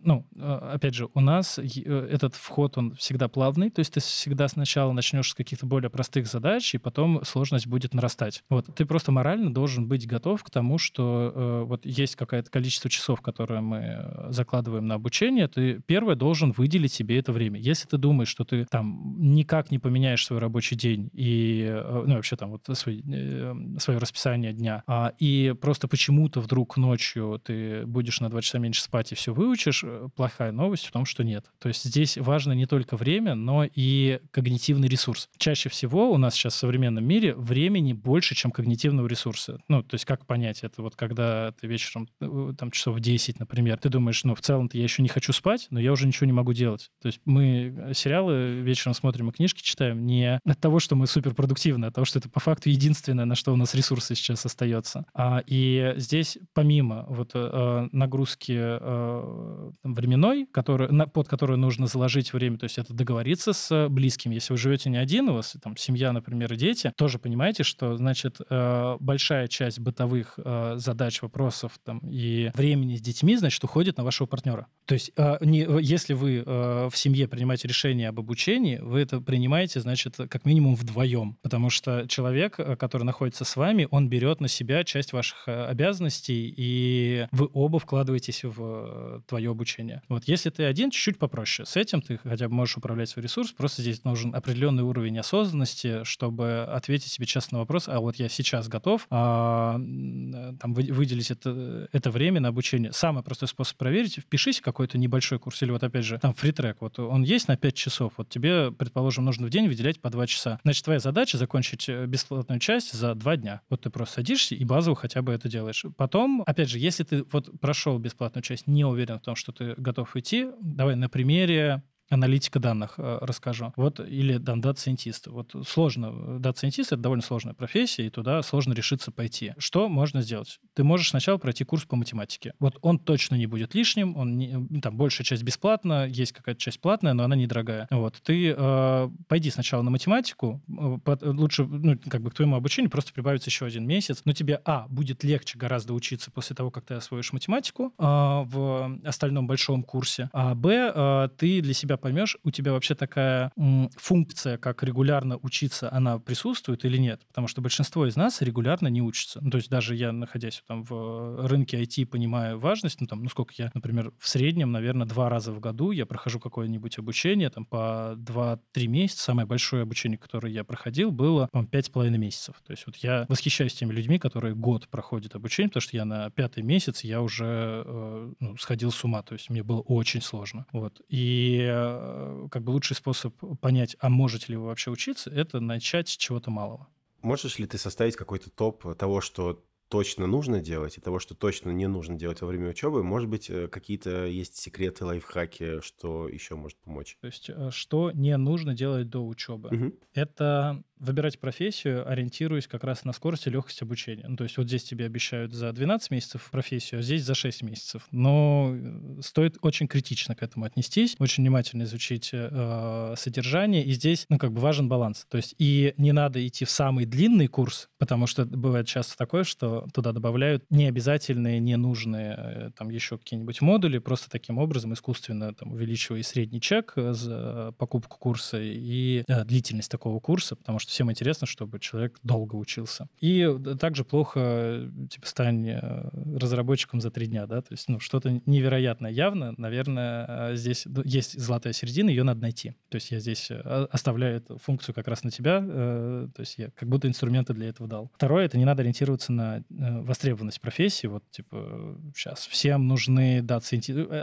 ну, 0.04 0.26
а, 0.38 0.74
опять 0.76 0.96
же, 0.96 1.10
у 1.14 1.20
нас 1.20 1.60
этот 1.60 2.36
вход, 2.36 2.78
он 2.78 2.96
всегда 2.96 3.28
плавный, 3.28 3.70
то 3.70 3.80
есть 3.80 3.94
ты 3.94 4.00
всегда 4.00 4.48
сначала 4.48 4.92
начнешь 4.92 5.30
с 5.30 5.34
каких-то 5.34 5.66
более 5.66 5.90
простых 5.90 6.28
задач, 6.28 6.74
и 6.76 6.78
потом 6.78 7.24
сложность 7.24 7.68
будет 7.68 7.94
нарастать. 7.94 8.44
Вот, 8.50 8.68
ты 8.76 8.86
просто 8.86 9.12
морально 9.12 9.54
должен 9.54 9.88
быть 9.88 10.08
готов 10.08 10.44
к 10.44 10.50
тому, 10.50 10.78
что 10.78 11.32
э, 11.34 11.64
вот 11.66 11.86
есть 11.86 12.16
какое-то 12.16 12.50
количество 12.50 12.90
часов, 12.90 13.22
которое 13.22 13.62
мы 13.62 13.78
э, 13.78 14.32
закладываем 14.32 14.88
на 14.88 14.96
обучение, 14.96 15.48
ты 15.48 15.82
первое 15.86 16.16
должен 16.16 16.52
выделить 16.52 16.94
себе 16.94 17.20
это 17.20 17.32
время. 17.32 17.60
Если 17.60 17.88
ты 17.88 17.98
думаешь, 17.98 18.30
что 18.30 18.44
ты 18.44 18.66
там 18.66 19.16
никак 19.20 19.72
не 19.72 19.80
поменяешь 19.80 20.26
свой 20.26 20.40
рабочий 20.40 20.76
день 20.76 21.10
и, 21.14 21.66
э, 21.70 22.04
ну, 22.06 22.16
вообще 22.16 22.36
там 22.36 22.52
вот 22.52 22.66
свой, 22.78 23.04
э, 23.08 23.54
свое 23.80 24.00
расписание 24.00 24.54
дня, 24.54 24.84
а, 24.88 25.14
и 25.20 25.56
просто 25.60 25.88
почему-то 25.88 26.42
вдруг 26.42 26.78
ночью 26.78 27.42
ты 27.44 27.86
будешь 27.86 28.20
на 28.22 28.30
два 28.30 28.42
часа 28.42 28.60
меньше 28.60 28.82
спать 28.82 29.12
и 29.12 29.16
все 29.16 29.34
выучишь, 29.34 29.84
плохая 30.16 30.52
новость 30.52 30.86
в 30.86 30.92
том, 30.92 31.06
что 31.06 31.24
нет. 31.24 31.46
То 31.60 31.68
есть 31.68 31.84
здесь 31.84 32.18
важно 32.18 32.54
не 32.54 32.66
только 32.66 32.98
время, 32.98 33.36
но 33.36 33.64
и 33.64 34.20
когнитивный 34.32 34.88
ресурс. 34.88 35.30
Чаще 35.38 35.70
всего 35.70 36.12
у 36.12 36.18
нас 36.18 36.36
сейчас 36.36 36.54
в 36.54 36.58
современном 36.58 37.06
мире 37.06 37.36
времени 37.36 37.94
больше, 37.94 38.36
чем 38.36 38.52
когнитивного 38.52 39.08
ресурса. 39.08 39.60
Ну, 39.68 39.84
то 39.84 39.96
есть 39.96 40.06
как 40.06 40.26
понять 40.26 40.64
это? 40.64 40.82
Вот 40.82 40.96
когда 40.96 41.54
ты 41.60 41.68
вечером, 41.68 42.08
э, 42.22 42.54
там, 42.58 42.72
часов 42.72 43.00
10, 43.00 43.40
например, 43.40 43.78
ты 43.78 43.90
думаешь, 43.90 44.24
ну, 44.24 44.36
в 44.36 44.42
целом-то 44.42 44.78
я 44.78 44.84
еще 44.84 45.02
не 45.02 45.10
хочу 45.10 45.34
спать, 45.34 45.68
но 45.70 45.80
я 45.80 45.92
уже 45.92 46.08
ничего 46.08 46.26
не 46.26 46.34
могу 46.34 46.54
делать. 46.54 46.90
То 47.02 47.08
есть 47.08 47.22
мы 47.26 47.92
сериалы 47.94 48.62
вечером 48.62 48.94
смотрим 48.94 49.30
и 49.30 49.32
книжки 49.32 49.62
читаем 49.62 50.06
не 50.06 50.40
от 50.44 50.60
того, 50.60 50.80
что 50.80 50.96
мы 50.96 51.08
суперпродуктивны, 51.08 51.86
а 51.86 51.88
от 51.90 51.96
того, 51.96 52.06
что 52.06 52.20
это 52.20 52.30
по 52.30 52.40
факту 52.40 52.70
единственное, 52.70 53.26
на 53.26 53.36
что 53.36 53.54
у 53.54 53.56
нас 53.56 53.76
ресурсы 53.76 54.16
сейчас 54.16 54.46
остается. 54.46 55.06
А, 55.14 55.44
и 55.46 55.94
здесь 55.98 56.38
помимо 56.54 57.06
вот 57.10 57.32
э, 57.34 57.88
нагрузки 57.92 58.56
э, 58.58 59.72
временной, 59.84 60.46
который, 60.52 60.92
на, 60.92 61.08
под 61.08 61.28
которую 61.28 61.58
нужно 61.58 61.88
заложить 61.88 62.34
время, 62.34 62.58
то 62.58 62.66
есть 62.66 62.78
это 62.78 62.94
договориться 62.94 63.54
с 63.54 63.88
близким. 63.90 64.32
Если 64.32 64.54
вы 64.54 64.58
живете 64.58 64.90
не 64.90 64.98
один, 64.98 65.30
у 65.30 65.34
вас 65.36 65.56
там 65.62 65.78
семья, 65.78 66.12
например, 66.12 66.54
и 66.54 66.58
дети, 66.58 66.92
тоже 66.98 67.20
понимаете, 67.20 67.64
что, 67.64 67.96
значит, 67.96 68.38
э, 68.50 68.98
большая 69.00 69.48
часть 69.48 69.80
бытовых 69.80 70.34
э, 70.38 70.74
задач, 70.78 71.22
вопросов 71.22 71.80
там, 71.84 72.00
и 72.00 72.52
времени 72.56 72.98
с 72.98 73.02
детьми, 73.02 73.36
значит, 73.38 73.64
уходит 73.64 73.98
на 73.98 74.04
вашего 74.04 74.28
партнера. 74.28 74.68
То 74.86 74.94
есть 74.94 75.12
э, 75.16 75.38
не, 75.42 75.66
если 75.82 76.14
вы 76.14 76.44
в 76.46 76.92
семье 76.96 77.28
принимаете 77.28 77.68
решение 77.68 78.10
об 78.10 78.20
обучении, 78.20 78.78
вы 78.78 79.02
это 79.02 79.22
принимаете, 79.22 79.80
значит, 79.80 80.18
как 80.30 80.46
минимум 80.46 80.76
вдвоем, 80.76 81.38
потому 81.42 81.70
что 81.70 82.08
человек, 82.08 82.56
который 82.56 83.04
находится 83.04 83.46
с 83.46 83.56
вами, 83.56 83.88
он 83.92 84.10
берет 84.10 84.42
на 84.42 84.48
себя 84.48 84.84
часть 84.84 85.14
ваших 85.14 85.48
обязанностей, 85.48 86.54
и 86.56 87.28
вы 87.32 87.50
оба 87.54 87.80
вкладываетесь 87.80 88.44
в 88.44 89.24
твое 89.28 89.52
обучение 89.52 89.69
обучения. 89.70 90.02
Вот 90.10 90.24
если 90.26 90.50
ты 90.50 90.64
один, 90.64 90.92
чуть-чуть 90.92 91.18
попроще. 91.18 91.66
С 91.66 91.76
этим 91.76 92.02
ты 92.02 92.18
хотя 92.18 92.48
бы 92.48 92.56
можешь 92.56 92.78
управлять 92.78 93.10
свой 93.10 93.24
ресурс, 93.24 93.52
просто 93.52 93.82
здесь 93.82 94.04
нужен 94.04 94.34
определенный 94.36 94.84
уровень 94.84 95.20
осознанности, 95.20 96.04
чтобы 96.04 96.64
ответить 96.64 97.12
себе 97.12 97.26
честно 97.26 97.58
на 97.58 97.60
вопрос, 97.60 97.88
а 97.88 98.00
вот 98.00 98.16
я 98.18 98.30
сейчас 98.30 98.68
готов 98.68 99.08
а, 99.10 99.74
там, 99.74 100.74
выделить 100.74 101.32
это, 101.32 101.88
это 101.92 102.12
время 102.12 102.40
на 102.40 102.50
обучение. 102.50 102.92
Самый 102.92 103.24
простой 103.24 103.48
способ 103.48 103.78
проверить, 103.78 104.18
впишись 104.20 104.60
в 104.60 104.62
какой-то 104.62 104.98
небольшой 104.98 105.40
курс, 105.40 105.62
или 105.62 105.72
вот 105.72 105.84
опять 105.84 106.06
же, 106.06 106.20
там 106.20 106.34
free 106.34 106.51
track, 106.51 106.78
вот 106.82 107.00
он 107.00 107.24
есть 107.24 107.48
на 107.48 107.58
5 107.58 107.74
часов, 107.74 108.14
вот 108.18 108.30
тебе, 108.30 108.72
предположим, 108.72 109.26
нужно 109.26 109.48
в 109.48 109.50
день 109.50 109.68
выделять 109.68 110.00
по 110.00 110.10
2 110.10 110.28
часа. 110.28 110.60
Значит, 110.64 110.86
твоя 110.86 111.00
задача 111.00 111.38
закончить 111.38 111.88
э, 111.90 112.06
бесплатную 112.06 112.60
часть 112.60 112.94
за 112.94 113.16
2 113.16 113.38
дня. 113.38 113.62
Вот 113.70 113.82
ты 113.82 113.90
просто 113.90 114.16
садишься 114.16 114.56
и 114.56 114.64
базово 114.66 114.96
хотя 114.96 115.22
бы 115.22 115.34
это 115.34 115.50
делаешь. 115.50 115.86
Потом, 115.98 116.44
опять 116.46 116.70
же, 116.70 116.80
если 116.80 117.04
ты 117.04 117.24
вот 117.32 117.60
прошел 117.60 117.98
бесплатную 117.98 118.44
часть, 118.44 118.68
не 118.68 118.86
уверен 118.86 119.20
в 119.20 119.22
том, 119.22 119.36
что 119.36 119.52
ты 119.60 119.76
готов 119.76 120.16
идти, 120.16 120.50
давай 120.62 120.96
на 120.96 121.10
примере 121.10 121.84
аналитика 122.10 122.60
данных 122.60 122.96
э, 122.98 123.18
расскажу. 123.22 123.74
Вот, 123.76 124.00
или 124.00 124.38
там 124.38 124.62
data 124.62 124.81
scientist. 124.81 125.28
Вот 125.28 125.56
сложно. 125.68 126.40
Data 126.40 126.56
scientist— 126.56 126.92
это 126.94 127.02
довольно 127.02 127.24
сложная 127.24 127.54
профессия, 127.54 128.08
и 128.08 128.10
туда 128.10 128.42
сложно 128.42 128.74
решиться 128.74 129.12
пойти. 129.12 129.54
Что 129.58 129.88
можно 129.90 130.22
сделать? 130.22 130.60
Ты 130.74 130.84
можешь 130.84 131.10
сначала 131.10 131.38
пройти 131.38 131.64
курс 131.64 131.86
по 131.86 131.96
математике. 131.96 132.54
Вот 132.60 132.78
он 132.82 133.00
точно 133.00 133.36
не 133.36 133.46
будет 133.46 133.76
лишним, 133.76 134.18
он 134.18 134.38
не, 134.38 134.82
там 134.82 134.98
большая 134.98 135.26
часть 135.26 135.44
бесплатна, 135.44 136.08
есть 136.08 136.32
какая-то 136.32 136.60
часть 136.60 136.80
платная, 136.80 137.14
но 137.14 137.24
она 137.24 137.36
недорогая. 137.36 137.88
Вот, 137.92 138.20
ты 138.24 138.54
э, 138.58 139.10
пойди 139.28 139.52
сначала 139.52 139.82
на 139.84 139.92
математику, 139.92 140.62
э, 140.68 140.98
под, 141.04 141.22
лучше, 141.24 141.66
ну, 141.66 141.98
как 142.10 142.22
бы 142.22 142.32
к 142.32 142.34
твоему 142.34 142.56
обучению 142.56 142.90
просто 142.90 143.14
прибавится 143.14 143.50
еще 143.50 143.66
один 143.66 143.86
месяц, 143.86 144.22
но 144.26 144.34
тебе, 144.34 144.62
а, 144.66 144.88
будет 144.90 145.24
легче 145.24 145.58
гораздо 145.58 145.94
учиться 145.94 146.32
после 146.32 146.56
того, 146.56 146.72
как 146.72 146.86
ты 146.86 146.96
освоишь 146.96 147.34
математику 147.34 147.94
э, 147.98 148.04
в 148.04 149.00
остальном 149.06 149.48
большом 149.48 149.84
курсе, 149.84 150.30
а, 150.34 150.56
б, 150.56 150.92
э, 150.94 151.30
ты 151.38 151.62
для 151.62 151.74
себя 151.74 151.99
поймешь, 152.00 152.38
у 152.44 152.52
тебя 152.52 152.72
вообще 152.72 152.96
такая 152.96 153.52
м, 153.58 153.90
функция, 153.96 154.58
как 154.58 154.84
регулярно 154.84 155.38
учиться, 155.38 155.92
она 155.92 156.20
присутствует 156.20 156.86
или 156.86 156.98
нет. 156.98 157.22
Потому 157.28 157.48
что 157.48 157.62
большинство 157.62 158.06
из 158.08 158.16
нас 158.16 158.42
регулярно 158.42 158.88
не 158.88 159.02
учится. 159.02 159.40
Ну, 159.42 159.52
то 159.52 159.58
есть 159.58 159.70
даже 159.70 159.96
я, 159.96 160.12
находясь 160.12 160.64
там 160.68 160.84
в 160.84 161.48
рынке 161.48 161.82
IT, 161.82 162.06
понимаю 162.06 162.60
важность, 162.60 163.02
ну, 163.02 163.08
там, 163.08 163.24
ну, 163.24 163.30
сколько 163.30 163.54
я, 163.58 163.72
например, 163.74 164.12
в 164.20 164.28
среднем, 164.28 164.72
наверное, 164.72 165.06
два 165.08 165.30
раза 165.30 165.52
в 165.52 165.60
году 165.60 165.92
я 165.92 166.06
прохожу 166.06 166.40
какое-нибудь 166.40 166.98
обучение, 166.98 167.50
там, 167.50 167.66
по 167.66 168.16
2-3 168.18 168.88
месяца. 168.88 169.24
Самое 169.24 169.48
большое 169.48 169.84
обучение, 169.84 170.18
которое 170.18 170.52
я 170.52 170.64
проходил, 170.64 171.12
было, 171.12 171.48
по 171.52 171.66
пять 171.66 171.86
с 171.86 171.90
половиной 171.90 172.18
месяцев. 172.18 172.56
То 172.66 172.72
есть 172.72 172.86
вот 172.86 172.96
я 172.98 173.26
восхищаюсь 173.30 173.74
теми 173.74 173.92
людьми, 173.92 174.20
которые 174.20 174.56
год 174.56 174.88
проходят 174.90 175.36
обучение, 175.36 175.70
потому 175.70 175.82
что 175.82 175.98
я 175.98 176.06
на 176.06 176.30
пятый 176.30 176.64
месяц 176.64 177.04
я 177.04 177.22
уже 177.22 177.84
э, 177.86 178.34
ну, 178.40 178.58
сходил 178.58 178.92
с 178.92 179.04
ума. 179.04 179.22
То 179.24 179.34
есть 179.34 179.50
мне 179.50 179.64
было 179.64 179.82
очень 179.82 180.22
сложно. 180.22 180.66
Вот. 180.72 181.02
И 181.10 181.60
э, 182.00 182.48
как 182.52 182.64
бы 182.64 182.72
лучший 182.72 182.96
способ 182.96 183.36
понять, 183.60 183.96
а 184.00 184.10
можете 184.10 184.54
ли 184.54 184.58
вы 184.58 184.68
вообще 184.68 184.92
учиться, 184.92 185.30
это 185.30 185.60
начать 185.60 186.10
с 186.10 186.18
чего-то 186.18 186.52
малого. 186.52 186.88
Можешь 187.22 187.60
ли 187.60 187.66
ты 187.68 187.78
составить 187.78 188.16
какой-то 188.16 188.50
топ 188.50 188.98
того, 188.98 189.22
что 189.22 189.64
точно 189.90 190.28
нужно 190.28 190.62
делать 190.62 190.98
и 190.98 191.02
того, 191.02 191.20
что 191.20 191.36
точно 191.36 191.72
не 191.72 191.88
нужно 191.88 192.16
делать 192.16 192.42
во 192.42 192.48
время 192.48 192.70
учебы, 192.70 193.04
может 193.04 193.28
быть, 193.28 193.50
э, 193.50 193.68
какие-то 193.68 194.26
есть 194.26 194.56
секреты, 194.56 195.04
лайфхаки, 195.04 195.82
что 195.82 196.30
еще 196.30 196.56
может 196.56 196.78
помочь? 196.78 197.18
То 197.20 197.28
есть, 197.28 197.50
э, 197.50 197.70
что 197.72 198.12
не 198.12 198.38
нужно 198.38 198.76
делать 198.76 199.10
до 199.10 199.26
учебы? 199.26 199.70
Угу. 199.70 199.94
Это 200.14 200.84
выбирать 201.00 201.40
профессию, 201.40 202.10
ориентируясь 202.10 202.68
как 202.68 202.84
раз 202.84 203.06
на 203.06 203.14
скорость 203.14 203.48
и 203.48 203.50
легкость 203.50 203.82
обучения. 203.82 204.26
Ну, 204.28 204.36
то 204.36 204.44
есть 204.44 204.58
вот 204.58 204.68
здесь 204.68 204.84
тебе 204.84 205.06
обещают 205.06 205.54
за 205.54 205.72
12 205.72 206.12
месяцев 206.12 206.48
профессию, 206.52 207.00
а 207.00 207.04
здесь 207.04 207.24
за 207.24 207.36
6 207.36 207.64
месяцев. 207.64 208.08
Но 208.12 208.72
э, 208.74 209.22
стоит 209.22 209.58
очень 209.62 209.88
критично 209.88 210.36
к 210.36 210.44
этому 210.44 210.66
отнестись, 210.66 211.16
очень 211.20 211.44
внимательно 211.44 211.84
изучить 211.84 212.30
э, 212.34 213.14
содержание. 213.18 213.84
И 213.84 213.92
здесь, 213.94 214.26
ну, 214.30 214.38
как 214.38 214.52
бы 214.52 214.62
важен 214.62 214.90
баланс. 214.90 215.26
То 215.30 215.38
есть 215.38 215.56
и 215.58 215.94
не 215.98 216.12
надо 216.12 216.46
идти 216.46 216.66
в 216.66 216.70
самый 216.70 217.06
длинный 217.06 217.48
курс, 217.48 217.90
потому 217.98 218.28
что 218.28 218.46
бывает 218.46 218.88
часто 218.88 219.18
такое, 219.18 219.44
что 219.44 219.88
туда 219.94 220.12
добавляют 220.12 220.66
необязательные, 220.70 221.60
ненужные 221.60 222.36
э, 222.38 222.72
там 222.78 222.90
еще 222.90 223.18
какие-нибудь 223.18 223.62
модули, 223.62 224.00
просто 224.00 224.30
таким 224.30 224.58
образом 224.58 224.94
искусственно 224.94 225.54
там 225.54 225.72
увеличивая 225.72 226.24
средний 226.24 226.62
чек 226.62 226.94
за 226.96 227.74
покупку 227.78 228.18
курса 228.18 228.60
и 228.62 229.24
э, 229.28 229.46
длительность 229.46 229.92
такого 229.92 230.20
курса, 230.20 230.56
потому 230.56 230.80
что 230.80 230.89
всем 230.90 231.12
интересно, 231.12 231.48
чтобы 231.48 231.80
человек 231.80 232.20
долго 232.24 232.56
учился. 232.56 233.08
И 233.20 233.48
также 233.80 234.04
плохо, 234.04 234.92
типа, 235.10 235.28
стань 235.28 235.70
э, 235.70 236.10
разработчиком 236.38 237.02
за 237.02 237.12
три 237.12 237.28
дня, 237.28 237.46
да, 237.46 237.62
то 237.62 237.72
есть, 237.72 237.88
ну, 237.88 238.00
что-то 238.00 238.42
невероятное 238.46 239.12
явно, 239.12 239.54
наверное, 239.58 240.52
э, 240.52 240.56
здесь 240.56 240.86
есть 241.06 241.40
золотая 241.40 241.74
середина, 241.74 242.10
ее 242.10 242.24
надо 242.24 242.42
найти. 242.42 242.74
То 242.90 242.96
есть 242.96 243.12
я 243.12 243.20
здесь 243.20 243.52
э, 243.52 243.56
оставляю 243.92 244.38
эту 244.38 244.58
функцию 244.58 244.96
как 244.96 245.08
раз 245.08 245.24
на 245.24 245.32
тебя, 245.32 245.60
то 245.60 246.40
есть 246.40 246.58
я 246.58 246.70
как 246.72 246.90
будто 246.90 247.08
инструменты 247.08 247.54
для 247.54 247.70
этого 247.70 247.88
дал. 247.88 248.12
Второе, 248.16 248.46
это 248.46 248.58
не 248.58 248.66
надо 248.66 248.82
ориентироваться 248.82 249.32
на 249.32 249.64
востребованность 249.70 250.62
профессии, 250.62 251.08
вот, 251.08 251.24
типа, 251.30 251.98
сейчас 252.16 252.48
всем 252.48 252.88
нужны 252.88 253.42
дата 253.42 253.66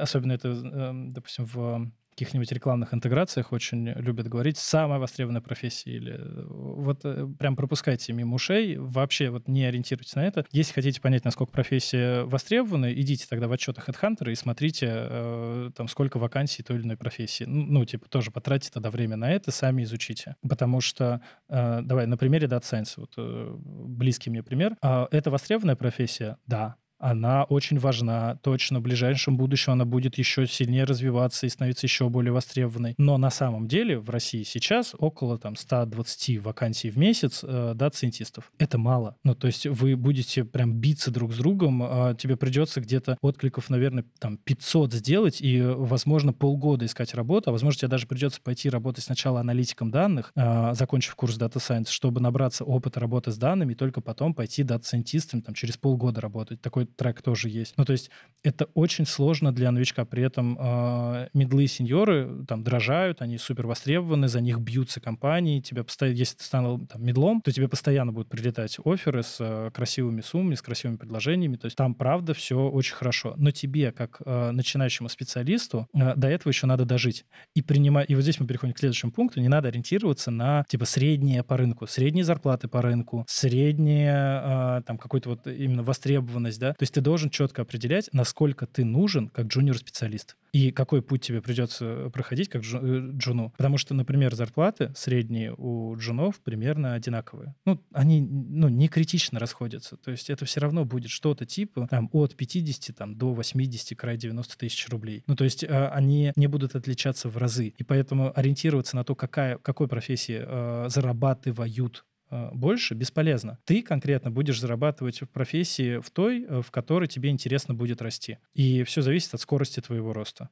особенно 0.01 0.33
это, 0.33 0.93
допустим, 1.11 1.47
в 1.47 1.91
каких-нибудь 2.17 2.51
рекламных 2.51 2.95
интеграциях 2.95 3.53
очень 3.53 3.91
любят 3.91 4.27
говорить 4.27 4.57
самая 4.57 4.99
востребованная 4.99 5.43
профессия 5.43 5.91
или 5.91 6.15
э, 6.19 6.47
вот 6.49 7.01
э, 7.05 7.29
прям 7.39 7.57
пропускайте 7.57 8.15
мимо 8.15 8.37
ушей, 8.37 8.77
вообще 8.79 9.29
вот 9.29 9.49
не 9.49 9.65
ориентируйтесь 9.65 10.15
на 10.15 10.27
это. 10.27 10.47
Если 10.51 10.73
хотите 10.73 11.01
понять, 11.01 11.27
насколько 11.27 11.53
профессия 11.53 12.23
востребована, 12.25 12.93
идите 12.95 13.27
тогда 13.29 13.49
в 13.49 13.53
отчетах 13.53 13.89
HeadHunter 13.89 14.33
и 14.33 14.35
смотрите 14.35 14.89
э, 14.91 15.71
там 15.77 15.89
сколько 15.89 16.19
вакансий 16.19 16.63
той 16.63 16.79
или 16.79 16.85
иной 16.85 16.97
профессии. 16.97 17.45
Ну, 17.45 17.67
ну, 17.67 17.85
типа 17.85 18.09
тоже 18.09 18.31
потратьте 18.31 18.71
тогда 18.73 18.91
время 18.91 19.17
на 19.17 19.31
это, 19.31 19.51
сами 19.51 19.83
изучите. 19.83 20.37
Потому 20.49 20.81
что, 20.81 21.21
э, 21.51 21.81
давай, 21.83 22.07
на 22.07 22.17
примере 22.17 22.47
Data 22.47 22.63
Science, 22.63 22.95
вот 22.97 23.13
э, 23.19 23.55
близкий 23.59 24.31
мне 24.31 24.43
пример. 24.43 24.77
Э, 24.83 25.07
это 25.11 25.31
востребованная 25.31 25.77
профессия? 25.77 26.39
Да 26.47 26.77
она 26.99 27.45
очень 27.45 27.79
важна. 27.79 28.37
Точно 28.43 28.79
в 28.79 28.83
ближайшем 28.83 29.37
будущем 29.37 29.73
она 29.73 29.85
будет 29.85 30.19
еще 30.19 30.47
сильнее 30.47 30.85
развиваться 30.85 31.47
и 31.47 31.49
становиться 31.49 31.87
еще 31.87 32.09
более 32.09 32.33
востребованной. 32.33 32.95
Но 32.99 33.19
на 33.19 33.31
самом 33.31 33.69
деле 33.69 33.99
в 33.99 34.11
России 34.11 34.43
сейчас 34.43 34.95
около 34.99 35.39
там 35.39 35.57
120 35.57 36.39
вакансий 36.43 36.91
в 36.91 36.99
месяц 36.99 37.43
э, 37.43 37.73
дата-сайентистов. 37.75 38.53
Это 38.59 38.79
мало. 38.79 39.17
Ну, 39.25 39.35
то 39.35 39.47
есть 39.47 39.67
вы 39.67 39.97
будете 39.97 40.45
прям 40.45 40.75
биться 40.75 41.11
друг 41.11 41.33
с 41.33 41.37
другом, 41.37 41.83
а 41.83 42.15
тебе 42.15 42.37
придется 42.37 42.81
где-то 42.81 43.19
откликов, 43.21 43.71
наверное, 43.71 44.05
там 44.19 44.39
500 44.39 44.93
сделать 44.93 45.41
и, 45.41 45.61
возможно, 45.61 46.33
полгода 46.33 46.87
искать 46.87 47.15
работу, 47.15 47.51
а 47.51 47.53
возможно, 47.53 47.79
тебе 47.79 47.89
даже 47.89 48.07
придется 48.07 48.41
пойти 48.41 48.71
работать 48.71 49.05
сначала 49.05 49.41
аналитиком 49.41 49.91
данных, 49.91 50.33
э, 50.35 50.75
закончив 50.75 51.15
курс 51.15 51.39
Data 51.39 51.57
Science, 51.57 51.89
чтобы 51.91 52.21
набраться 52.21 52.65
опыта 52.65 53.01
работы 53.01 53.31
с 53.31 53.37
данными, 53.37 53.73
и 53.73 53.77
только 53.77 54.01
потом 54.01 54.35
пойти 54.35 54.63
data 54.63 54.84
scientist 54.84 55.32
ом 55.32 55.43
там 55.43 55.55
через 55.55 55.77
полгода 55.77 56.21
работать. 56.21 56.61
Такой 56.61 56.86
трек 56.87 57.23
тоже 57.23 57.49
есть. 57.49 57.75
Ну, 57.77 57.85
то 57.85 57.93
есть 57.93 58.11
это 58.47 58.67
очень 58.75 59.07
сложно 59.07 59.53
для 59.53 59.73
новичка. 59.73 60.05
При 60.05 60.23
этом 60.23 60.57
э, 60.59 61.29
мидлы 61.35 61.67
сеньоры 61.67 62.45
там 62.47 62.63
дрожают, 62.63 63.21
они 63.21 63.39
супер 63.39 63.67
востребованы, 63.67 64.29
за 64.29 64.41
них 64.41 64.61
бьются 64.61 65.01
компании. 65.01 65.61
Тебя 65.61 65.83
постоянно, 65.83 66.17
если 66.17 66.37
ты 66.37 66.45
стал 66.45 66.79
там, 66.79 67.05
мидлом, 67.05 67.41
то 67.41 67.51
тебе 67.51 67.69
постоянно 67.69 68.13
будут 68.13 68.29
прилетать 68.29 68.79
офферы 68.85 69.25
с 69.25 69.39
э, 69.41 69.71
красивыми 69.75 70.21
суммами, 70.21 70.55
с 70.55 70.63
красивыми 70.63 70.97
предложениями. 70.97 71.57
То 71.57 71.67
есть 71.67 71.77
там, 71.77 71.95
правда, 71.95 72.35
все 72.35 72.57
очень 72.69 72.95
хорошо. 72.95 73.35
Но 73.37 73.51
тебе, 73.51 73.91
как 73.91 74.23
э, 74.25 74.51
начинающему 74.53 75.09
специалисту, 75.09 75.89
э, 75.93 76.15
до 76.15 76.29
этого 76.29 76.51
еще 76.51 76.69
надо 76.69 76.85
дожить. 76.85 77.25
И 77.55 77.63
принимать... 77.63 78.09
И 78.09 78.15
вот 78.15 78.23
здесь 78.23 78.39
мы 78.39 78.47
переходим 78.47 78.75
к 78.75 78.79
следующему 78.79 79.11
пункту. 79.11 79.41
Не 79.41 79.49
надо 79.49 79.69
ориентироваться 79.69 80.31
на, 80.31 80.65
типа, 80.69 80.85
средние 80.85 81.43
по 81.43 81.57
рынку, 81.57 81.89
средние 81.89 82.25
зарплаты 82.25 82.69
по 82.69 82.81
рынку, 82.81 83.25
средняя, 83.29 84.79
э, 84.79 84.83
там, 84.83 84.99
какой-то 84.99 85.31
вот 85.31 85.49
именно 85.49 85.83
востребованность, 85.83 86.61
да. 86.61 86.76
То 86.79 86.83
есть 86.83 86.95
ты 86.95 87.01
должен 87.01 87.31
четко 87.31 87.63
определять, 87.63 88.09
насколько 88.13 88.67
ты 88.67 88.85
нужен 88.85 89.29
как 89.29 89.47
джуниор-специалист 89.47 90.37
и 90.53 90.71
какой 90.71 91.03
путь 91.03 91.23
тебе 91.23 91.43
придется 91.43 92.11
проходить 92.13 92.49
как 92.49 92.63
э, 92.63 93.11
джуну. 93.13 93.53
Потому 93.57 93.77
что, 93.79 93.95
например, 93.95 94.35
зарплаты 94.35 94.93
средние 94.97 95.55
у 95.57 95.95
джунов 95.97 96.41
примерно 96.41 96.95
одинаковые. 96.95 97.55
Ну, 97.65 97.83
они 97.93 98.21
ну, 98.21 98.69
не 98.69 98.89
критично 98.89 99.39
расходятся. 99.39 99.97
То 99.97 100.11
есть 100.11 100.31
это 100.31 100.45
все 100.45 100.61
равно 100.61 100.85
будет 100.85 101.11
что-то 101.11 101.45
типа 101.45 101.89
там, 101.91 102.09
от 102.13 102.35
50 102.37 102.97
там, 102.97 103.17
до 103.17 103.35
80, 103.35 103.99
край 103.99 104.17
90 104.17 104.57
тысяч 104.57 104.89
рублей. 104.89 105.25
Ну, 105.27 105.37
то 105.37 105.45
есть 105.45 105.63
э, 105.63 105.89
они 105.89 106.33
не 106.37 106.47
будут 106.47 106.75
отличаться 106.75 107.29
в 107.29 107.37
разы. 107.37 107.75
И 107.77 107.85
поэтому 107.85 108.33
ориентироваться 108.35 108.97
на 108.97 109.05
то, 109.05 109.15
какая, 109.15 109.59
какой 109.59 109.89
профессии 109.89 110.43
э, 110.43 110.89
зарабатывают 110.89 111.77
Э, 111.87 112.16
больше 112.31 112.95
бесполезно. 112.95 113.59
Ты 113.65 113.83
конкретно 113.83 114.31
будешь 114.31 114.61
зарабатывать 114.61 115.23
в 115.23 115.27
профессии 115.27 115.99
в 116.01 116.11
той, 116.11 116.45
э, 116.45 116.63
в 116.63 116.71
которой 116.71 117.09
тебе 117.09 117.31
интересно 117.31 117.75
будет 117.75 118.03
расти. 118.03 118.39
И 118.55 118.83
все 118.83 119.03
зависит 119.03 119.35
от 119.35 119.41
скорости 119.41 119.81
твоего 119.81 120.13
роста. 120.13 120.49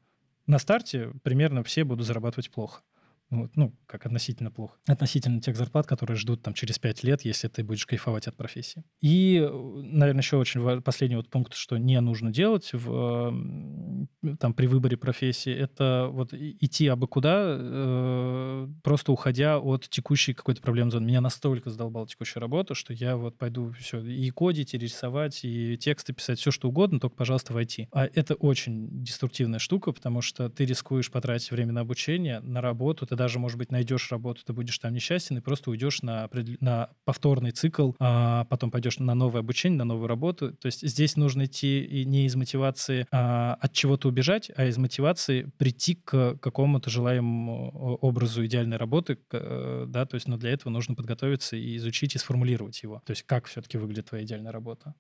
На 0.46 0.58
старте 0.58 1.10
примерно 1.22 1.62
все 1.62 1.84
будут 1.84 2.06
зарабатывать 2.06 2.50
плохо. 2.50 2.82
Вот, 3.30 3.50
ну, 3.56 3.74
как 3.86 4.06
относительно 4.06 4.50
плохо. 4.50 4.76
Относительно 4.86 5.40
тех 5.40 5.56
зарплат, 5.56 5.86
которые 5.86 6.16
ждут 6.16 6.42
там 6.42 6.54
через 6.54 6.78
5 6.78 7.02
лет, 7.04 7.22
если 7.22 7.48
ты 7.48 7.64
будешь 7.64 7.86
кайфовать 7.86 8.26
от 8.28 8.36
профессии. 8.36 8.84
И, 9.00 9.40
наверное, 9.50 10.22
еще 10.22 10.36
очень 10.36 10.82
последний 10.82 11.16
вот 11.16 11.30
пункт, 11.30 11.54
что 11.54 11.76
не 11.78 12.00
нужно 12.00 12.30
делать 12.30 12.70
в, 12.72 13.34
там, 14.38 14.54
при 14.54 14.66
выборе 14.66 14.96
профессии, 14.96 15.52
это 15.52 16.08
вот 16.10 16.32
идти 16.34 16.86
абы 16.86 17.08
куда, 17.08 17.56
э, 17.58 18.68
просто 18.82 19.12
уходя 19.12 19.58
от 19.58 19.88
текущей 19.88 20.34
какой-то 20.34 20.60
проблемы 20.60 20.90
зоны. 20.90 21.06
Меня 21.06 21.20
настолько 21.20 21.70
задолбала 21.70 22.06
текущая 22.06 22.40
работа, 22.40 22.74
что 22.74 22.92
я 22.92 23.16
вот 23.16 23.38
пойду 23.38 23.72
все 23.78 24.00
и 24.00 24.30
кодить, 24.30 24.74
и 24.74 24.78
рисовать, 24.78 25.44
и 25.44 25.76
тексты 25.78 26.12
писать, 26.12 26.38
все 26.38 26.50
что 26.50 26.68
угодно, 26.68 27.00
только, 27.00 27.16
пожалуйста, 27.16 27.52
войти. 27.52 27.88
А 27.92 28.06
это 28.06 28.34
очень 28.34 29.02
деструктивная 29.02 29.58
штука, 29.58 29.92
потому 29.92 30.20
что 30.20 30.48
ты 30.48 30.64
рискуешь 30.64 31.10
потратить 31.10 31.50
время 31.50 31.72
на 31.72 31.80
обучение, 31.80 32.40
на 32.40 32.60
работу, 32.60 33.06
ты 33.06 33.13
даже, 33.16 33.38
может 33.38 33.58
быть, 33.58 33.70
найдешь 33.70 34.10
работу, 34.10 34.42
ты 34.44 34.52
будешь 34.52 34.78
там 34.78 34.92
несчастен 34.92 35.38
и 35.38 35.40
просто 35.40 35.70
уйдешь 35.70 36.02
на, 36.02 36.28
на 36.60 36.90
повторный 37.04 37.50
цикл, 37.50 37.92
а 37.98 38.44
потом 38.44 38.70
пойдешь 38.70 38.98
на 38.98 39.14
новое 39.14 39.40
обучение, 39.40 39.78
на 39.78 39.84
новую 39.84 40.08
работу. 40.08 40.52
То 40.52 40.66
есть 40.66 40.86
здесь 40.86 41.16
нужно 41.16 41.44
идти 41.44 42.04
не 42.06 42.26
из 42.26 42.36
мотивации 42.36 43.06
а, 43.10 43.54
от 43.60 43.72
чего-то 43.72 44.08
убежать, 44.08 44.50
а 44.56 44.66
из 44.66 44.78
мотивации 44.78 45.50
прийти 45.58 45.94
к 45.94 46.36
какому-то 46.36 46.90
желаемому 46.90 47.98
образу 48.00 48.44
идеальной 48.44 48.76
работы, 48.76 49.18
э, 49.32 49.86
да, 49.88 50.06
то 50.06 50.14
есть, 50.14 50.28
но 50.28 50.36
для 50.36 50.50
этого 50.50 50.72
нужно 50.72 50.94
подготовиться 50.94 51.56
и 51.56 51.76
изучить 51.76 52.14
и 52.14 52.18
сформулировать 52.18 52.82
его. 52.82 53.02
То 53.04 53.10
есть 53.12 53.24
как 53.24 53.46
все-таки 53.46 53.78
выглядит 53.78 54.08
твоя 54.08 54.24
идеальная 54.24 54.52
работа. 54.52 54.94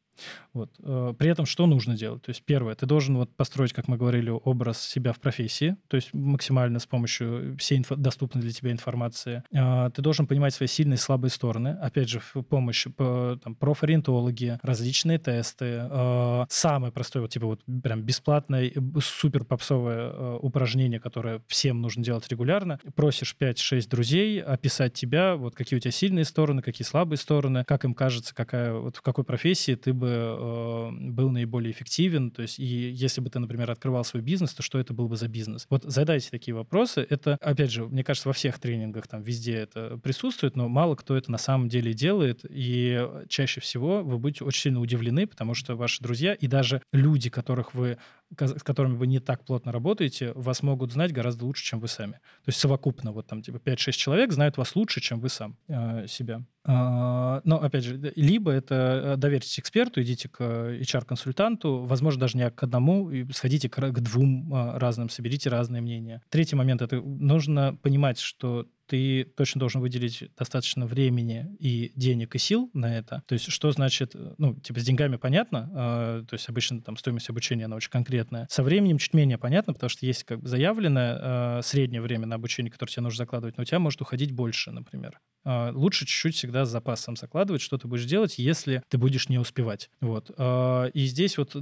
Вот. 0.52 0.70
Э, 0.82 1.12
при 1.18 1.30
этом 1.30 1.46
что 1.46 1.66
нужно 1.66 1.96
делать? 1.96 2.22
То 2.22 2.30
есть 2.30 2.42
первое, 2.44 2.74
ты 2.74 2.86
должен 2.86 3.16
вот 3.16 3.34
построить, 3.36 3.72
как 3.72 3.88
мы 3.88 3.96
говорили, 3.96 4.30
образ 4.30 4.80
себя 4.80 5.12
в 5.12 5.20
профессии, 5.20 5.76
то 5.88 5.96
есть 5.96 6.12
максимально 6.12 6.78
с 6.78 6.86
помощью 6.86 7.56
всей 7.58 7.80
инфо- 7.80 7.96
доступной 8.04 8.42
для 8.42 8.52
тебя 8.52 8.70
информации. 8.70 9.42
А, 9.52 9.90
ты 9.90 10.00
должен 10.00 10.28
понимать 10.28 10.54
свои 10.54 10.68
сильные 10.68 10.94
и 10.94 10.98
слабые 10.98 11.30
стороны. 11.30 11.70
Опять 11.80 12.08
же, 12.08 12.20
в 12.20 12.42
помощь 12.42 12.86
по, 12.96 13.38
там, 13.42 13.56
профориентологи, 13.56 14.60
различные 14.62 15.18
тесты. 15.18 15.78
А, 15.80 16.46
самое 16.48 16.92
простое, 16.92 17.22
вот 17.22 17.32
типа 17.32 17.46
вот 17.46 17.60
прям 17.82 18.02
бесплатное, 18.02 18.72
супер 19.02 19.44
попсовое 19.44 20.10
э, 20.10 20.38
упражнение, 20.40 21.00
которое 21.00 21.42
всем 21.48 21.80
нужно 21.80 22.04
делать 22.04 22.28
регулярно. 22.28 22.78
Просишь 22.94 23.36
5-6 23.38 23.88
друзей 23.88 24.40
описать 24.40 24.94
тебя, 24.94 25.34
вот 25.34 25.56
какие 25.56 25.78
у 25.78 25.80
тебя 25.80 25.90
сильные 25.90 26.24
стороны, 26.24 26.62
какие 26.62 26.86
слабые 26.86 27.18
стороны, 27.18 27.64
как 27.64 27.84
им 27.84 27.94
кажется, 27.94 28.34
какая, 28.34 28.74
вот 28.74 28.96
в 28.96 29.02
какой 29.02 29.24
профессии 29.24 29.74
ты 29.74 29.92
бы 29.92 30.04
бы 30.04 30.90
был 31.12 31.30
наиболее 31.30 31.72
эффективен? 31.72 32.30
То 32.30 32.42
есть, 32.42 32.58
и 32.58 32.64
если 32.64 33.20
бы 33.20 33.30
ты, 33.30 33.38
например, 33.38 33.70
открывал 33.70 34.04
свой 34.04 34.22
бизнес, 34.22 34.54
то 34.54 34.62
что 34.62 34.78
это 34.78 34.92
был 34.92 35.08
бы 35.08 35.16
за 35.16 35.28
бизнес? 35.28 35.66
Вот 35.70 35.84
задайте 35.84 36.30
такие 36.30 36.54
вопросы. 36.54 37.06
Это, 37.08 37.38
опять 37.40 37.70
же, 37.70 37.86
мне 37.94 38.02
кажется, 38.02 38.28
во 38.28 38.32
всех 38.32 38.58
тренингах 38.58 39.06
там 39.06 39.22
везде 39.22 39.54
это 39.54 39.98
присутствует, 40.02 40.56
но 40.56 40.68
мало 40.68 40.96
кто 40.96 41.16
это 41.16 41.30
на 41.30 41.38
самом 41.38 41.68
деле 41.68 41.94
делает. 41.94 42.40
И 42.48 43.08
чаще 43.28 43.60
всего 43.60 44.02
вы 44.02 44.18
будете 44.18 44.44
очень 44.44 44.62
сильно 44.62 44.80
удивлены, 44.80 45.28
потому 45.28 45.54
что 45.54 45.76
ваши 45.76 46.02
друзья 46.02 46.34
и 46.34 46.48
даже 46.48 46.82
люди, 46.92 47.30
которых 47.30 47.72
вы 47.72 47.98
с 48.38 48.62
которыми 48.62 48.96
вы 48.96 49.06
не 49.06 49.20
так 49.20 49.44
плотно 49.44 49.72
работаете, 49.72 50.32
вас 50.34 50.62
могут 50.62 50.92
знать 50.92 51.12
гораздо 51.12 51.44
лучше, 51.44 51.64
чем 51.64 51.80
вы 51.80 51.88
сами. 51.88 52.14
То 52.44 52.48
есть 52.48 52.58
совокупно 52.58 53.12
вот 53.12 53.26
там 53.26 53.42
типа 53.42 53.56
5-6 53.56 53.92
человек 53.92 54.32
знают 54.32 54.56
вас 54.56 54.74
лучше, 54.76 55.00
чем 55.00 55.20
вы 55.20 55.28
сам 55.28 55.56
э, 55.68 56.06
себя. 56.06 56.42
Э, 56.66 57.40
но, 57.44 57.62
опять 57.62 57.84
же, 57.84 58.12
либо 58.16 58.50
это 58.50 58.74
э, 58.74 59.16
доверьтесь 59.16 59.58
эксперту, 59.58 60.02
идите 60.02 60.28
к 60.28 60.40
HR-консультанту, 60.40 61.84
возможно, 61.84 62.20
даже 62.20 62.38
не 62.38 62.50
к 62.50 62.62
одному, 62.62 63.10
сходите 63.32 63.68
к, 63.68 63.76
к 63.76 64.00
двум 64.00 64.52
э, 64.52 64.78
разным, 64.78 65.08
соберите 65.08 65.50
разные 65.50 65.82
мнения. 65.82 66.22
Третий 66.30 66.56
момент— 66.56 66.82
это 66.82 67.00
нужно 67.00 67.76
понимать, 67.82 68.18
что 68.18 68.66
ты 68.86 69.24
точно 69.24 69.60
должен 69.60 69.80
выделить 69.80 70.30
достаточно 70.36 70.86
времени 70.86 71.56
и 71.58 71.92
денег 71.96 72.34
и 72.34 72.38
сил 72.38 72.70
на 72.74 72.96
это. 72.96 73.22
То 73.26 73.34
есть 73.34 73.50
что 73.50 73.70
значит, 73.72 74.14
э, 74.14 74.34
ну, 74.38 74.54
типа 74.54 74.80
с 74.80 74.84
деньгами 74.84 75.16
понятно, 75.16 75.70
э, 75.74 76.24
то 76.28 76.34
есть 76.34 76.48
обычно 76.48 76.80
там 76.80 76.96
стоимость 76.96 77.28
обучения, 77.30 77.64
она 77.66 77.76
очень 77.76 77.90
конкретная. 77.90 78.46
Со 78.50 78.62
временем 78.62 78.98
чуть 78.98 79.14
менее 79.14 79.38
понятно, 79.38 79.72
потому 79.72 79.90
что 79.90 80.06
есть 80.06 80.24
как 80.24 80.40
бы 80.40 80.48
заявленное 80.48 81.58
э, 81.58 81.62
среднее 81.62 82.00
время 82.00 82.26
на 82.26 82.36
обучение, 82.36 82.70
которое 82.70 82.92
тебе 82.92 83.02
нужно 83.02 83.18
закладывать, 83.18 83.56
но 83.56 83.62
у 83.62 83.64
тебя 83.64 83.78
может 83.78 84.00
уходить 84.00 84.32
больше, 84.32 84.70
например. 84.70 85.20
Э, 85.44 85.70
лучше 85.72 86.06
чуть-чуть 86.06 86.36
всегда 86.36 86.64
с 86.64 86.70
запасом 86.70 87.16
закладывать, 87.16 87.62
что 87.62 87.78
ты 87.78 87.86
будешь 87.88 88.04
делать, 88.04 88.38
если 88.38 88.82
ты 88.88 88.98
будешь 88.98 89.28
не 89.28 89.38
успевать. 89.38 89.90
Вот. 90.00 90.30
Э, 90.36 90.90
и 90.94 91.04
здесь 91.06 91.38
вот 91.38 91.56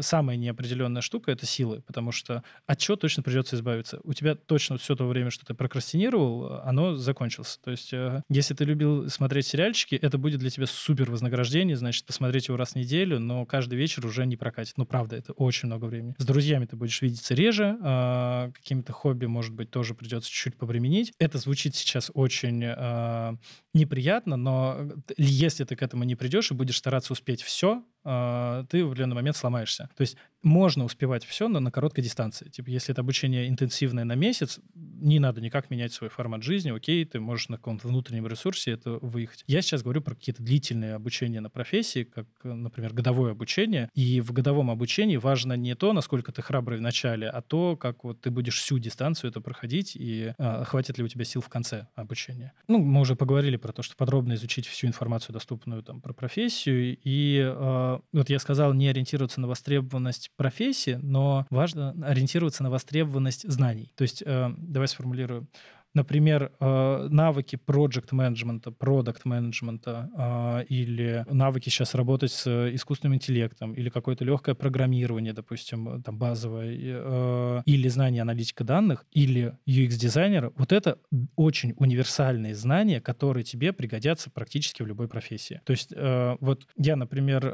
самая 0.00 0.36
неопределенная 0.36 1.02
штука— 1.02 1.30
это 1.32 1.46
силы, 1.46 1.82
потому 1.82 2.12
что 2.12 2.42
от 2.66 2.78
чего 2.78 2.96
точно 2.96 3.22
придется 3.22 3.56
избавиться? 3.56 4.00
У 4.04 4.12
тебя 4.12 4.34
точно 4.34 4.78
все 4.78 4.94
то 4.94 5.06
время, 5.06 5.30
что 5.30 5.44
ты 5.44 5.54
прокрастинировал, 5.54 6.60
оно 6.64 6.96
закончилось. 6.96 7.58
То 7.62 7.70
есть, 7.70 7.92
э, 7.92 8.22
если 8.28 8.54
ты 8.54 8.64
любил 8.64 9.08
смотреть 9.08 9.46
сериальчики, 9.46 9.96
это 9.96 10.18
будет 10.18 10.40
для 10.40 10.50
тебя 10.50 10.66
супер 10.66 11.10
вознаграждение, 11.10 11.76
значит, 11.76 12.06
посмотреть 12.06 12.48
его 12.48 12.56
раз 12.56 12.72
в 12.72 12.76
неделю, 12.76 13.18
но 13.18 13.46
каждый 13.46 13.76
вечер 13.76 14.06
уже 14.06 14.26
не 14.26 14.36
прокатит. 14.36 14.74
Ну, 14.76 14.86
правда, 14.86 15.16
это 15.16 15.32
очень 15.32 15.66
много 15.66 15.86
времени. 15.86 16.14
С 16.18 16.24
друзьями 16.24 16.66
ты 16.66 16.76
будешь 16.76 17.02
видеться 17.02 17.34
реже, 17.34 17.76
а 17.82 18.50
какими-то 18.52 18.92
хобби, 18.92 19.26
может 19.26 19.52
быть, 19.52 19.70
тоже 19.70 19.94
придется 19.94 20.30
чуть-чуть 20.30 20.56
повременить. 20.56 21.12
Это 21.18 21.38
звучит 21.38 21.74
сейчас 21.74 22.10
очень 22.14 22.64
а, 22.64 23.23
неприятно, 23.72 24.36
но 24.36 24.92
если 25.16 25.64
ты 25.64 25.76
к 25.76 25.82
этому 25.82 26.04
не 26.04 26.16
придешь 26.16 26.50
и 26.50 26.54
будешь 26.54 26.78
стараться 26.78 27.12
успеть 27.12 27.42
все, 27.42 27.84
ты 28.04 28.84
в 28.84 28.88
определенный 28.88 29.14
момент 29.14 29.36
сломаешься. 29.36 29.88
То 29.96 30.02
есть 30.02 30.16
можно 30.44 30.84
успевать 30.84 31.24
все, 31.24 31.48
но 31.48 31.58
на 31.58 31.70
короткой 31.70 32.04
дистанции. 32.04 32.48
Типа, 32.50 32.68
если 32.68 32.92
это 32.92 33.00
обучение 33.00 33.48
интенсивное 33.48 34.04
на 34.04 34.14
месяц, 34.14 34.60
не 34.74 35.18
надо 35.18 35.40
никак 35.40 35.70
менять 35.70 35.92
свой 35.92 36.10
формат 36.10 36.42
жизни, 36.42 36.70
окей, 36.70 37.04
ты 37.04 37.18
можешь 37.18 37.48
на 37.48 37.56
каком-то 37.56 37.88
внутреннем 37.88 38.26
ресурсе 38.26 38.72
это 38.72 38.98
выехать. 39.00 39.42
Я 39.46 39.62
сейчас 39.62 39.82
говорю 39.82 40.02
про 40.02 40.14
какие-то 40.14 40.42
длительные 40.42 40.94
обучения 40.94 41.40
на 41.40 41.48
профессии, 41.48 42.04
как, 42.04 42.26
например, 42.42 42.92
годовое 42.92 43.32
обучение. 43.32 43.88
И 43.94 44.20
в 44.20 44.32
годовом 44.32 44.70
обучении 44.70 45.16
важно 45.16 45.54
не 45.54 45.74
то, 45.74 45.92
насколько 45.92 46.30
ты 46.30 46.42
храбрый 46.42 46.78
в 46.78 46.82
начале, 46.82 47.28
а 47.28 47.40
то, 47.40 47.76
как 47.76 48.04
вот 48.04 48.20
ты 48.20 48.30
будешь 48.30 48.58
всю 48.58 48.78
дистанцию 48.78 49.30
это 49.30 49.40
проходить 49.40 49.96
и 49.96 50.34
а, 50.38 50.64
хватит 50.64 50.98
ли 50.98 51.04
у 51.04 51.08
тебя 51.08 51.24
сил 51.24 51.40
в 51.40 51.48
конце 51.48 51.86
обучения. 51.94 52.52
Ну, 52.68 52.78
мы 52.78 53.00
уже 53.00 53.16
поговорили 53.16 53.56
про 53.56 53.72
то, 53.72 53.82
что 53.82 53.96
подробно 53.96 54.34
изучить 54.34 54.66
всю 54.66 54.86
информацию, 54.86 55.32
доступную 55.32 55.82
там 55.82 56.02
про 56.02 56.12
профессию. 56.12 56.98
И 57.02 57.40
а, 57.42 57.93
вот 58.12 58.30
я 58.30 58.38
сказал, 58.38 58.72
не 58.74 58.88
ориентироваться 58.88 59.40
на 59.40 59.48
востребованность 59.48 60.30
профессии, 60.36 60.98
но 61.02 61.46
важно 61.50 61.94
ориентироваться 62.02 62.62
на 62.62 62.70
востребованность 62.70 63.50
знаний. 63.50 63.92
То 63.96 64.02
есть, 64.02 64.22
э, 64.24 64.50
давай 64.56 64.88
сформулирую. 64.88 65.46
Например, 65.94 66.50
э, 66.58 67.08
навыки 67.10 67.56
проект 67.56 68.12
менеджмента, 68.12 68.72
продукт 68.72 69.24
менеджмента 69.24 70.10
э, 70.16 70.64
или 70.68 71.24
навыки 71.30 71.68
сейчас 71.68 71.94
работать 71.94 72.32
с 72.32 72.74
искусственным 72.74 73.14
интеллектом 73.14 73.74
или 73.74 73.88
какое-то 73.88 74.24
легкое 74.24 74.54
программирование, 74.54 75.32
допустим, 75.32 76.02
там 76.02 76.18
базовое, 76.18 77.62
или 77.64 77.88
знание 77.88 78.22
аналитика 78.22 78.64
данных, 78.64 79.06
или 79.12 79.56
UX-дизайнера, 79.66 80.52
вот 80.56 80.72
это 80.72 80.98
очень 81.36 81.74
универсальные 81.76 82.54
знания, 82.54 83.00
которые 83.00 83.44
тебе 83.44 83.72
пригодятся 83.72 84.30
практически 84.30 84.82
в 84.82 84.86
любой 84.86 85.08
профессии. 85.08 85.60
То 85.64 85.72
есть 85.72 85.92
вот 86.40 86.66
я, 86.76 86.96
например, 86.96 87.48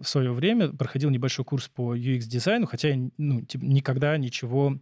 в 0.00 0.04
свое 0.04 0.32
время 0.32 0.68
проходил 0.68 1.10
небольшой 1.10 1.44
курс 1.44 1.68
по 1.68 1.96
UX-дизайну, 1.96 2.66
хотя 2.66 2.88
я 2.90 3.10
ну, 3.16 3.42
типа, 3.42 3.64
никогда 3.64 4.16
ничего 4.16 4.78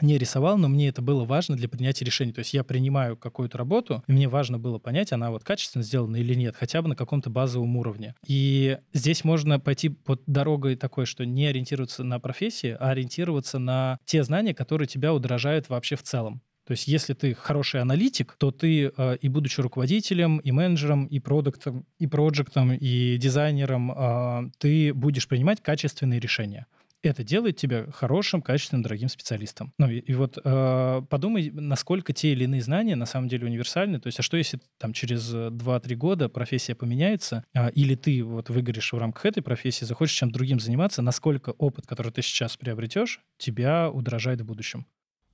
не 0.00 0.18
рисовал, 0.18 0.58
но 0.58 0.68
мне 0.68 0.88
это 0.88 1.02
было 1.02 1.24
важно 1.24 1.56
для 1.56 1.68
принятия 1.68 2.04
решений. 2.04 2.32
То 2.32 2.40
есть 2.40 2.54
я 2.54 2.64
принимаю 2.64 3.16
какую-то 3.16 3.58
работу, 3.58 4.02
и 4.06 4.12
мне 4.12 4.28
важно 4.28 4.58
было 4.58 4.78
понять, 4.78 5.12
она 5.12 5.30
вот 5.30 5.44
качественно 5.44 5.84
сделана 5.84 6.16
или 6.16 6.34
нет, 6.34 6.56
хотя 6.56 6.82
бы 6.82 6.88
на 6.88 6.96
каком-то 6.96 7.30
базовом 7.30 7.76
уровне. 7.76 8.14
И 8.26 8.78
здесь 8.92 9.24
можно 9.24 9.60
пойти 9.60 9.88
под 9.88 10.22
дорогой 10.26 10.76
такой, 10.76 11.06
что 11.06 11.24
не 11.24 11.46
ориентироваться 11.46 12.04
на 12.04 12.18
профессии, 12.18 12.76
а 12.78 12.90
ориентироваться 12.90 13.58
на 13.58 13.98
те 14.04 14.22
знания, 14.24 14.54
которые 14.54 14.88
тебя 14.88 15.14
удорожают 15.14 15.68
вообще 15.68 15.96
в 15.96 16.02
целом. 16.02 16.42
То 16.66 16.72
есть, 16.72 16.88
если 16.88 17.12
ты 17.12 17.34
хороший 17.34 17.82
аналитик, 17.82 18.36
то 18.38 18.50
ты 18.50 18.90
э, 18.96 19.16
и 19.20 19.28
будучи 19.28 19.60
руководителем, 19.60 20.38
и 20.38 20.50
менеджером, 20.50 21.04
и 21.04 21.20
продуктом, 21.20 21.84
и 21.98 22.06
проектом, 22.06 22.72
и 22.72 23.18
дизайнером, 23.18 23.92
э, 23.92 24.50
ты 24.58 24.94
будешь 24.94 25.28
принимать 25.28 25.62
качественные 25.62 26.20
решения 26.20 26.66
это 27.08 27.22
делает 27.22 27.56
тебя 27.56 27.86
хорошим, 27.92 28.42
качественным, 28.42 28.82
дорогим 28.82 29.08
специалистом. 29.08 29.72
Ну 29.78 29.88
и, 29.88 29.98
и 29.98 30.14
вот 30.14 30.38
э, 30.42 31.02
подумай, 31.08 31.50
насколько 31.52 32.12
те 32.12 32.32
или 32.32 32.44
иные 32.44 32.62
знания 32.62 32.96
на 32.96 33.06
самом 33.06 33.28
деле 33.28 33.46
универсальны. 33.46 34.00
То 34.00 34.08
есть, 34.08 34.18
а 34.18 34.22
что 34.22 34.36
если 34.36 34.60
там 34.78 34.92
через 34.92 35.34
2-3 35.34 35.94
года 35.94 36.28
профессия 36.28 36.74
поменяется, 36.74 37.44
э, 37.54 37.70
или 37.72 37.94
ты 37.94 38.22
вот 38.22 38.50
выгоришь 38.50 38.92
в 38.92 38.98
рамках 38.98 39.26
этой 39.26 39.42
профессии, 39.42 39.84
захочешь 39.84 40.16
чем-то 40.16 40.34
другим 40.34 40.60
заниматься, 40.60 41.02
насколько 41.02 41.50
опыт, 41.50 41.86
который 41.86 42.12
ты 42.12 42.22
сейчас 42.22 42.56
приобретешь, 42.56 43.20
тебя 43.38 43.90
удорожает 43.90 44.40
в 44.40 44.44
будущем? 44.44 44.86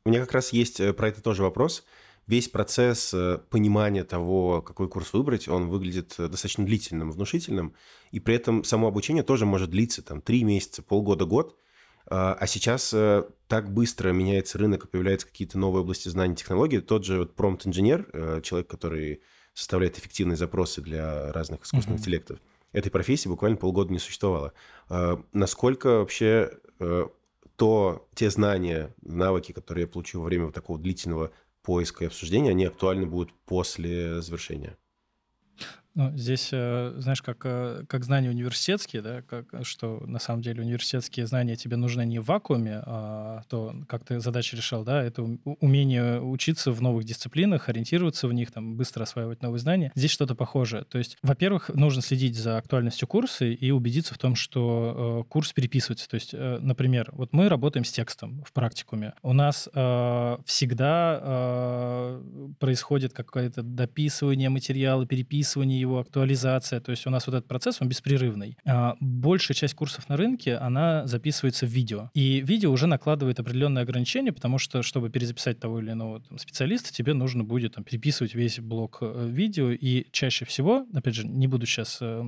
У 0.04 0.10
меня 0.10 0.20
как 0.20 0.32
раз 0.32 0.52
есть 0.52 0.80
э, 0.80 0.92
про 0.92 1.08
это 1.08 1.22
тоже 1.22 1.42
вопрос 1.42 1.84
весь 2.26 2.48
процесс 2.48 3.12
э, 3.12 3.38
понимания 3.50 4.04
того, 4.04 4.62
какой 4.62 4.88
курс 4.88 5.12
выбрать, 5.12 5.48
он 5.48 5.68
выглядит 5.68 6.14
э, 6.18 6.28
достаточно 6.28 6.64
длительным, 6.64 7.10
внушительным, 7.10 7.74
и 8.12 8.20
при 8.20 8.34
этом 8.34 8.64
само 8.64 8.88
обучение 8.88 9.22
тоже 9.22 9.46
может 9.46 9.70
длиться 9.70 10.02
там 10.02 10.20
3 10.20 10.44
месяца, 10.44 10.82
полгода, 10.82 11.24
год. 11.24 11.56
А, 12.06 12.36
а 12.38 12.46
сейчас 12.46 12.92
э, 12.94 13.24
так 13.48 13.72
быстро 13.72 14.12
меняется 14.12 14.58
рынок, 14.58 14.90
появляются 14.90 15.26
какие-то 15.26 15.58
новые 15.58 15.82
области 15.82 16.08
знаний 16.08 16.36
технологий. 16.36 16.80
Тот 16.80 17.04
же 17.04 17.18
вот 17.18 17.34
промпт-инженер, 17.34 18.40
человек, 18.42 18.68
который 18.68 19.22
составляет 19.52 19.98
эффективные 19.98 20.36
запросы 20.36 20.80
для 20.80 21.32
разных 21.32 21.64
искусственных 21.64 21.98
uh-huh. 21.98 22.02
интеллектов, 22.02 22.38
этой 22.72 22.90
профессии 22.90 23.28
буквально 23.28 23.56
полгода 23.56 23.92
не 23.92 23.98
существовало. 23.98 24.52
А, 24.88 25.22
насколько 25.32 25.98
вообще 25.98 26.52
то 27.60 28.08
те 28.14 28.30
знания, 28.30 28.94
навыки, 29.02 29.52
которые 29.52 29.82
я 29.82 29.88
получил 29.88 30.22
во 30.22 30.26
время 30.28 30.46
вот 30.46 30.54
такого 30.54 30.78
длительного 30.78 31.30
поиска 31.62 32.04
и 32.04 32.06
обсуждения, 32.06 32.50
они 32.50 32.64
актуальны 32.64 33.06
будут 33.06 33.32
после 33.44 34.20
завершения? 34.22 34.76
Ну, 35.94 36.16
здесь, 36.16 36.50
э, 36.52 36.94
знаешь, 36.98 37.20
как, 37.20 37.38
э, 37.44 37.84
как 37.88 38.04
знания 38.04 38.30
университетские, 38.30 39.02
да, 39.02 39.22
как, 39.22 39.46
что 39.64 40.00
на 40.06 40.20
самом 40.20 40.40
деле 40.40 40.62
университетские 40.62 41.26
знания 41.26 41.56
тебе 41.56 41.76
нужны 41.76 42.06
не 42.06 42.20
в 42.20 42.26
вакууме, 42.26 42.80
а 42.86 43.42
то, 43.48 43.74
как 43.88 44.04
ты 44.04 44.20
задачи 44.20 44.54
решал, 44.54 44.84
да, 44.84 45.02
это 45.02 45.22
умение 45.44 46.20
учиться 46.20 46.70
в 46.70 46.80
новых 46.80 47.04
дисциплинах, 47.04 47.68
ориентироваться 47.68 48.28
в 48.28 48.32
них, 48.32 48.52
там, 48.52 48.76
быстро 48.76 49.02
осваивать 49.02 49.42
новые 49.42 49.58
знания. 49.58 49.90
Здесь 49.96 50.12
что-то 50.12 50.36
похожее. 50.36 50.84
То 50.84 50.98
есть, 50.98 51.16
во-первых, 51.22 51.70
нужно 51.74 52.02
следить 52.02 52.36
за 52.36 52.58
актуальностью 52.58 53.08
курса 53.08 53.46
и 53.46 53.70
убедиться 53.72 54.14
в 54.14 54.18
том, 54.18 54.36
что 54.36 55.24
э, 55.26 55.28
курс 55.28 55.52
переписывается. 55.52 56.08
То 56.08 56.14
есть, 56.14 56.34
э, 56.34 56.58
например, 56.60 57.10
вот 57.12 57.32
мы 57.32 57.48
работаем 57.48 57.84
с 57.84 57.90
текстом 57.90 58.44
в 58.46 58.52
практикуме. 58.52 59.14
У 59.22 59.32
нас 59.32 59.68
э, 59.74 60.36
всегда 60.44 61.20
э, 61.20 62.22
происходит 62.60 63.12
какое-то 63.12 63.62
дописывание 63.62 64.50
материала, 64.50 65.04
переписывание 65.04 65.79
его 65.80 65.98
актуализация. 65.98 66.80
То 66.80 66.90
есть 66.90 67.06
у 67.06 67.10
нас 67.10 67.26
вот 67.26 67.34
этот 67.36 67.48
процесс, 67.48 67.80
он 67.80 67.88
беспрерывный. 67.88 68.56
А 68.66 68.96
большая 69.00 69.54
часть 69.54 69.74
курсов 69.74 70.08
на 70.08 70.16
рынке, 70.16 70.56
она 70.56 71.06
записывается 71.06 71.66
в 71.66 71.70
видео. 71.70 72.10
И 72.14 72.40
видео 72.40 72.70
уже 72.70 72.86
накладывает 72.86 73.40
определенные 73.40 73.82
ограничения, 73.82 74.32
потому 74.32 74.58
что, 74.58 74.82
чтобы 74.82 75.10
перезаписать 75.10 75.58
того 75.58 75.80
или 75.80 75.92
иного 75.92 76.20
там, 76.20 76.38
специалиста, 76.38 76.92
тебе 76.92 77.14
нужно 77.14 77.44
будет 77.44 77.74
там, 77.74 77.84
переписывать 77.84 78.34
весь 78.34 78.60
блок 78.60 78.98
э, 79.00 79.28
видео. 79.28 79.70
И 79.70 80.06
чаще 80.12 80.44
всего, 80.44 80.86
опять 80.94 81.14
же, 81.14 81.26
не 81.26 81.46
буду 81.46 81.66
сейчас, 81.66 81.98
э, 82.00 82.22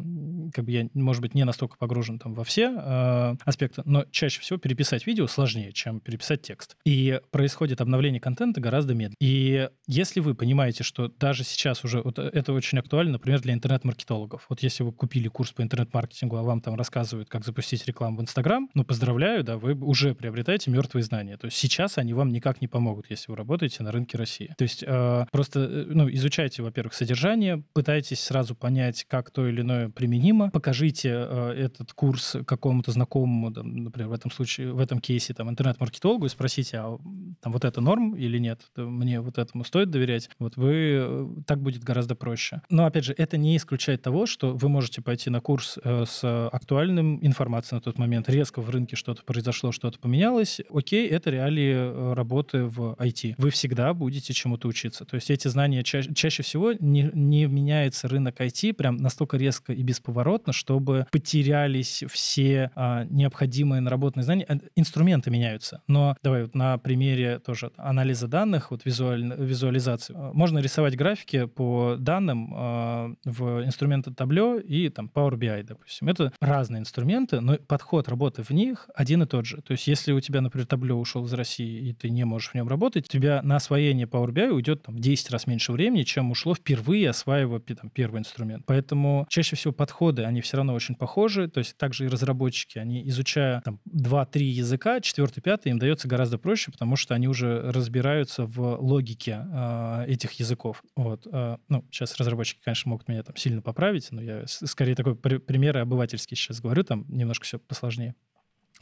как 0.53 0.65
бы 0.65 0.71
я, 0.71 0.89
может 0.95 1.23
быть, 1.23 1.35
не 1.35 1.45
настолько 1.45 1.77
погружен 1.77 2.19
там 2.19 2.35
во 2.35 2.45
все 2.45 2.73
э, 2.75 3.37
аспекты, 3.45 3.83
но 3.85 4.05
чаще 4.11 4.41
всего 4.41 4.59
переписать 4.59 5.07
видео 5.07 5.27
сложнее, 5.27 5.73
чем 5.73 6.01
переписать 6.01 6.43
текст. 6.43 6.77
И 6.85 7.21
происходит 7.31 7.81
обновление 7.81 8.21
контента 8.21 8.61
гораздо 8.61 8.95
медленнее. 8.95 9.17
И 9.21 9.69
если 9.87 10.21
вы 10.21 10.35
понимаете, 10.35 10.85
что 10.85 11.09
даже 11.09 11.45
сейчас 11.45 11.85
уже, 11.85 12.03
вот 12.03 12.19
это 12.19 12.53
очень 12.53 12.79
актуально, 12.79 13.13
например, 13.13 13.42
для 13.43 13.55
интернет-маркетологов. 13.55 14.47
Вот 14.49 14.63
если 14.63 14.83
вы 14.83 14.93
купили 14.93 15.29
курс 15.29 15.53
по 15.53 15.63
интернет-маркетингу, 15.63 16.37
а 16.37 16.43
вам 16.43 16.61
там 16.61 16.75
рассказывают, 16.75 17.29
как 17.29 17.45
запустить 17.45 17.87
рекламу 17.87 18.19
в 18.19 18.23
Инстаграм, 18.23 18.69
ну, 18.75 18.85
поздравляю, 18.85 19.45
да, 19.45 19.59
вы 19.59 19.75
уже 19.75 20.15
приобретаете 20.15 20.71
мертвые 20.71 21.03
знания. 21.03 21.37
То 21.37 21.47
есть 21.47 21.57
сейчас 21.57 21.99
они 21.99 22.15
вам 22.15 22.31
никак 22.31 22.61
не 22.61 22.69
помогут, 22.69 23.07
если 23.11 23.31
вы 23.31 23.37
работаете 23.37 23.83
на 23.83 23.93
рынке 23.93 24.17
России. 24.17 24.55
То 24.57 24.63
есть 24.63 24.85
э, 24.87 25.27
просто, 25.31 25.61
э, 25.61 25.85
ну, 25.89 26.09
изучайте, 26.11 26.63
во-первых, 26.63 26.95
содержание, 26.95 27.63
пытайтесь 27.73 28.21
сразу 28.21 28.55
понять, 28.55 29.05
как 29.09 29.31
то 29.31 29.47
или 29.47 29.61
иное 29.61 29.89
применимо, 29.89 30.51
покажите 30.51 31.11
э, 31.11 31.51
этот 31.57 31.93
курс 31.93 32.37
какому-то 32.47 32.93
знакомому, 32.93 33.53
там, 33.53 33.85
например, 33.85 34.09
в 34.09 34.13
этом 34.13 34.31
случае, 34.31 34.73
в 34.73 34.79
этом 34.79 35.01
кейсе, 35.01 35.35
там, 35.35 35.51
интернет-маркетологу 35.51 36.27
и 36.27 36.29
спросите, 36.29 36.79
а 36.79 36.99
там 37.41 37.53
вот 37.53 37.65
это 37.65 37.81
норм 37.81 38.15
или 38.15 38.39
нет? 38.39 38.61
Мне 38.77 39.21
вот 39.21 39.39
этому 39.39 39.65
стоит 39.65 39.91
доверять? 39.91 40.31
Вот 40.39 40.57
вы, 40.57 40.73
э, 40.75 41.27
так 41.47 41.61
будет 41.61 41.83
гораздо 41.83 42.15
проще. 42.15 42.63
Но, 42.71 42.87
опять 42.87 43.05
же, 43.05 43.15
это 43.17 43.32
не 43.37 43.57
исключает 43.57 44.03
того, 44.03 44.27
что 44.27 44.55
вы 44.55 44.69
можете 44.69 45.03
пойти 45.03 45.31
на 45.31 45.41
курс 45.41 45.79
э, 45.83 46.05
с 46.07 46.49
актуальным 46.49 47.25
информацией 47.25 47.77
на 47.77 47.81
тот 47.81 47.99
момент, 47.99 48.29
резко 48.29 48.61
в 48.61 48.71
рынке 48.71 48.97
что-то 48.97 49.23
произошло, 49.25 49.73
что-то 49.73 49.99
поменялось. 49.99 50.61
Окей, 50.73 51.09
это 51.09 51.31
реалии 51.31 51.73
э, 51.75 52.13
работы 52.15 52.65
в 52.65 52.95
IT. 52.99 53.35
Вы 53.39 53.51
всегда 53.51 53.93
будете 53.95 54.33
чему-то 54.33 54.69
учиться. 54.69 55.05
То 55.05 55.17
есть 55.17 55.31
эти 55.31 55.49
знания 55.49 55.83
ча- 55.83 56.03
чаще 56.03 56.43
всего 56.43 56.73
не, 56.73 57.11
не 57.13 57.47
меняется 57.47 58.09
рынок 58.09 58.41
IT 58.41 58.75
прям 58.75 58.97
настолько 58.97 59.37
резко 59.37 59.73
и 59.73 59.83
бесповоротно, 59.83 60.53
чтобы 60.53 61.07
потерялись 61.11 62.05
все 62.11 62.71
а, 62.75 63.05
необходимые 63.05 63.81
наработанные 63.81 64.25
знания. 64.25 64.47
Э, 64.49 64.59
инструменты 64.77 65.31
меняются. 65.31 65.83
Но 65.87 66.17
давай 66.23 66.43
вот 66.43 66.55
на 66.55 66.79
примере 66.79 67.39
тоже 67.39 67.73
анализа 67.77 68.29
данных, 68.29 68.71
вот 68.71 68.85
визуаль, 68.85 69.35
визуализации. 69.39 70.15
Можно 70.33 70.59
рисовать 70.59 70.97
графики 70.97 71.47
по 71.47 71.97
данным 71.99 72.53
а, 72.55 73.15
в 73.25 73.65
инструменты 73.65 74.11
Tableau 74.11 74.61
и 74.61 74.89
там 74.89 75.11
Power 75.13 75.35
BI, 75.35 75.63
допустим. 75.63 76.09
Это 76.09 76.33
разные 76.41 76.81
инструменты, 76.81 77.41
но 77.41 77.57
подход 77.57 78.09
работы 78.09 78.43
в 78.43 78.51
них 78.51 78.89
один 78.95 79.23
и 79.23 79.27
тот 79.27 79.47
же. 79.47 79.63
То 79.63 79.73
есть 79.73 79.87
если 79.87 80.13
у 80.13 80.21
тебя, 80.21 80.41
например, 80.41 80.67
Tableau 80.67 80.95
ушел 80.95 81.25
из 81.25 81.33
России, 81.33 81.89
и 81.89 81.93
ты 81.93 82.11
не 82.11 82.25
можешь 82.25 82.51
в 82.51 82.55
нем 82.55 82.69
работать, 82.69 83.07
у 83.07 83.09
тебя 83.09 83.41
на 83.43 83.57
освоение 83.57 84.07
Power 84.07 84.31
BI 84.31 84.49
уйдет 84.51 84.83
там 84.83 84.99
10 84.99 85.31
раз 85.31 85.47
меньше 85.47 85.73
времени, 85.73 86.03
чем 86.03 86.31
ушло 86.31 86.55
впервые 86.55 87.11
осваивая 87.11 87.61
там, 87.61 87.91
первый 87.91 88.19
инструмент. 88.21 88.65
Поэтому 88.67 89.27
чаще 89.29 89.57
всего 89.57 89.73
подходы, 89.73 90.25
они 90.25 90.41
все 90.41 90.57
равно 90.57 90.75
очень 90.75 90.95
похожи. 90.95 91.49
То 91.49 91.59
есть 91.59 91.77
также 91.77 92.07
и 92.07 92.09
разработчики, 92.09 92.79
они 92.79 93.07
изучая 93.09 93.61
там 93.63 93.81
2-3 93.89 94.41
языка, 94.43 95.01
четвертый, 95.01 95.41
пятый 95.41 95.71
им 95.71 95.79
дается 95.79 96.09
гораздо 96.09 96.39
проще, 96.39 96.71
потому 96.71 96.97
что 96.97 97.15
они 97.15 97.29
уже 97.29 97.61
разбираются 97.73 98.45
в 98.45 98.77
логике 98.81 99.47
э, 99.53 100.05
этих 100.09 100.33
языков. 100.33 100.83
Вот. 100.97 101.27
Э, 101.31 101.57
ну, 101.69 101.85
сейчас 101.91 102.17
разработчики, 102.17 102.61
конечно, 102.65 102.91
могут 102.91 103.09
меня 103.13 103.23
там 103.23 103.37
сильно 103.37 103.63
поправить, 103.63 104.11
но 104.11 104.21
я 104.21 104.43
скорее 104.47 104.95
такой 104.95 105.15
пример 105.17 105.79
обывательский 105.79 106.37
сейчас 106.37 106.61
говорю, 106.61 106.85
там 106.85 107.05
немножко 107.09 107.45
все 107.45 107.59
посложнее. 107.59 108.15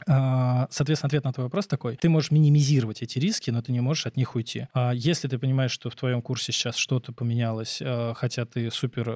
А, 0.07 0.67
соответственно, 0.69 1.07
ответ 1.07 1.23
на 1.23 1.33
твой 1.33 1.45
вопрос 1.45 1.67
такой. 1.67 1.97
Ты 1.97 2.09
можешь 2.09 2.31
минимизировать 2.31 3.01
эти 3.01 3.19
риски, 3.19 3.51
но 3.51 3.61
ты 3.61 3.71
не 3.71 3.81
можешь 3.81 4.05
от 4.05 4.17
них 4.17 4.35
уйти. 4.35 4.67
А 4.73 4.91
если 4.91 5.27
ты 5.27 5.37
понимаешь, 5.37 5.71
что 5.71 5.89
в 5.89 5.95
твоем 5.95 6.21
курсе 6.21 6.51
сейчас 6.51 6.75
что-то 6.75 7.13
поменялось, 7.13 7.81
а, 7.83 8.13
хотя 8.15 8.45
ты 8.45 8.69
супер 8.71 9.09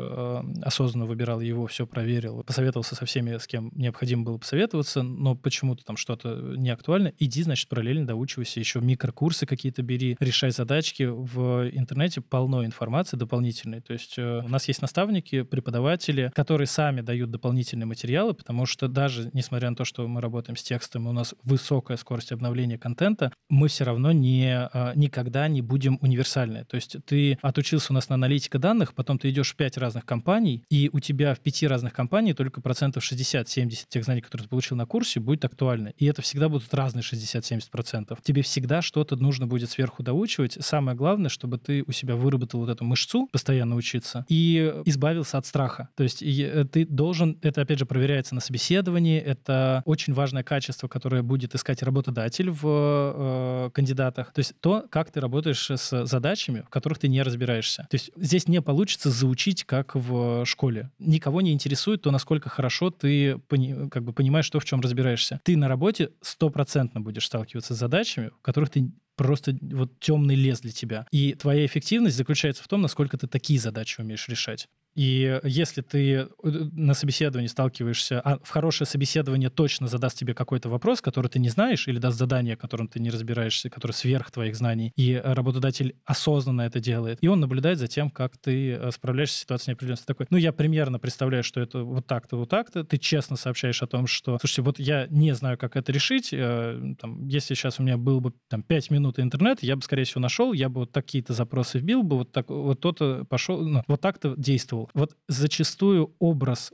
осознанно 0.63 1.05
выбирал 1.05 1.39
его, 1.39 1.67
все 1.67 1.87
проверил, 1.87 2.43
посоветовался 2.43 2.95
со 2.95 3.05
всеми, 3.05 3.37
с 3.37 3.47
кем 3.47 3.71
необходимо 3.75 4.23
было 4.23 4.37
посоветоваться, 4.37 5.03
но 5.03 5.35
почему-то 5.35 5.83
там 5.83 5.97
что-то 5.97 6.35
не 6.57 6.69
актуально, 6.69 7.13
иди, 7.19 7.43
значит, 7.43 7.69
параллельно 7.69 8.07
доучивайся, 8.07 8.59
еще 8.59 8.79
микрокурсы 8.79 9.45
какие-то 9.45 9.81
бери, 9.81 10.17
решай 10.19 10.51
задачки. 10.51 11.03
В 11.03 11.69
интернете 11.69 12.21
полно 12.21 12.65
информации 12.65 13.17
дополнительной. 13.17 13.81
То 13.81 13.93
есть 13.93 14.15
э, 14.17 14.41
у 14.43 14.47
нас 14.47 14.67
есть 14.67 14.81
наставники, 14.81 15.43
преподаватели, 15.43 16.31
которые 16.35 16.67
сами 16.67 17.01
дают 17.01 17.31
дополнительные 17.31 17.85
материалы, 17.85 18.33
потому 18.33 18.65
что 18.65 18.87
даже 18.87 19.29
несмотря 19.33 19.69
на 19.69 19.75
то, 19.75 19.85
что 19.85 20.07
мы 20.07 20.21
работаем 20.21 20.55
с 20.55 20.63
тем, 20.63 20.74
текстом, 20.75 21.07
у 21.07 21.13
нас 21.13 21.33
высокая 21.43 21.95
скорость 21.95 22.33
обновления 22.33 22.77
контента, 22.77 23.31
мы 23.49 23.69
все 23.69 23.85
равно 23.85 24.11
не, 24.11 24.51
а, 24.53 24.91
никогда 24.95 25.47
не 25.47 25.61
будем 25.61 25.97
универсальны. 26.01 26.65
То 26.65 26.75
есть 26.75 26.97
ты 27.05 27.37
отучился 27.41 27.93
у 27.93 27.95
нас 27.95 28.09
на 28.09 28.15
аналитика 28.15 28.59
данных, 28.59 28.93
потом 28.93 29.17
ты 29.17 29.29
идешь 29.29 29.53
в 29.53 29.55
пять 29.55 29.77
разных 29.77 30.05
компаний, 30.05 30.63
и 30.69 30.89
у 30.91 30.99
тебя 30.99 31.33
в 31.33 31.39
пяти 31.39 31.65
разных 31.65 31.93
компаниях 31.93 32.35
только 32.35 32.59
процентов 32.59 33.09
60-70 33.09 33.85
тех 33.87 34.03
знаний, 34.03 34.19
которые 34.19 34.45
ты 34.45 34.49
получил 34.49 34.75
на 34.75 34.85
курсе, 34.85 35.21
будет 35.21 35.45
актуально. 35.45 35.93
И 35.97 36.05
это 36.05 36.21
всегда 36.21 36.49
будут 36.49 36.73
разные 36.73 37.03
60-70 37.03 37.71
процентов. 37.71 38.19
Тебе 38.21 38.41
всегда 38.41 38.81
что-то 38.81 39.15
нужно 39.15 39.47
будет 39.47 39.69
сверху 39.69 40.03
доучивать. 40.03 40.57
Самое 40.59 40.97
главное, 40.97 41.29
чтобы 41.29 41.57
ты 41.57 41.85
у 41.87 41.93
себя 41.93 42.17
выработал 42.17 42.59
вот 42.59 42.69
эту 42.69 42.83
мышцу, 42.83 43.29
постоянно 43.31 43.75
учиться, 43.75 44.25
и 44.27 44.73
избавился 44.83 45.37
от 45.37 45.45
страха. 45.45 45.87
То 45.95 46.03
есть 46.03 46.19
ты 46.19 46.85
должен, 46.85 47.39
это 47.41 47.61
опять 47.61 47.79
же 47.79 47.85
проверяется 47.85 48.35
на 48.35 48.41
собеседовании, 48.41 49.19
это 49.19 49.81
очень 49.85 50.13
важное 50.13 50.43
качество 50.43 50.64
качество, 50.65 50.87
которое 50.87 51.21
будет 51.21 51.53
искать 51.53 51.83
работодатель 51.83 52.49
в 52.49 52.63
э, 52.63 53.69
кандидатах. 53.71 54.33
То 54.33 54.39
есть 54.39 54.53
то, 54.61 54.85
как 54.89 55.11
ты 55.11 55.21
работаешь 55.21 55.69
с 55.69 56.05
задачами, 56.05 56.61
в 56.61 56.69
которых 56.69 56.97
ты 56.97 57.07
не 57.07 57.21
разбираешься. 57.21 57.85
То 57.89 57.95
есть 57.95 58.09
здесь 58.15 58.47
не 58.47 58.61
получится 58.61 59.11
заучить, 59.11 59.63
как 59.63 59.93
в 59.93 60.43
школе. 60.45 60.89
Никого 60.97 61.41
не 61.41 61.51
интересует 61.51 62.01
то, 62.01 62.11
насколько 62.11 62.49
хорошо 62.49 62.89
ты 62.89 63.37
пони, 63.47 63.89
как 63.89 64.03
бы 64.03 64.11
понимаешь 64.11 64.49
то, 64.49 64.59
в 64.59 64.65
чем 64.65 64.81
разбираешься. 64.81 65.39
Ты 65.43 65.55
на 65.55 65.67
работе 65.67 66.09
стопроцентно 66.21 66.99
будешь 66.99 67.25
сталкиваться 67.25 67.75
с 67.75 67.77
задачами, 67.77 68.31
в 68.39 68.41
которых 68.41 68.71
ты 68.71 68.89
просто 69.15 69.55
вот 69.61 69.99
темный 69.99 70.35
лес 70.35 70.61
для 70.61 70.71
тебя. 70.71 71.05
И 71.11 71.33
твоя 71.35 71.65
эффективность 71.65 72.17
заключается 72.17 72.63
в 72.63 72.67
том, 72.67 72.81
насколько 72.81 73.17
ты 73.17 73.27
такие 73.27 73.59
задачи 73.59 74.01
умеешь 74.01 74.27
решать. 74.27 74.67
И 74.95 75.39
если 75.43 75.81
ты 75.81 76.13
э, 76.13 76.27
на 76.41 76.93
собеседовании 76.93 77.47
сталкиваешься, 77.47 78.21
а 78.21 78.39
в 78.41 78.49
хорошее 78.49 78.87
собеседование 78.87 79.49
точно 79.49 79.87
задаст 79.87 80.17
тебе 80.17 80.33
какой-то 80.33 80.69
вопрос, 80.69 81.01
который 81.01 81.27
ты 81.27 81.39
не 81.39 81.49
знаешь, 81.49 81.87
или 81.87 81.99
даст 81.99 82.17
задание, 82.17 82.55
которым 82.55 82.87
ты 82.87 82.99
не 82.99 83.09
разбираешься, 83.09 83.69
которое 83.69 83.93
сверх 83.93 84.31
твоих 84.31 84.55
знаний, 84.55 84.93
и 84.95 85.21
работодатель 85.23 85.95
осознанно 86.05 86.61
это 86.61 86.79
делает, 86.79 87.19
и 87.21 87.27
он 87.27 87.39
наблюдает 87.39 87.77
за 87.77 87.87
тем, 87.87 88.09
как 88.09 88.37
ты 88.37 88.71
э, 88.71 88.91
справляешься 88.91 89.37
с 89.37 89.41
ситуацией 89.41 89.73
неопределенности. 89.73 90.05
Такой, 90.05 90.27
ну, 90.29 90.37
я 90.37 90.53
примерно 90.53 90.97
представляю, 90.97 91.43
что 91.43 91.59
это 91.59 91.83
вот 91.83 92.07
так-то, 92.07 92.37
вот 92.37 92.49
так-то. 92.49 92.83
Ты 92.83 92.97
честно 92.97 93.35
сообщаешь 93.35 93.81
о 93.83 93.87
том, 93.87 94.07
что, 94.07 94.37
слушайте, 94.39 94.61
вот 94.61 94.79
я 94.79 95.07
не 95.09 95.33
знаю, 95.35 95.57
как 95.57 95.75
это 95.75 95.91
решить. 95.91 96.29
Э, 96.31 96.79
там, 96.99 97.27
если 97.27 97.53
сейчас 97.53 97.79
у 97.79 97.83
меня 97.83 97.97
был 97.97 98.21
бы 98.21 98.33
там 98.47 98.63
5 98.63 98.91
минут 98.91 99.19
интернет, 99.19 99.61
я 99.61 99.75
бы, 99.75 99.81
скорее 99.81 100.05
всего, 100.05 100.21
нашел, 100.21 100.53
я 100.53 100.69
бы 100.69 100.81
вот 100.81 100.91
такие-то 100.91 101.33
запросы 101.33 101.79
вбил 101.79 102.03
бы, 102.03 102.17
вот 102.19 102.31
так, 102.31 102.49
вот 102.49 102.79
то-то 102.79 103.25
пошел, 103.29 103.59
ну, 103.61 103.83
вот 103.87 104.01
так-то 104.01 104.35
действовал. 104.37 104.84
Вот 104.93 105.15
зачастую 105.27 106.13
образ 106.19 106.71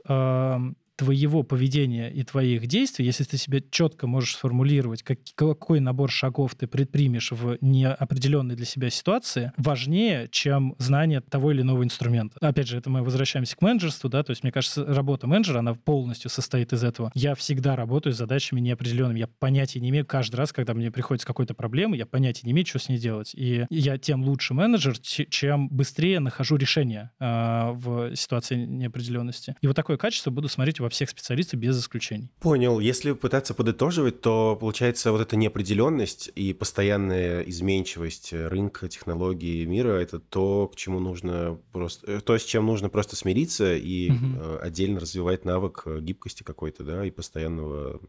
твоего 0.96 1.42
поведения 1.42 2.10
и 2.10 2.22
твоих 2.22 2.66
действий, 2.66 3.06
если 3.06 3.24
ты 3.24 3.36
себе 3.36 3.62
четко 3.70 4.06
можешь 4.06 4.34
сформулировать, 4.36 5.02
как, 5.02 5.18
какой 5.34 5.80
набор 5.80 6.10
шагов 6.10 6.54
ты 6.54 6.66
предпримешь 6.66 7.32
в 7.32 7.58
неопределенной 7.60 8.56
для 8.56 8.66
себя 8.66 8.90
ситуации, 8.90 9.52
важнее, 9.56 10.28
чем 10.30 10.74
знание 10.78 11.20
того 11.20 11.52
или 11.52 11.62
иного 11.62 11.82
инструмента. 11.82 12.36
Опять 12.40 12.68
же, 12.68 12.78
это 12.78 12.90
мы 12.90 13.02
возвращаемся 13.02 13.56
к 13.56 13.62
менеджерству, 13.62 14.10
да, 14.10 14.22
то 14.22 14.30
есть, 14.30 14.42
мне 14.42 14.52
кажется, 14.52 14.84
работа 14.84 15.26
менеджера, 15.26 15.60
она 15.60 15.74
полностью 15.74 16.30
состоит 16.30 16.72
из 16.72 16.84
этого. 16.84 17.10
Я 17.14 17.34
всегда 17.34 17.76
работаю 17.76 18.12
с 18.12 18.18
задачами 18.18 18.60
неопределенными. 18.60 19.20
Я 19.20 19.26
понятия 19.26 19.80
не 19.80 19.90
имею 19.90 20.06
каждый 20.06 20.36
раз, 20.36 20.52
когда 20.52 20.74
мне 20.74 20.90
приходит 20.90 21.22
с 21.22 21.24
какой-то 21.24 21.54
проблемой, 21.54 21.98
я 21.98 22.06
понятия 22.06 22.42
не 22.44 22.52
имею, 22.52 22.66
что 22.66 22.78
с 22.78 22.88
ней 22.88 22.98
делать. 22.98 23.32
И 23.34 23.66
я 23.70 23.98
тем 23.98 24.22
лучше 24.24 24.54
менеджер, 24.54 24.98
чем 24.98 25.68
быстрее 25.68 26.20
нахожу 26.20 26.56
решение 26.56 27.10
э, 27.18 27.70
в 27.72 28.14
ситуации 28.14 28.64
неопределенности. 28.64 29.56
И 29.60 29.66
вот 29.66 29.76
такое 29.76 29.96
качество 29.96 30.30
буду 30.30 30.48
смотреть 30.48 30.80
во 30.82 30.88
всех 30.90 31.08
специалистах 31.08 31.58
без 31.58 31.80
исключений. 31.80 32.30
Понял. 32.40 32.80
Если 32.80 33.12
пытаться 33.12 33.54
подытоживать, 33.54 34.20
то 34.20 34.56
получается 34.60 35.12
вот 35.12 35.20
эта 35.20 35.36
неопределенность 35.36 36.30
и 36.34 36.52
постоянная 36.52 37.42
изменчивость 37.42 38.32
рынка, 38.32 38.88
технологий, 38.88 39.64
мира– 39.64 39.92
это 40.00 40.18
то, 40.18 40.68
к 40.68 40.76
чему 40.76 40.98
нужно 40.98 41.58
просто, 41.72 42.10
э, 42.10 42.20
то, 42.20 42.36
с 42.36 42.44
чем 42.44 42.66
нужно 42.66 42.90
просто 42.90 43.16
смириться 43.16 43.74
и 43.74 44.10
угу. 44.10 44.58
отдельно 44.60 45.00
развивать 45.00 45.44
навык 45.44 45.86
гибкости 46.00 46.42
какой-то, 46.42 46.84
да, 46.84 47.06
и 47.06 47.10
постоянного, 47.10 48.00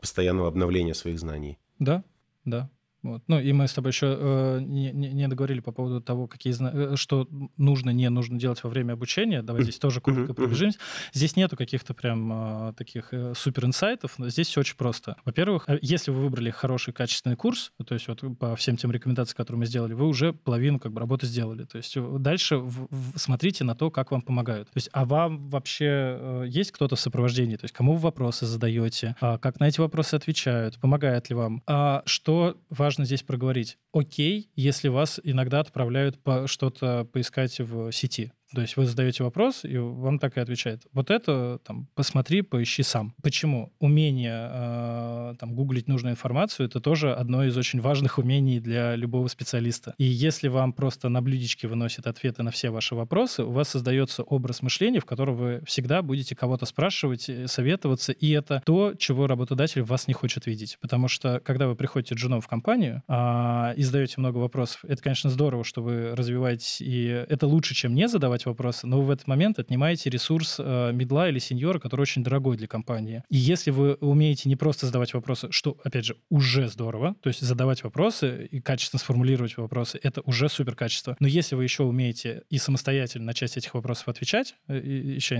постоянного 0.00 0.48
обновления 0.48 0.94
своих 0.94 1.18
знаний. 1.18 1.58
Да, 1.78 2.04
да. 2.44 2.70
Вот. 3.02 3.22
Ну, 3.28 3.40
и 3.40 3.52
мы 3.52 3.66
с 3.66 3.72
тобой 3.72 3.92
еще 3.92 4.16
э, 4.18 4.60
не, 4.60 4.92
не 4.92 5.28
договорили 5.28 5.60
по 5.60 5.72
поводу 5.72 6.00
того, 6.00 6.26
какие, 6.26 6.54
э, 6.60 6.96
что 6.96 7.26
нужно, 7.56 7.90
не 7.90 8.08
нужно 8.10 8.38
делать 8.38 8.62
во 8.62 8.68
время 8.68 8.92
обучения. 8.92 9.42
Давай 9.42 9.62
здесь 9.62 9.78
тоже 9.78 10.00
коротко 10.00 10.34
пробежимся. 10.34 10.78
Здесь 11.12 11.36
нету 11.36 11.56
каких-то 11.56 11.94
прям 11.94 12.68
э, 12.68 12.72
таких 12.74 13.12
э, 13.12 13.32
супер 13.34 13.64
инсайтов. 13.64 14.14
Здесь 14.18 14.48
все 14.48 14.60
очень 14.60 14.76
просто. 14.76 15.16
Во-первых, 15.24 15.64
э, 15.68 15.78
если 15.80 16.10
вы 16.10 16.24
выбрали 16.24 16.50
хороший, 16.50 16.92
качественный 16.92 17.36
курс, 17.36 17.72
то 17.86 17.94
есть 17.94 18.06
вот 18.08 18.22
по 18.38 18.54
всем 18.56 18.76
тем 18.76 18.92
рекомендациям, 18.92 19.36
которые 19.36 19.60
мы 19.60 19.66
сделали, 19.66 19.94
вы 19.94 20.06
уже 20.06 20.32
половину 20.32 20.78
как 20.78 20.92
бы 20.92 21.00
работы 21.00 21.26
сделали. 21.26 21.64
То 21.64 21.78
есть 21.78 21.96
э, 21.96 22.16
дальше 22.18 22.56
в, 22.56 22.86
в, 22.90 23.18
смотрите 23.18 23.64
на 23.64 23.74
то, 23.74 23.90
как 23.90 24.10
вам 24.10 24.20
помогают. 24.20 24.68
То 24.68 24.76
есть, 24.76 24.90
а 24.92 25.06
вам 25.06 25.48
вообще 25.48 25.86
э, 25.86 26.44
есть 26.48 26.72
кто-то 26.72 26.96
в 26.96 27.00
сопровождении? 27.00 27.56
То 27.56 27.64
есть 27.64 27.74
кому 27.74 27.94
вы 27.94 28.00
вопросы 28.00 28.44
задаете? 28.44 29.16
А 29.20 29.38
как 29.38 29.58
на 29.58 29.68
эти 29.68 29.80
вопросы 29.80 30.16
отвечают? 30.16 30.78
Помогает 30.80 31.30
ли 31.30 31.36
вам? 31.36 31.62
А 31.66 32.02
что 32.04 32.56
важно 32.68 32.89
важно 32.90 33.04
здесь 33.04 33.22
проговорить. 33.22 33.78
Окей, 33.92 34.50
если 34.56 34.88
вас 34.88 35.20
иногда 35.22 35.60
отправляют 35.60 36.20
по 36.20 36.48
что-то 36.48 37.04
поискать 37.04 37.60
в 37.60 37.92
сети. 37.92 38.32
То 38.54 38.60
есть 38.60 38.76
вы 38.76 38.86
задаете 38.86 39.24
вопрос, 39.24 39.64
и 39.64 39.76
вам 39.76 40.18
так 40.18 40.36
и 40.36 40.40
отвечает. 40.40 40.82
Вот 40.92 41.10
это 41.10 41.60
там 41.64 41.88
посмотри, 41.94 42.42
поищи 42.42 42.82
сам. 42.82 43.14
Почему? 43.22 43.72
Умение 43.78 44.48
э, 44.50 45.34
там 45.38 45.54
гуглить 45.54 45.88
нужную 45.88 46.12
информацию 46.12 46.70
это 46.70 46.80
тоже 46.80 47.12
одно 47.12 47.44
из 47.44 47.56
очень 47.56 47.80
важных 47.80 48.18
умений 48.22 48.60
для 48.60 48.96
любого 48.96 49.26
специалиста. 49.28 49.94
И 49.98 50.04
если 50.04 50.48
вам 50.48 50.72
просто 50.72 51.08
на 51.08 51.20
блюдечке 51.20 51.68
выносят 51.68 52.06
ответы 52.06 52.42
на 52.42 52.50
все 52.50 52.70
ваши 52.70 52.94
вопросы, 52.94 53.42
у 53.42 53.50
вас 53.50 53.68
создается 53.68 54.22
образ 54.22 54.62
мышления, 54.62 55.00
в 55.00 55.04
котором 55.04 55.36
вы 55.36 55.62
всегда 55.66 56.02
будете 56.02 56.34
кого-то 56.36 56.66
спрашивать, 56.66 57.28
э, 57.28 57.46
советоваться, 57.46 58.12
и 58.12 58.30
это 58.30 58.62
то, 58.64 58.94
чего 58.96 59.26
работодатель 59.26 59.82
вас 59.82 60.08
не 60.08 60.14
хочет 60.14 60.46
видеть. 60.46 60.78
Потому 60.80 61.08
что 61.08 61.40
когда 61.40 61.66
вы 61.66 61.74
приходите 61.74 62.14
джуном 62.14 62.40
в 62.40 62.48
компанию 62.48 63.02
э, 63.08 63.74
и 63.76 63.82
задаете 63.82 64.14
много 64.18 64.38
вопросов, 64.38 64.84
это, 64.84 65.02
конечно, 65.02 65.30
здорово, 65.30 65.64
что 65.64 65.82
вы 65.82 66.14
развиваетесь, 66.14 66.80
и 66.80 67.04
это 67.28 67.46
лучше, 67.46 67.74
чем 67.74 67.94
не 67.94 68.08
задавать 68.08 68.39
задавать 68.40 68.46
вопросы, 68.46 68.86
но 68.86 69.00
вы 69.00 69.06
в 69.06 69.10
этот 69.10 69.26
момент 69.26 69.58
отнимаете 69.58 70.10
ресурс 70.10 70.56
э, 70.58 70.92
медла 70.92 71.28
или 71.28 71.38
сеньора, 71.38 71.78
который 71.78 72.02
очень 72.02 72.22
дорогой 72.22 72.56
для 72.56 72.66
компании. 72.66 73.22
И 73.28 73.36
если 73.36 73.70
вы 73.70 73.94
умеете 73.94 74.48
не 74.48 74.56
просто 74.56 74.86
задавать 74.86 75.14
вопросы, 75.14 75.48
что, 75.50 75.76
опять 75.84 76.04
же, 76.04 76.16
уже 76.30 76.68
здорово, 76.68 77.14
то 77.20 77.28
есть 77.28 77.40
задавать 77.40 77.82
вопросы 77.84 78.48
и 78.50 78.60
качественно 78.60 79.00
сформулировать 79.00 79.56
вопросы, 79.56 79.98
это 80.02 80.22
уже 80.22 80.48
супер 80.48 80.74
качество. 80.74 81.16
Но 81.20 81.28
если 81.28 81.56
вы 81.56 81.64
еще 81.64 81.82
умеете 81.82 82.42
и 82.50 82.58
самостоятельно 82.58 83.26
на 83.26 83.34
часть 83.34 83.56
этих 83.56 83.74
вопросов 83.74 84.08
отвечать, 84.08 84.54
еще 84.68 85.36
э, 85.36 85.38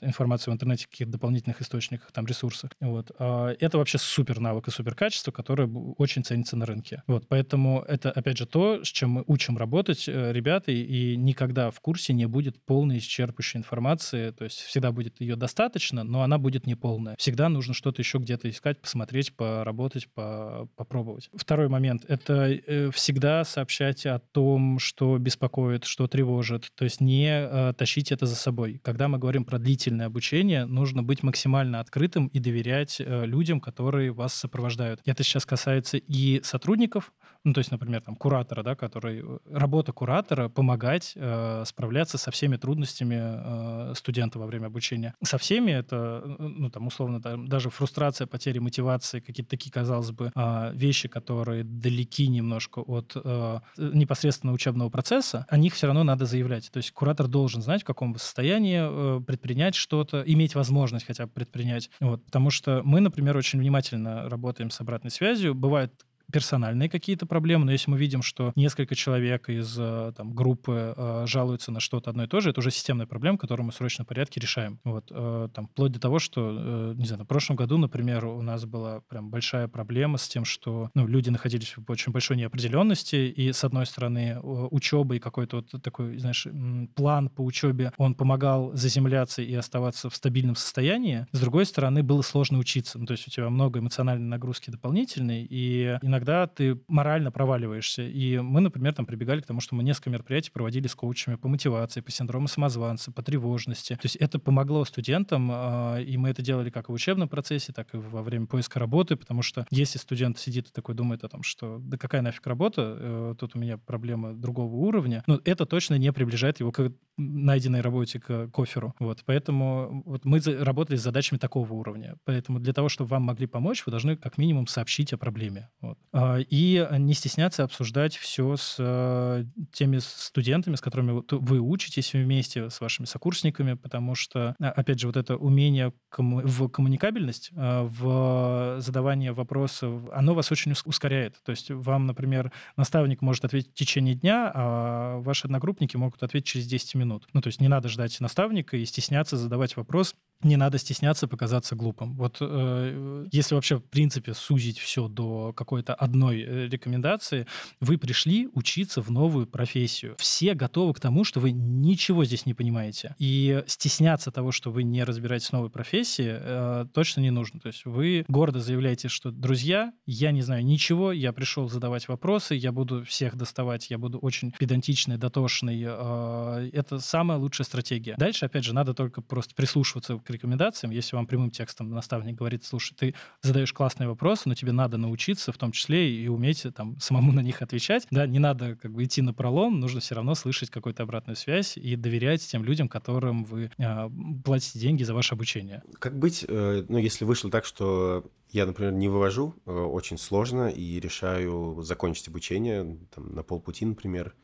информацию 0.00 0.52
в 0.52 0.54
интернете, 0.54 0.86
каких-то 0.90 1.12
дополнительных 1.12 1.60
источниках, 1.60 2.12
там, 2.12 2.26
ресурсах, 2.26 2.70
вот, 2.80 3.10
э, 3.18 3.56
это 3.60 3.78
вообще 3.78 3.98
супер 3.98 4.40
навык 4.40 4.68
и 4.68 4.70
супер 4.70 4.94
качество, 4.94 5.30
которое 5.30 5.68
очень 5.98 6.24
ценится 6.24 6.56
на 6.56 6.66
рынке. 6.66 7.02
Вот, 7.06 7.26
поэтому 7.28 7.84
это, 7.86 8.10
опять 8.10 8.38
же, 8.38 8.46
то, 8.46 8.84
с 8.84 8.88
чем 8.88 9.10
мы 9.10 9.24
учим 9.26 9.56
работать 9.56 10.08
э, 10.08 10.32
ребята, 10.32 10.72
и 10.72 11.16
никогда 11.16 11.70
в 11.70 11.80
курсе 11.80 12.12
не 12.12 12.26
будет 12.26 12.39
будет 12.40 12.64
полной 12.64 12.98
исчерпывающей 12.98 13.58
информации, 13.58 14.30
то 14.30 14.44
есть 14.44 14.60
всегда 14.60 14.92
будет 14.92 15.20
ее 15.20 15.36
достаточно, 15.36 16.04
но 16.04 16.22
она 16.22 16.38
будет 16.38 16.66
не 16.66 16.74
полная. 16.74 17.14
Всегда 17.18 17.50
нужно 17.50 17.74
что-то 17.74 18.00
еще 18.00 18.16
где-то 18.16 18.48
искать, 18.48 18.80
посмотреть, 18.80 19.36
поработать, 19.36 20.08
по, 20.14 20.68
попробовать. 20.74 21.28
Второй 21.34 21.68
момент— 21.68 22.04
это 22.08 22.48
э, 22.50 22.90
всегда 22.92 23.44
сообщать 23.44 24.06
о 24.06 24.20
том, 24.20 24.78
что 24.78 25.18
беспокоит, 25.18 25.84
что 25.84 26.06
тревожит, 26.06 26.72
то 26.74 26.84
есть 26.84 27.02
не 27.02 27.28
э, 27.28 27.74
тащить 27.76 28.10
это 28.10 28.24
за 28.24 28.36
собой. 28.36 28.80
Когда 28.82 29.08
мы 29.08 29.18
говорим 29.18 29.44
про 29.44 29.58
длительное 29.58 30.06
обучение, 30.06 30.64
нужно 30.64 31.02
быть 31.02 31.22
максимально 31.22 31.80
открытым 31.80 32.28
и 32.28 32.38
доверять 32.38 33.00
э, 33.00 33.26
людям, 33.26 33.60
которые 33.60 34.12
вас 34.12 34.32
сопровождают. 34.32 35.00
Это 35.04 35.22
сейчас 35.22 35.44
касается 35.44 35.98
и 35.98 36.40
сотрудников, 36.42 37.12
ну, 37.44 37.52
то 37.52 37.58
есть, 37.58 37.70
например, 37.70 38.00
там, 38.00 38.16
куратора, 38.16 38.62
да, 38.62 38.74
который... 38.74 39.24
Работа 39.50 39.92
куратора— 39.92 40.48
помогать 40.50 41.12
э, 41.16 41.64
справляться 41.66 42.18
со 42.18 42.29
всеми 42.30 42.56
трудностями 42.56 43.18
э, 43.20 43.94
студента 43.94 44.38
во 44.38 44.46
время 44.46 44.66
обучения. 44.66 45.14
Со 45.22 45.38
всеми 45.38 45.72
это, 45.72 46.22
ну, 46.38 46.70
там, 46.70 46.86
условно, 46.86 47.20
даже 47.20 47.70
фрустрация, 47.70 48.26
потеря 48.26 48.60
мотивации, 48.60 49.20
какие-то 49.20 49.50
такие, 49.50 49.70
казалось 49.70 50.10
бы, 50.10 50.32
э, 50.34 50.70
вещи, 50.74 51.08
которые 51.08 51.64
далеки 51.64 52.28
немножко 52.28 52.80
от 52.80 53.12
э, 53.14 53.60
непосредственно 53.76 54.52
учебного 54.52 54.90
процесса, 54.90 55.46
о 55.48 55.56
них 55.56 55.74
все 55.74 55.86
равно 55.86 56.04
надо 56.04 56.26
заявлять. 56.26 56.70
То 56.70 56.78
есть 56.78 56.92
куратор 56.92 57.28
должен 57.28 57.62
знать, 57.62 57.82
в 57.82 57.86
каком 57.86 58.16
состоянии 58.16 58.80
э, 59.18 59.20
предпринять 59.20 59.74
что-то, 59.74 60.22
иметь 60.26 60.54
возможность 60.54 61.06
хотя 61.06 61.26
бы 61.26 61.32
предпринять. 61.32 61.90
Вот, 62.00 62.24
потому 62.24 62.50
что 62.50 62.82
мы, 62.84 63.00
например, 63.00 63.36
очень 63.36 63.58
внимательно 63.58 64.28
работаем 64.28 64.70
с 64.70 64.80
обратной 64.80 65.10
связью. 65.10 65.54
Бывает 65.54 65.92
персональные 66.30 66.88
какие-то 66.88 67.26
проблемы, 67.26 67.64
но 67.64 67.72
если 67.72 67.90
мы 67.90 67.98
видим, 67.98 68.22
что 68.22 68.52
несколько 68.56 68.94
человек 68.94 69.48
из 69.48 69.76
э, 69.78 70.12
там, 70.16 70.34
группы 70.34 70.94
э, 70.96 71.24
жалуются 71.26 71.72
на 71.72 71.80
что-то 71.80 72.10
одно 72.10 72.24
и 72.24 72.26
то 72.26 72.40
же, 72.40 72.50
это 72.50 72.60
уже 72.60 72.70
системная 72.70 73.06
проблема, 73.06 73.38
которую 73.38 73.66
мы 73.66 73.72
в 73.72 73.74
срочном 73.74 74.06
порядке 74.06 74.40
решаем. 74.40 74.80
Вот, 74.84 75.08
э, 75.10 75.48
там, 75.54 75.68
вплоть 75.68 75.92
до 75.92 76.00
того, 76.00 76.18
что, 76.18 76.92
не 76.94 77.06
знаю, 77.06 77.24
в 77.24 77.26
прошлом 77.26 77.56
году, 77.56 77.78
например, 77.78 78.24
у 78.24 78.42
нас 78.42 78.64
была 78.64 79.00
прям 79.08 79.30
большая 79.30 79.68
проблема 79.68 80.18
с 80.18 80.28
тем, 80.28 80.44
что 80.44 80.90
ну, 80.94 81.06
люди 81.06 81.30
находились 81.30 81.76
в 81.76 81.90
очень 81.90 82.12
большой 82.12 82.36
неопределенности, 82.36 83.16
и, 83.16 83.52
с 83.52 83.64
одной 83.64 83.86
стороны, 83.86 84.38
учеба 84.40 85.16
и 85.16 85.18
какой-то 85.18 85.56
вот 85.56 85.82
такой, 85.82 86.18
знаешь, 86.18 86.46
план 86.94 87.28
по 87.28 87.42
учебе, 87.42 87.92
он 87.96 88.14
помогал 88.14 88.72
заземляться 88.74 89.42
и 89.42 89.54
оставаться 89.54 90.10
в 90.10 90.16
стабильном 90.16 90.56
состоянии. 90.56 91.26
С 91.32 91.40
другой 91.40 91.66
стороны, 91.66 92.02
было 92.02 92.22
сложно 92.22 92.58
учиться. 92.58 92.98
Ну, 92.98 93.06
то 93.06 93.12
есть 93.12 93.26
у 93.26 93.30
тебя 93.30 93.48
много 93.50 93.80
эмоциональной 93.80 94.26
нагрузки 94.26 94.70
дополнительной, 94.70 95.46
и 95.48 95.98
иногда 96.02 96.19
иногда 96.20 96.46
ты 96.46 96.78
морально 96.86 97.32
проваливаешься. 97.32 98.02
И 98.02 98.38
мы, 98.38 98.60
например, 98.60 98.92
там 98.94 99.06
прибегали 99.06 99.40
к 99.40 99.46
тому, 99.46 99.60
что 99.60 99.74
мы 99.74 99.82
несколько 99.82 100.10
мероприятий 100.10 100.50
проводили 100.50 100.86
с 100.86 100.94
коучами 100.94 101.36
по 101.36 101.48
мотивации, 101.48 102.00
по 102.00 102.10
синдрому 102.10 102.46
самозванца, 102.46 103.10
по 103.10 103.22
тревожности. 103.22 103.94
То 103.94 104.04
есть 104.04 104.16
это 104.16 104.38
помогло 104.38 104.84
студентам, 104.84 105.50
а, 105.50 105.98
и 105.98 106.16
мы 106.16 106.28
это 106.28 106.42
делали 106.42 106.68
как 106.70 106.88
в 106.88 106.92
учебном 106.92 107.28
процессе, 107.28 107.72
так 107.72 107.94
и 107.94 107.96
во 107.96 108.22
время 108.22 108.46
поиска 108.46 108.78
работы, 108.78 109.16
потому 109.16 109.42
что 109.42 109.66
если 109.70 109.98
студент 109.98 110.38
сидит 110.38 110.68
и 110.68 110.72
такой 110.72 110.94
думает 110.94 111.24
о 111.24 111.28
том, 111.28 111.42
что 111.42 111.78
да 111.80 111.96
какая 111.96 112.20
нафиг 112.20 112.46
работа, 112.46 112.96
э, 112.98 113.34
тут 113.38 113.56
у 113.56 113.58
меня 113.58 113.78
проблемы 113.78 114.34
другого 114.34 114.74
уровня, 114.74 115.22
ну, 115.26 115.40
это 115.44 115.64
точно 115.64 115.94
не 115.94 116.12
приближает 116.12 116.60
его 116.60 116.70
к 116.70 116.92
найденной 117.16 117.80
работе 117.80 118.20
к 118.20 118.48
коферу. 118.48 118.94
Вот, 118.98 119.22
поэтому 119.24 120.02
вот 120.04 120.24
мы 120.24 120.40
работали 120.40 120.96
с 120.96 121.02
задачами 121.02 121.38
такого 121.38 121.72
уровня. 121.72 122.16
Поэтому 122.24 122.58
для 122.58 122.72
того, 122.72 122.88
чтобы 122.88 123.10
вам 123.10 123.22
могли 123.22 123.46
помочь, 123.46 123.84
вы 123.86 123.90
должны 123.90 124.16
как 124.16 124.38
минимум 124.38 124.66
сообщить 124.66 125.12
о 125.12 125.18
проблеме. 125.18 125.70
Вот. 125.80 125.98
А, 126.12 126.38
и 126.38 126.86
не 126.98 127.14
стесняться 127.14 127.62
обсуждать 127.62 128.16
все 128.16 128.56
с 128.56 128.76
э, 128.78 129.44
теми 129.72 129.98
студентами, 129.98 130.74
с 130.74 130.80
которыми 130.80 131.22
вы 131.30 131.60
учитесь 131.60 132.12
вместе, 132.14 132.68
с 132.68 132.80
вашими 132.80 133.06
сокурсниками, 133.06 133.74
потому 133.74 134.16
что, 134.16 134.56
а, 134.60 134.70
опять 134.70 134.98
же, 134.98 135.06
вот 135.06 135.16
это 135.16 135.36
умение 135.36 135.92
в 136.16 136.68
коммуникабельность, 136.68 137.52
а, 137.54 137.84
в 137.84 138.80
задавание 138.80 139.32
вопросов, 139.32 140.02
оно 140.12 140.34
вас 140.34 140.50
очень 140.50 140.74
ускоряет. 140.84 141.40
То 141.44 141.50
есть 141.50 141.70
вам, 141.70 142.06
например, 142.06 142.50
наставник 142.76 143.22
может 143.22 143.44
ответить 143.44 143.70
в 143.70 143.74
течение 143.74 144.16
дня, 144.16 144.50
а 144.52 145.18
ваши 145.20 145.46
одногруппники 145.46 145.96
могут 145.96 146.22
ответить 146.24 146.48
через 146.48 146.66
10 146.66 146.96
минут. 146.96 147.28
Ну, 147.32 147.40
то 147.40 147.46
есть 147.46 147.60
не 147.60 147.68
надо 147.68 147.88
ждать 147.88 148.18
наставника 148.20 148.76
и 148.76 148.84
стесняться 148.84 149.36
задавать 149.36 149.76
вопрос, 149.76 150.16
не 150.42 150.56
надо 150.56 150.78
стесняться 150.78 151.28
показаться 151.28 151.76
глупым. 151.76 152.16
Вот 152.16 152.38
э, 152.40 153.26
если 153.30 153.54
вообще, 153.54 153.76
в 153.76 153.84
принципе, 153.84 154.32
сузить 154.34 154.78
все 154.78 155.06
до 155.08 155.52
какой-то 155.52 155.94
одной 156.00 156.40
э, 156.40 156.68
рекомендации, 156.68 157.46
вы 157.78 157.98
пришли 157.98 158.48
учиться 158.54 159.02
в 159.02 159.10
новую 159.10 159.46
профессию. 159.46 160.16
Все 160.18 160.54
готовы 160.54 160.94
к 160.94 161.00
тому, 161.00 161.24
что 161.24 161.40
вы 161.40 161.52
ничего 161.52 162.24
здесь 162.24 162.46
не 162.46 162.54
понимаете. 162.54 163.14
И 163.18 163.62
стесняться 163.66 164.30
того, 164.30 164.50
что 164.50 164.70
вы 164.70 164.82
не 164.82 165.04
разбираетесь 165.04 165.50
в 165.50 165.52
новой 165.52 165.70
профессии, 165.70 166.28
э, 166.30 166.86
точно 166.94 167.20
не 167.20 167.30
нужно. 167.30 167.60
То 167.60 167.68
есть 167.68 167.84
вы 167.84 168.24
гордо 168.28 168.60
заявляете, 168.60 169.08
что, 169.08 169.30
друзья, 169.30 169.92
я 170.06 170.32
не 170.32 170.40
знаю 170.40 170.64
ничего, 170.64 171.12
я 171.12 171.32
пришел 171.32 171.68
задавать 171.68 172.08
вопросы, 172.08 172.54
я 172.54 172.72
буду 172.72 173.04
всех 173.04 173.36
доставать, 173.36 173.90
я 173.90 173.98
буду 173.98 174.18
очень 174.18 174.52
педантичный, 174.58 175.18
дотошный. 175.18 175.82
Э, 175.86 176.70
это 176.72 176.98
самая 176.98 177.38
лучшая 177.38 177.66
стратегия. 177.66 178.14
Дальше, 178.16 178.46
опять 178.46 178.64
же, 178.64 178.74
надо 178.74 178.94
только 178.94 179.20
просто 179.20 179.54
прислушиваться 179.54 180.16
к 180.16 180.30
рекомендациям. 180.30 180.92
Если 180.92 181.14
вам 181.14 181.26
прямым 181.26 181.50
текстом 181.50 181.90
наставник 181.90 182.36
говорит, 182.36 182.64
слушай, 182.64 182.94
ты 182.94 183.14
задаешь 183.42 183.74
классные 183.74 184.08
вопросы, 184.08 184.48
но 184.48 184.54
тебе 184.54 184.72
надо 184.72 184.96
научиться 184.96 185.52
в 185.52 185.58
том 185.58 185.72
числе 185.72 185.89
и 185.96 186.28
уметь 186.28 186.66
там 186.74 186.98
самому 187.00 187.32
на 187.32 187.40
них 187.40 187.62
отвечать. 187.62 188.06
Да, 188.10 188.26
не 188.26 188.38
надо 188.38 188.76
как 188.76 188.92
бы 188.92 189.04
идти 189.04 189.22
на 189.22 189.32
пролом, 189.32 189.80
нужно 189.80 190.00
все 190.00 190.14
равно 190.14 190.34
слышать 190.34 190.70
какую-то 190.70 191.02
обратную 191.02 191.36
связь 191.36 191.76
и 191.76 191.96
доверять 191.96 192.46
тем 192.46 192.64
людям, 192.64 192.88
которым 192.88 193.44
вы 193.44 193.70
э, 193.78 194.10
платите 194.44 194.78
деньги 194.78 195.02
за 195.02 195.14
ваше 195.14 195.34
обучение. 195.34 195.82
Как 195.98 196.18
быть, 196.18 196.44
э, 196.46 196.84
ну, 196.88 196.98
если 196.98 197.24
вышло 197.24 197.50
так, 197.50 197.64
что 197.64 198.30
я, 198.50 198.66
например, 198.66 198.92
не 198.92 199.08
вывожу, 199.08 199.54
э, 199.66 199.70
очень 199.70 200.18
сложно, 200.18 200.68
и 200.68 200.98
решаю 201.00 201.82
закончить 201.82 202.28
обучение 202.28 202.98
там, 203.14 203.34
на 203.34 203.42
полпути, 203.42 203.84
например, 203.84 204.34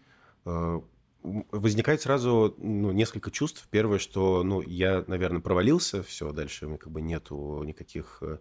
э, 0.44 0.80
возникает 1.50 2.00
сразу 2.00 2.54
ну, 2.58 2.92
несколько 2.92 3.30
чувств. 3.30 3.66
Первое, 3.70 3.98
что 3.98 4.42
ну, 4.44 4.62
я, 4.62 5.04
наверное, 5.06 5.40
провалился, 5.40 6.02
все, 6.02 6.32
дальше 6.32 6.66
у 6.66 6.68
меня 6.68 6.78
как 6.78 6.92
бы 6.92 7.00
нету 7.00 7.62
никаких 7.64 8.18
э, 8.22 8.38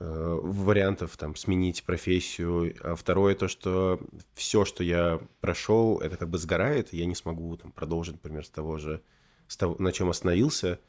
вариантов 0.00 1.16
там 1.16 1.36
сменить 1.36 1.84
профессию. 1.84 2.74
А 2.82 2.96
второе, 2.96 3.34
то, 3.34 3.48
что 3.48 4.00
все, 4.34 4.64
что 4.64 4.82
я 4.82 5.20
прошел, 5.40 5.98
это 6.00 6.16
как 6.16 6.30
бы 6.30 6.38
сгорает, 6.38 6.92
и 6.92 6.96
я 6.96 7.06
не 7.06 7.14
смогу 7.14 7.56
там 7.56 7.70
продолжить, 7.70 8.14
например, 8.14 8.44
с 8.44 8.50
того 8.50 8.78
же, 8.78 9.02
с 9.46 9.56
того, 9.56 9.76
на 9.78 9.92
чем 9.92 10.08
остановился. 10.08 10.80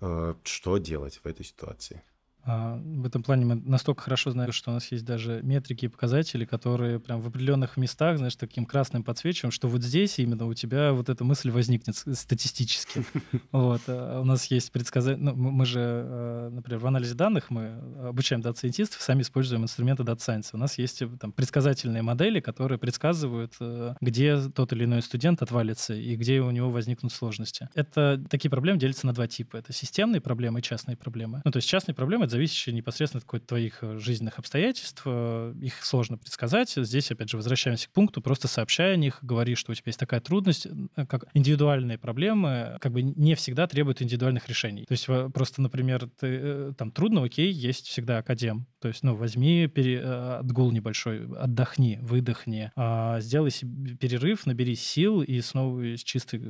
Э, 0.00 0.34
что 0.42 0.78
делать 0.78 1.20
в 1.22 1.26
этой 1.26 1.44
ситуации? 1.44 2.02
А, 2.48 2.80
в 2.82 3.04
этом 3.04 3.22
плане 3.22 3.44
мы 3.44 3.56
настолько 3.56 4.04
хорошо 4.04 4.30
знаем, 4.30 4.52
что 4.52 4.70
у 4.70 4.74
нас 4.74 4.90
есть 4.90 5.04
даже 5.04 5.40
метрики 5.42 5.84
и 5.84 5.88
показатели, 5.88 6.46
которые 6.46 6.98
прям 6.98 7.20
в 7.20 7.26
определенных 7.26 7.76
местах, 7.76 8.16
знаешь, 8.16 8.36
таким 8.36 8.64
красным 8.64 9.04
подсвечиваем, 9.04 9.52
что 9.52 9.68
вот 9.68 9.82
здесь 9.82 10.18
именно 10.18 10.46
у 10.46 10.54
тебя 10.54 10.94
вот 10.94 11.10
эта 11.10 11.24
мысль 11.24 11.50
возникнет 11.50 11.96
статистически. 11.96 13.04
Вот. 13.52 13.82
А 13.88 14.20
у 14.20 14.24
нас 14.24 14.46
есть 14.46 14.72
предсказания, 14.72 15.18
ну, 15.18 15.34
мы 15.34 15.66
же, 15.66 15.80
э, 15.80 16.50
например, 16.52 16.80
в 16.80 16.86
анализе 16.86 17.14
данных 17.14 17.50
мы 17.50 17.72
обучаем 18.02 18.40
дата-сайентистов, 18.40 19.02
сами 19.02 19.22
используем 19.22 19.62
инструменты 19.64 20.02
Science. 20.02 20.50
У 20.52 20.56
нас 20.56 20.78
есть 20.78 21.02
э, 21.02 21.08
там 21.20 21.32
предсказательные 21.32 22.02
модели, 22.02 22.40
которые 22.40 22.78
предсказывают, 22.78 23.54
э, 23.60 23.94
где 24.00 24.40
тот 24.48 24.72
или 24.72 24.84
иной 24.84 25.02
студент 25.02 25.42
отвалится 25.42 25.94
и 25.94 26.16
где 26.16 26.40
у 26.40 26.50
него 26.50 26.70
возникнут 26.70 27.12
сложности. 27.12 27.68
Это 27.74 28.22
такие 28.30 28.50
проблемы 28.50 28.78
делятся 28.78 29.06
на 29.06 29.12
два 29.12 29.26
типа. 29.26 29.56
Это 29.56 29.72
системные 29.72 30.20
проблемы 30.20 30.60
и 30.60 30.62
частные 30.62 30.96
проблемы. 30.96 31.42
Ну, 31.44 31.50
то 31.50 31.58
есть 31.58 31.68
частные 31.68 31.94
проблемы— 31.94 32.24
это 32.26 32.37
зависящие 32.38 32.74
непосредственно 32.74 33.22
от 33.26 33.46
твоих 33.46 33.78
э, 33.82 33.98
жизненных 33.98 34.38
обстоятельств. 34.38 35.02
Э, 35.04 35.52
их 35.60 35.84
сложно 35.84 36.18
предсказать. 36.18 36.72
Здесь, 36.76 37.10
опять 37.10 37.30
же, 37.30 37.36
возвращаемся 37.36 37.88
к 37.88 37.92
пункту, 37.92 38.22
просто 38.22 38.46
сообщай 38.46 38.92
о 38.94 38.96
них, 38.96 39.18
говори, 39.22 39.56
что 39.56 39.72
у 39.72 39.74
тебя 39.74 39.84
есть 39.86 39.98
такая 39.98 40.20
трудность. 40.20 40.66
Э, 40.96 41.06
как 41.06 41.24
индивидуальные 41.34 41.98
проблемы 41.98 42.78
как 42.80 42.92
бы 42.92 43.02
не 43.02 43.34
всегда 43.34 43.66
требуют 43.66 44.02
индивидуальных 44.02 44.48
решений. 44.48 44.84
То 44.86 44.92
есть 44.92 45.06
просто, 45.34 45.60
например, 45.60 46.08
ты, 46.18 46.72
там 46.74 46.92
трудно, 46.92 47.24
окей, 47.24 47.50
есть 47.50 47.88
всегда 47.88 48.18
академ. 48.18 48.66
То 48.80 48.88
есть, 48.88 49.02
ну, 49.02 49.14
возьми 49.14 49.66
пере, 49.66 50.00
отгул 50.00 50.70
небольшой, 50.70 51.26
отдохни, 51.36 51.98
выдохни, 52.02 52.70
а, 52.76 53.20
сделай 53.20 53.50
себе 53.50 53.96
перерыв, 53.96 54.46
набери 54.46 54.74
сил 54.74 55.22
и 55.22 55.40
снова 55.40 55.96
с 55.96 56.02
чистой 56.02 56.40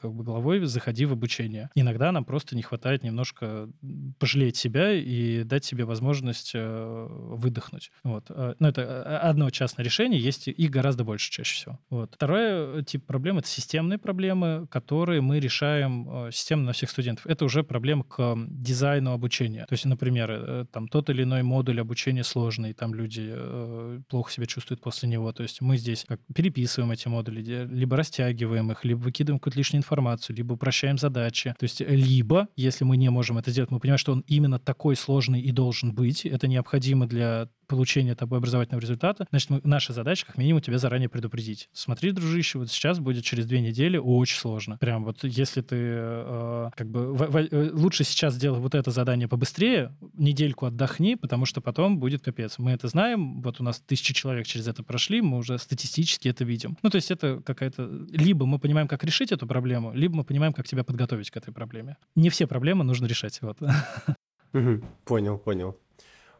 как 0.00 0.12
бы 0.12 0.24
головой 0.24 0.64
заходи 0.64 1.04
в 1.04 1.12
обучение. 1.12 1.70
Иногда 1.74 2.12
нам 2.12 2.24
просто 2.24 2.56
не 2.56 2.62
хватает 2.62 3.02
немножко 3.02 3.68
пожалеть 4.18 4.56
себя 4.56 4.92
и 4.92 5.44
дать 5.44 5.64
себе 5.64 5.84
возможность 5.84 6.52
э, 6.54 7.06
выдохнуть. 7.10 7.90
Вот. 8.04 8.26
Э, 8.30 8.54
ну, 8.58 8.68
это 8.68 8.82
э, 8.82 9.16
одно 9.16 9.50
частное 9.50 9.84
решение, 9.84 10.20
есть 10.20 10.48
их 10.48 10.70
гораздо 10.70 11.04
больше 11.04 11.30
чаще 11.30 11.54
всего. 11.54 11.78
Вот. 11.90 12.14
Второй 12.14 12.84
тип 12.84 13.06
проблем— 13.06 13.38
это 13.38 13.48
системные 13.48 13.98
проблемы, 13.98 14.66
которые 14.70 15.20
мы 15.20 15.40
решаем 15.40 16.30
системно 16.32 16.66
на 16.66 16.72
всех 16.72 16.90
студентов. 16.90 17.26
Это 17.26 17.44
уже 17.44 17.62
проблема 17.62 18.04
к 18.04 18.36
дизайну 18.48 19.12
обучения. 19.12 19.66
То 19.66 19.74
есть, 19.74 19.84
например, 19.84 20.66
там 20.72 20.88
тот 20.88 21.10
или 21.10 21.22
иной 21.22 21.42
модуль 21.42 21.67
обучения 21.76 22.24
сложный, 22.24 22.72
там 22.72 22.94
люди 22.94 23.34
плохо 24.08 24.32
себя 24.32 24.46
чувствуют 24.46 24.80
после 24.80 25.08
него. 25.08 25.32
То 25.32 25.42
есть 25.42 25.60
мы 25.60 25.76
здесь 25.76 26.04
как 26.08 26.20
переписываем 26.34 26.90
эти 26.90 27.08
модули, 27.08 27.66
либо 27.70 27.96
растягиваем 27.96 28.72
их, 28.72 28.84
либо 28.84 28.98
выкидываем 28.98 29.38
какую-то 29.38 29.58
лишнюю 29.58 29.80
информацию, 29.80 30.36
либо 30.36 30.54
упрощаем 30.54 30.98
задачи. 30.98 31.54
То 31.58 31.64
есть 31.64 31.80
либо, 31.80 32.48
если 32.56 32.84
мы 32.84 32.96
не 32.96 33.10
можем 33.10 33.38
это 33.38 33.50
сделать, 33.50 33.70
мы 33.70 33.80
понимаем, 33.80 33.98
что 33.98 34.12
он 34.12 34.24
именно 34.26 34.58
такой 34.58 34.96
сложный 34.96 35.40
и 35.40 35.52
должен 35.52 35.94
быть. 35.94 36.24
Это 36.24 36.48
необходимо 36.48 37.06
для 37.06 37.48
получения 37.68 38.14
тобой 38.14 38.38
образовательного 38.38 38.80
результата, 38.80 39.26
значит, 39.30 39.50
мы, 39.50 39.60
наша 39.64 39.92
задача, 39.92 40.26
как 40.26 40.36
минимум, 40.38 40.60
тебя 40.60 40.78
заранее 40.78 41.08
предупредить. 41.08 41.68
Смотри, 41.72 42.10
дружище, 42.10 42.58
вот 42.58 42.70
сейчас 42.70 42.98
будет 42.98 43.24
через 43.24 43.46
две 43.46 43.60
недели 43.60 43.96
очень 43.96 44.38
сложно. 44.38 44.78
Прям 44.78 45.04
вот 45.04 45.22
если 45.22 45.60
ты 45.60 45.76
э, 45.78 46.70
как 46.74 46.88
бы 46.88 47.12
в, 47.12 47.30
в, 47.30 47.36
э, 47.36 47.70
лучше 47.72 48.04
сейчас 48.04 48.34
сделай 48.34 48.58
вот 48.58 48.74
это 48.74 48.90
задание 48.90 49.28
побыстрее, 49.28 49.94
недельку 50.14 50.66
отдохни, 50.66 51.14
потому 51.14 51.46
что 51.46 51.60
потом 51.60 51.98
будет 51.98 52.22
капец. 52.22 52.58
Мы 52.58 52.72
это 52.72 52.88
знаем, 52.88 53.40
вот 53.42 53.60
у 53.60 53.64
нас 53.64 53.80
тысячи 53.80 54.14
человек 54.14 54.46
через 54.46 54.66
это 54.66 54.82
прошли, 54.82 55.20
мы 55.20 55.38
уже 55.38 55.58
статистически 55.58 56.28
это 56.28 56.44
видим. 56.44 56.76
Ну, 56.82 56.90
то 56.90 56.96
есть 56.96 57.10
это 57.10 57.40
какая-то... 57.44 57.88
Либо 58.10 58.46
мы 58.46 58.58
понимаем, 58.58 58.88
как 58.88 59.04
решить 59.04 59.32
эту 59.32 59.46
проблему, 59.46 59.92
либо 59.94 60.16
мы 60.16 60.24
понимаем, 60.24 60.52
как 60.52 60.66
тебя 60.66 60.84
подготовить 60.84 61.30
к 61.30 61.36
этой 61.36 61.52
проблеме. 61.52 61.96
Не 62.16 62.30
все 62.30 62.46
проблемы 62.46 62.84
нужно 62.84 63.06
решать. 63.06 63.40
Вот. 63.42 63.58
Понял, 65.04 65.38
понял. 65.38 65.76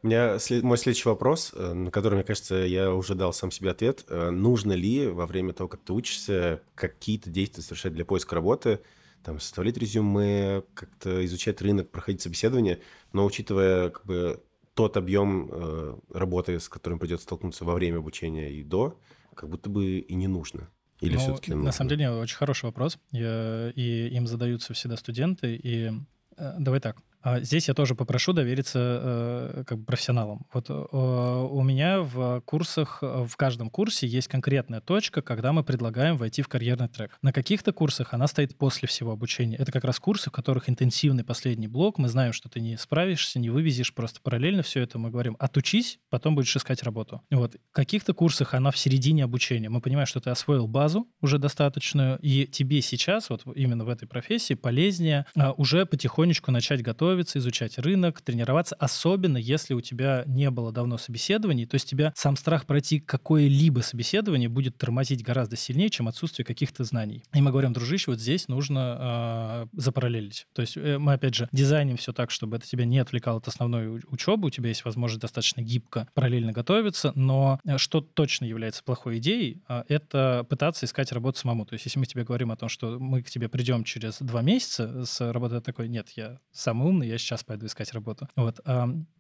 У 0.03 0.07
меня 0.07 0.39
след- 0.39 0.63
мой 0.63 0.79
следующий 0.79 1.09
вопрос, 1.09 1.53
э, 1.55 1.73
на 1.73 1.91
который, 1.91 2.15
мне 2.15 2.25
кажется, 2.25 2.55
я 2.55 2.93
уже 2.95 3.15
дал 3.15 3.33
сам 3.33 3.51
себе 3.51 3.71
ответ. 3.71 4.05
Э, 4.09 4.31
нужно 4.31 4.73
ли 4.73 5.09
во 5.09 5.27
время 5.27 5.53
того, 5.53 5.69
как 5.69 5.81
ты 5.81 5.93
учишься, 5.93 6.63
какие-то 6.75 7.31
действия 7.31 7.63
совершать 7.63 7.95
для 7.95 8.05
поиска 8.05 8.35
работы, 8.37 8.81
там, 9.25 9.41
составлять 9.41 9.77
резюме, 9.77 10.63
как-то 10.75 11.25
изучать 11.27 11.61
рынок, 11.63 11.91
проходить 11.91 12.23
собеседование, 12.23 12.81
но 13.13 13.25
учитывая 13.27 13.91
как 13.91 14.07
бы 14.07 14.41
тот 14.75 14.97
объем 14.97 15.49
э, 15.51 15.97
работы, 16.15 16.61
с 16.61 16.69
которым 16.69 17.01
придется 17.01 17.25
столкнуться 17.25 17.65
во 17.65 17.75
время 17.75 17.99
обучения 17.99 18.53
и 18.53 18.63
до, 18.63 18.97
как 19.35 19.49
будто 19.49 19.69
бы 19.69 19.99
и 19.99 20.15
не 20.15 20.29
нужно. 20.29 20.71
Или 21.01 21.15
Ну, 21.15 21.19
все-таки 21.21 21.55
на 21.55 21.73
самом 21.73 21.89
нужно? 21.91 21.97
деле, 22.05 22.11
очень 22.21 22.37
хороший 22.37 22.67
вопрос. 22.67 22.99
Я- 23.11 23.71
И 23.75 24.09
им 24.09 24.27
задаются 24.29 24.75
всегда 24.75 24.97
студенты. 24.97 25.57
И 25.57 25.91
э, 26.37 26.55
давай 26.61 26.79
так. 26.81 26.99
А 27.23 27.41
здесь 27.41 27.69
я 27.69 27.75
тоже 27.75 27.95
попрошу 27.95 28.33
довериться 28.33 28.79
э, 28.79 29.65
как 29.67 29.79
бы 29.79 29.85
профессионалам. 29.85 30.47
Вот 30.53 30.71
э, 30.71 30.73
у 30.73 31.63
меня 31.63 32.01
в 32.01 32.41
курсах, 32.43 32.99
в 33.03 33.37
каждом 33.37 33.71
курсе 33.71 34.07
есть 34.07 34.29
конкретная 34.29 34.81
точка, 34.81 35.23
когда 35.23 35.53
мы 35.53 35.65
предлагаем 35.65 36.17
войти 36.17 36.43
в 36.43 36.49
карьерный 36.49 36.89
трек. 36.89 37.19
На 37.23 37.33
каких-то 37.33 37.73
курсах 37.73 38.15
она 38.15 38.27
стоит 38.27 38.57
после 38.57 38.89
всего 38.89 39.13
обучения. 39.13 39.57
Это 39.57 39.73
как 39.73 39.85
раз 39.85 39.99
курсы, 39.99 40.31
в 40.31 40.33
которых 40.33 40.71
интенсивный 40.71 41.25
последний 41.25 41.69
блок. 41.69 41.99
Мы 41.99 42.09
знаем, 42.09 42.33
что 42.33 42.49
ты 42.49 42.61
не 42.61 42.77
справишься, 42.77 43.39
не 43.39 43.51
вывезешь, 43.51 43.93
просто 43.95 44.21
параллельно 44.23 44.63
все 44.63 44.81
это 44.81 44.99
мы 44.99 45.11
говорим. 45.11 45.37
Отучись, 45.39 45.99
потом 46.11 46.35
будешь 46.35 46.55
искать 46.57 46.83
работу. 46.83 47.23
Вот. 47.31 47.55
В 47.55 47.73
каких-то 47.73 48.15
курсах 48.15 48.55
она 48.55 48.71
в 48.71 48.79
середине 48.79 49.25
обучения. 49.25 49.69
Мы 49.69 49.81
понимаем, 49.81 50.07
что 50.07 50.21
ты 50.21 50.31
освоил 50.31 50.67
базу 50.67 51.09
уже 51.21 51.39
достаточную, 51.39 52.19
и 52.21 52.47
тебе 52.47 52.81
сейчас, 52.83 53.31
вот 53.31 53.43
именно 53.55 53.85
в 53.85 53.89
этой 53.89 54.07
профессии, 54.07 54.55
полезнее 54.55 55.27
а, 55.37 55.53
уже 55.53 55.85
потихонечку 55.87 56.51
начать 56.51 56.83
готовить 56.83 57.08
готовиться, 57.09 57.39
изучать 57.39 57.79
рынок, 57.79 58.21
тренироваться, 58.21 58.75
особенно 58.75 59.39
если 59.39 59.73
у 59.73 59.81
тебя 59.81 60.25
не 60.27 60.51
было 60.51 60.73
давно 60.73 60.99
собеседований, 60.99 61.65
то 61.65 61.77
есть 61.77 61.89
тебя 61.89 62.13
сам 62.15 62.37
страх 62.37 62.67
пройти 62.67 63.01
какое-либо 63.01 63.81
собеседование 63.81 64.51
будет 64.51 64.77
тормозить 64.77 65.25
гораздо 65.25 65.57
сильнее, 65.57 65.89
чем 65.89 66.07
отсутствие 66.07 66.45
каких-то 66.45 66.85
знаний. 66.85 67.23
И 67.33 67.41
мы 67.41 67.51
говорим, 67.51 67.73
дружище, 67.73 68.11
вот 68.11 68.21
здесь 68.21 68.49
нужно 68.49 69.69
э, 69.73 69.79
запараллелить. 69.81 70.47
То 70.53 70.61
есть 70.61 70.77
э, 70.77 70.99
мы, 70.99 71.15
опять 71.15 71.35
же, 71.35 71.49
дизайним 71.51 71.97
все 71.97 72.13
так, 72.13 72.31
чтобы 72.31 72.59
это 72.59 72.67
тебя 72.67 72.85
не 72.85 72.99
отвлекало 72.99 73.39
от 73.39 73.49
основной 73.49 74.03
учебы, 74.09 74.49
у 74.49 74.51
тебя 74.51 74.69
есть 74.69 74.85
возможность 74.85 75.23
достаточно 75.23 75.63
гибко 75.63 76.09
параллельно 76.13 76.53
готовиться, 76.53 77.13
но 77.15 77.59
э, 77.65 77.79
что 77.79 78.03
точно 78.03 78.45
является 78.45 78.85
плохой 78.85 79.17
идеей, 79.17 79.63
э, 79.69 79.85
это 79.89 80.45
пытаться 80.51 80.85
искать 80.85 81.11
работу 81.13 81.39
самому. 81.39 81.65
То 81.65 81.73
есть 81.73 81.87
если 81.87 81.99
мы 81.99 82.05
тебе 82.05 82.25
говорим 82.25 82.53
о 82.53 82.57
том, 82.57 82.69
что 82.69 82.99
мы 82.99 83.23
к 83.23 83.31
тебе 83.31 83.49
придем 83.49 83.85
через 83.85 84.19
два 84.21 84.43
месяца 84.43 85.07
с 85.07 85.33
работой 85.33 85.63
такой, 85.63 85.89
нет, 85.89 86.11
я 86.17 86.39
самый 86.53 86.89
умный, 86.89 86.98
умный, 86.99 87.09
я 87.09 87.19
сейчас 87.19 87.45
пойду 87.45 87.67
искать 87.67 87.93
работу. 87.93 88.29
Вот. 88.37 88.61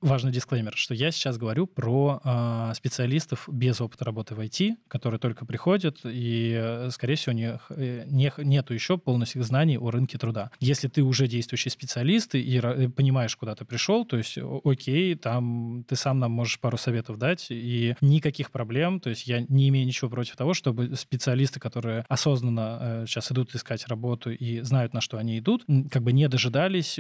Важный 0.01 0.33
дисклеймер, 0.33 0.74
что 0.76 0.95
я 0.95 1.11
сейчас 1.11 1.39
говорю 1.39 1.66
про 1.66 2.20
а, 2.24 2.74
специалистов 2.74 3.49
без 3.51 3.81
опыта 3.81 4.05
работы 4.05 4.35
в 4.35 4.41
IT, 4.41 4.76
которые 4.89 5.18
только 5.18 5.45
приходят, 5.47 6.01
и, 6.05 6.57
э, 6.59 6.91
скорее 6.91 7.14
всего, 7.14 7.33
них 7.33 7.66
э, 7.70 8.05
не, 8.07 8.33
нету 8.39 8.74
еще 8.74 8.99
полностью 8.99 9.43
знаний 9.43 9.79
о 9.79 9.91
рынке 9.91 10.18
труда. 10.18 10.51
Если 10.61 10.89
ты 10.89 11.03
уже 11.03 11.26
действующий 11.26 11.70
специалист 11.70 12.35
и, 12.35 12.61
понимаешь, 12.97 13.37
куда 13.37 13.55
ты 13.55 13.64
пришел, 13.64 14.05
то 14.05 14.16
есть, 14.16 14.39
окей, 14.64 15.14
там 15.14 15.85
ты 15.89 15.97
сам 15.97 16.18
нам 16.18 16.33
можешь 16.33 16.59
пару 16.61 16.76
советов 16.76 17.18
дать, 17.18 17.47
и 17.51 17.95
никаких 18.01 18.51
проблем, 18.51 19.01
то 19.01 19.11
есть 19.11 19.26
я 19.26 19.41
не 19.49 19.68
имею 19.68 19.87
ничего 19.87 20.11
против 20.11 20.37
того, 20.37 20.55
чтобы 20.55 20.97
специалисты, 20.97 21.61
которые 21.61 22.05
осознанно 22.09 22.79
э, 22.81 23.05
сейчас 23.07 23.31
идут 23.33 23.55
искать 23.55 23.87
работу 23.89 24.31
и 24.31 24.61
знают, 24.61 24.95
на 24.95 25.01
что 25.01 25.18
они 25.18 25.39
идут, 25.39 25.64
как 25.91 26.03
бы 26.03 26.12
не 26.12 26.29
дожидались, 26.29 26.99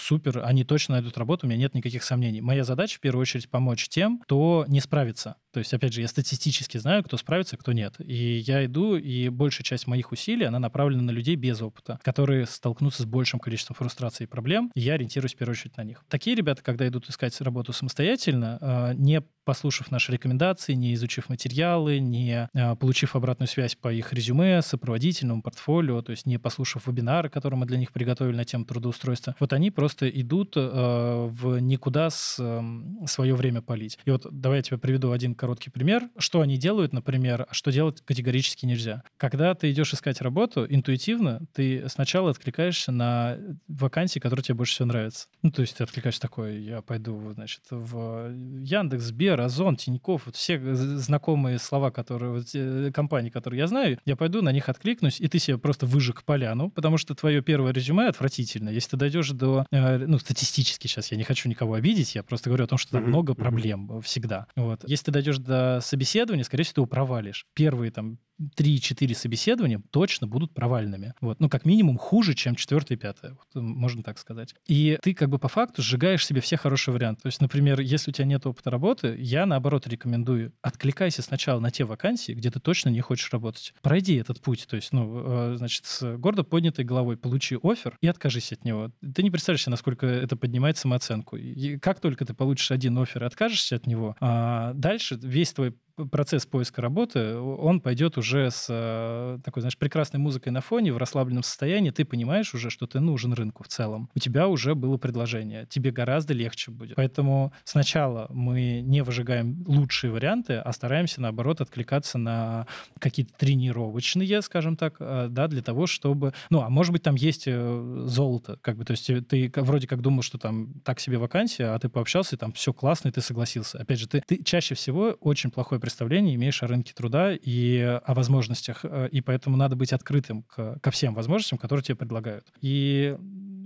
супер, 0.00 0.42
они 0.44 0.64
точно 0.64 0.94
найдут 0.94 1.18
работу, 1.18 1.46
у 1.46 1.48
меня 1.48 1.58
нет 1.58 1.74
никаких 1.74 2.02
сомнений. 2.02 2.40
Моя 2.40 2.64
задача 2.64 2.96
в 2.96 3.00
первую 3.00 3.22
очередь 3.22 3.50
помочь 3.50 3.88
тем, 3.88 4.18
кто 4.18 4.64
не 4.68 4.80
справится. 4.80 5.36
То 5.52 5.58
есть, 5.58 5.72
опять 5.72 5.92
же, 5.92 6.00
я 6.00 6.08
статистически 6.08 6.78
знаю, 6.78 7.02
кто 7.04 7.16
справится, 7.16 7.56
кто 7.56 7.72
нет. 7.72 7.94
И 7.98 8.38
я 8.46 8.64
иду, 8.64 8.96
и 8.96 9.28
большая 9.28 9.64
часть 9.64 9.86
моих 9.86 10.12
усилий, 10.12 10.44
она 10.44 10.58
направлена 10.58 11.02
на 11.02 11.10
людей 11.10 11.36
без 11.36 11.60
опыта, 11.62 11.98
которые 12.02 12.46
столкнутся 12.46 13.02
с 13.02 13.06
большим 13.06 13.40
количеством 13.40 13.76
фрустраций 13.76 14.24
и 14.24 14.26
проблем, 14.26 14.70
и 14.74 14.80
я 14.80 14.94
ориентируюсь 14.94 15.34
в 15.34 15.36
первую 15.36 15.54
очередь 15.54 15.76
на 15.76 15.84
них. 15.84 16.04
Такие 16.08 16.36
ребята, 16.36 16.62
когда 16.62 16.86
идут 16.88 17.08
искать 17.08 17.38
работу 17.40 17.72
самостоятельно, 17.72 18.58
э, 18.60 18.94
не 18.94 19.22
послушав 19.48 19.90
наши 19.90 20.12
рекомендации, 20.12 20.74
не 20.74 20.92
изучив 20.92 21.30
материалы, 21.30 22.00
не 22.00 22.50
э, 22.52 22.76
получив 22.76 23.16
обратную 23.16 23.48
связь 23.48 23.74
по 23.74 23.90
их 23.90 24.12
резюме, 24.12 24.60
сопроводительному 24.60 25.40
портфолио, 25.40 26.02
то 26.02 26.10
есть 26.10 26.26
не 26.26 26.38
послушав 26.38 26.86
вебинары, 26.86 27.30
которые 27.30 27.58
мы 27.58 27.64
для 27.64 27.78
них 27.78 27.92
приготовили 27.92 28.36
на 28.36 28.44
тему 28.44 28.66
трудоустройства, 28.66 29.34
вот 29.40 29.54
они 29.54 29.70
просто 29.70 30.08
идут 30.10 30.52
э, 30.56 30.60
в 30.60 31.60
никуда 31.60 32.10
эм, 32.38 33.06
свое 33.06 33.34
время 33.34 33.62
полить. 33.62 33.98
И 34.04 34.10
вот 34.10 34.26
давай 34.30 34.58
я 34.58 34.62
тебе 34.62 34.76
приведу 34.76 35.12
один 35.12 35.34
короткий 35.38 35.70
пример. 35.70 36.08
Что 36.18 36.42
они 36.42 36.58
делают, 36.58 36.92
например, 36.92 37.46
а 37.48 37.54
что 37.54 37.72
делать 37.72 38.02
категорически 38.04 38.66
нельзя. 38.66 39.02
Когда 39.16 39.54
ты 39.54 39.70
идешь 39.70 39.94
искать 39.94 40.20
работу, 40.20 40.66
интуитивно 40.68 41.40
ты 41.54 41.88
сначала 41.88 42.30
откликаешься 42.30 42.92
на 42.92 43.38
вакансии, 43.68 44.18
которые 44.18 44.44
тебе 44.44 44.56
больше 44.56 44.74
всего 44.74 44.88
нравятся. 44.88 45.28
Ну, 45.42 45.50
то 45.50 45.62
есть 45.62 45.76
ты 45.76 45.84
откликаешься 45.84 46.20
такой, 46.20 46.60
я 46.60 46.82
пойду, 46.82 47.32
значит, 47.34 47.62
в 47.70 48.30
Яндекс, 48.60 49.04
Сбер, 49.04 49.40
Озон, 49.40 49.76
Тиньков, 49.76 50.26
вот 50.26 50.36
все 50.36 50.58
знакомые 50.74 51.58
слова, 51.58 51.90
которые, 51.90 52.32
вот, 52.32 52.46
э, 52.54 52.90
компании, 52.92 53.30
которые 53.30 53.58
я 53.58 53.66
знаю, 53.66 53.98
я 54.04 54.16
пойду 54.16 54.42
на 54.42 54.52
них 54.52 54.68
откликнусь, 54.68 55.20
и 55.20 55.28
ты 55.28 55.38
себе 55.38 55.58
просто 55.58 55.86
выжег 55.86 56.24
поляну, 56.24 56.70
потому 56.70 56.98
что 56.98 57.14
твое 57.14 57.42
первое 57.42 57.72
резюме 57.72 58.08
отвратительно. 58.08 58.70
Если 58.70 58.90
ты 58.90 58.96
дойдешь 58.96 59.30
до, 59.30 59.66
э, 59.70 59.98
ну, 59.98 60.18
статистически 60.18 60.86
сейчас, 60.86 61.10
я 61.12 61.16
не 61.16 61.24
хочу 61.24 61.48
никого 61.48 61.74
обидеть, 61.74 62.14
я 62.14 62.22
просто 62.22 62.50
говорю 62.50 62.64
о 62.64 62.68
том, 62.68 62.78
что 62.78 62.92
там 62.92 63.04
много 63.04 63.34
проблем 63.34 64.00
всегда. 64.02 64.46
Вот. 64.56 64.82
Если 64.86 65.06
ты 65.06 65.12
дойдешь 65.12 65.27
до 65.36 65.80
собеседования, 65.82 66.44
скорее 66.44 66.64
всего, 66.64 66.74
ты 66.74 66.80
его 66.80 66.86
провалишь. 66.86 67.46
Первые 67.52 67.90
там 67.90 68.18
3-4 68.40 69.14
собеседования 69.14 69.80
точно 69.90 70.26
будут 70.26 70.54
провальными. 70.54 71.14
Вот. 71.20 71.40
Ну, 71.40 71.48
как 71.48 71.64
минимум, 71.64 71.98
хуже, 71.98 72.34
чем 72.34 72.54
четвертое 72.54 72.94
и 72.94 72.96
пятое. 72.96 73.32
Вот, 73.32 73.62
можно 73.62 74.02
так 74.02 74.18
сказать. 74.18 74.54
И 74.66 74.98
ты 75.02 75.14
как 75.14 75.28
бы 75.28 75.38
по 75.38 75.48
факту 75.48 75.82
сжигаешь 75.82 76.26
себе 76.26 76.40
все 76.40 76.56
хорошие 76.56 76.92
варианты. 76.92 77.22
То 77.22 77.28
есть, 77.28 77.40
например, 77.40 77.80
если 77.80 78.10
у 78.10 78.14
тебя 78.14 78.24
нет 78.24 78.46
опыта 78.46 78.70
работы, 78.70 79.16
я, 79.18 79.46
наоборот, 79.46 79.86
рекомендую 79.86 80.52
откликайся 80.62 81.22
сначала 81.22 81.60
на 81.60 81.70
те 81.70 81.84
вакансии, 81.84 82.32
где 82.32 82.50
ты 82.50 82.60
точно 82.60 82.88
не 82.90 83.00
хочешь 83.00 83.32
работать. 83.32 83.74
Пройди 83.82 84.16
этот 84.16 84.40
путь. 84.40 84.66
То 84.68 84.76
есть, 84.76 84.92
ну, 84.92 85.52
э, 85.52 85.56
значит, 85.56 85.86
с 85.86 86.16
гордо 86.16 86.44
поднятой 86.44 86.84
головой 86.84 87.16
получи 87.16 87.58
офер 87.62 87.96
и 88.00 88.08
откажись 88.08 88.52
от 88.52 88.64
него. 88.64 88.90
Ты 89.14 89.22
не 89.22 89.30
представляешь 89.30 89.68
насколько 89.68 90.06
это 90.06 90.36
поднимает 90.36 90.78
самооценку. 90.78 91.36
И 91.36 91.78
как 91.78 92.00
только 92.00 92.24
ты 92.24 92.34
получишь 92.34 92.70
один 92.70 92.98
офер 92.98 93.22
и 93.22 93.26
откажешься 93.26 93.76
от 93.76 93.86
него, 93.86 94.16
а 94.20 94.72
дальше 94.74 95.18
весь 95.20 95.52
твой 95.52 95.74
процесс 96.10 96.46
поиска 96.46 96.82
работы, 96.82 97.36
он 97.36 97.80
пойдет 97.80 98.18
уже 98.18 98.50
с 98.50 98.66
э, 98.68 99.38
такой, 99.44 99.62
знаешь, 99.62 99.76
прекрасной 99.78 100.20
музыкой 100.20 100.52
на 100.52 100.60
фоне, 100.60 100.92
в 100.92 100.98
расслабленном 100.98 101.42
состоянии, 101.42 101.90
ты 101.90 102.04
понимаешь 102.04 102.54
уже, 102.54 102.70
что 102.70 102.86
ты 102.86 103.00
нужен 103.00 103.32
рынку 103.32 103.64
в 103.64 103.68
целом. 103.68 104.08
У 104.14 104.18
тебя 104.18 104.48
уже 104.48 104.74
было 104.74 104.96
предложение, 104.96 105.66
тебе 105.66 105.90
гораздо 105.90 106.34
легче 106.34 106.70
будет. 106.70 106.96
Поэтому 106.96 107.52
сначала 107.64 108.26
мы 108.30 108.80
не 108.80 109.02
выжигаем 109.02 109.64
лучшие 109.66 110.10
варианты, 110.10 110.54
а 110.54 110.72
стараемся, 110.72 111.20
наоборот, 111.20 111.60
откликаться 111.60 112.18
на 112.18 112.66
какие-то 112.98 113.32
тренировочные, 113.36 114.42
скажем 114.42 114.76
так, 114.76 114.96
э, 115.00 115.28
да, 115.30 115.48
для 115.48 115.62
того, 115.62 115.86
чтобы... 115.86 116.32
Ну, 116.50 116.62
а 116.62 116.68
может 116.68 116.92
быть, 116.92 117.02
там 117.02 117.14
есть 117.14 117.44
э, 117.46 118.04
золото, 118.06 118.58
как 118.62 118.76
бы, 118.76 118.84
то 118.84 118.92
есть 118.92 119.10
ты 119.28 119.52
вроде 119.56 119.86
как 119.86 120.00
думал, 120.00 120.22
что 120.22 120.38
там 120.38 120.74
так 120.84 121.00
себе 121.00 121.18
вакансия, 121.18 121.74
а 121.74 121.78
ты 121.78 121.88
пообщался, 121.88 122.36
и 122.36 122.38
там 122.38 122.52
все 122.52 122.72
классно, 122.72 123.08
и 123.08 123.12
ты 123.12 123.20
согласился. 123.20 123.78
Опять 123.78 123.98
же, 123.98 124.08
ты, 124.08 124.22
ты 124.26 124.42
чаще 124.42 124.74
всего 124.74 125.16
очень 125.20 125.50
плохой 125.50 125.80
представление 125.88 126.34
имеешь 126.34 126.62
о 126.62 126.66
рынке 126.66 126.92
труда 126.92 127.32
и 127.32 127.80
о 127.80 128.12
возможностях, 128.12 128.80
э, 128.82 129.08
и 129.10 129.22
поэтому 129.22 129.56
надо 129.56 129.74
быть 129.74 129.94
открытым 129.94 130.42
к, 130.42 130.78
ко 130.80 130.90
всем 130.90 131.14
возможностям, 131.14 131.58
которые 131.58 131.82
тебе 131.82 131.96
предлагают. 131.96 132.46
И 132.60 133.16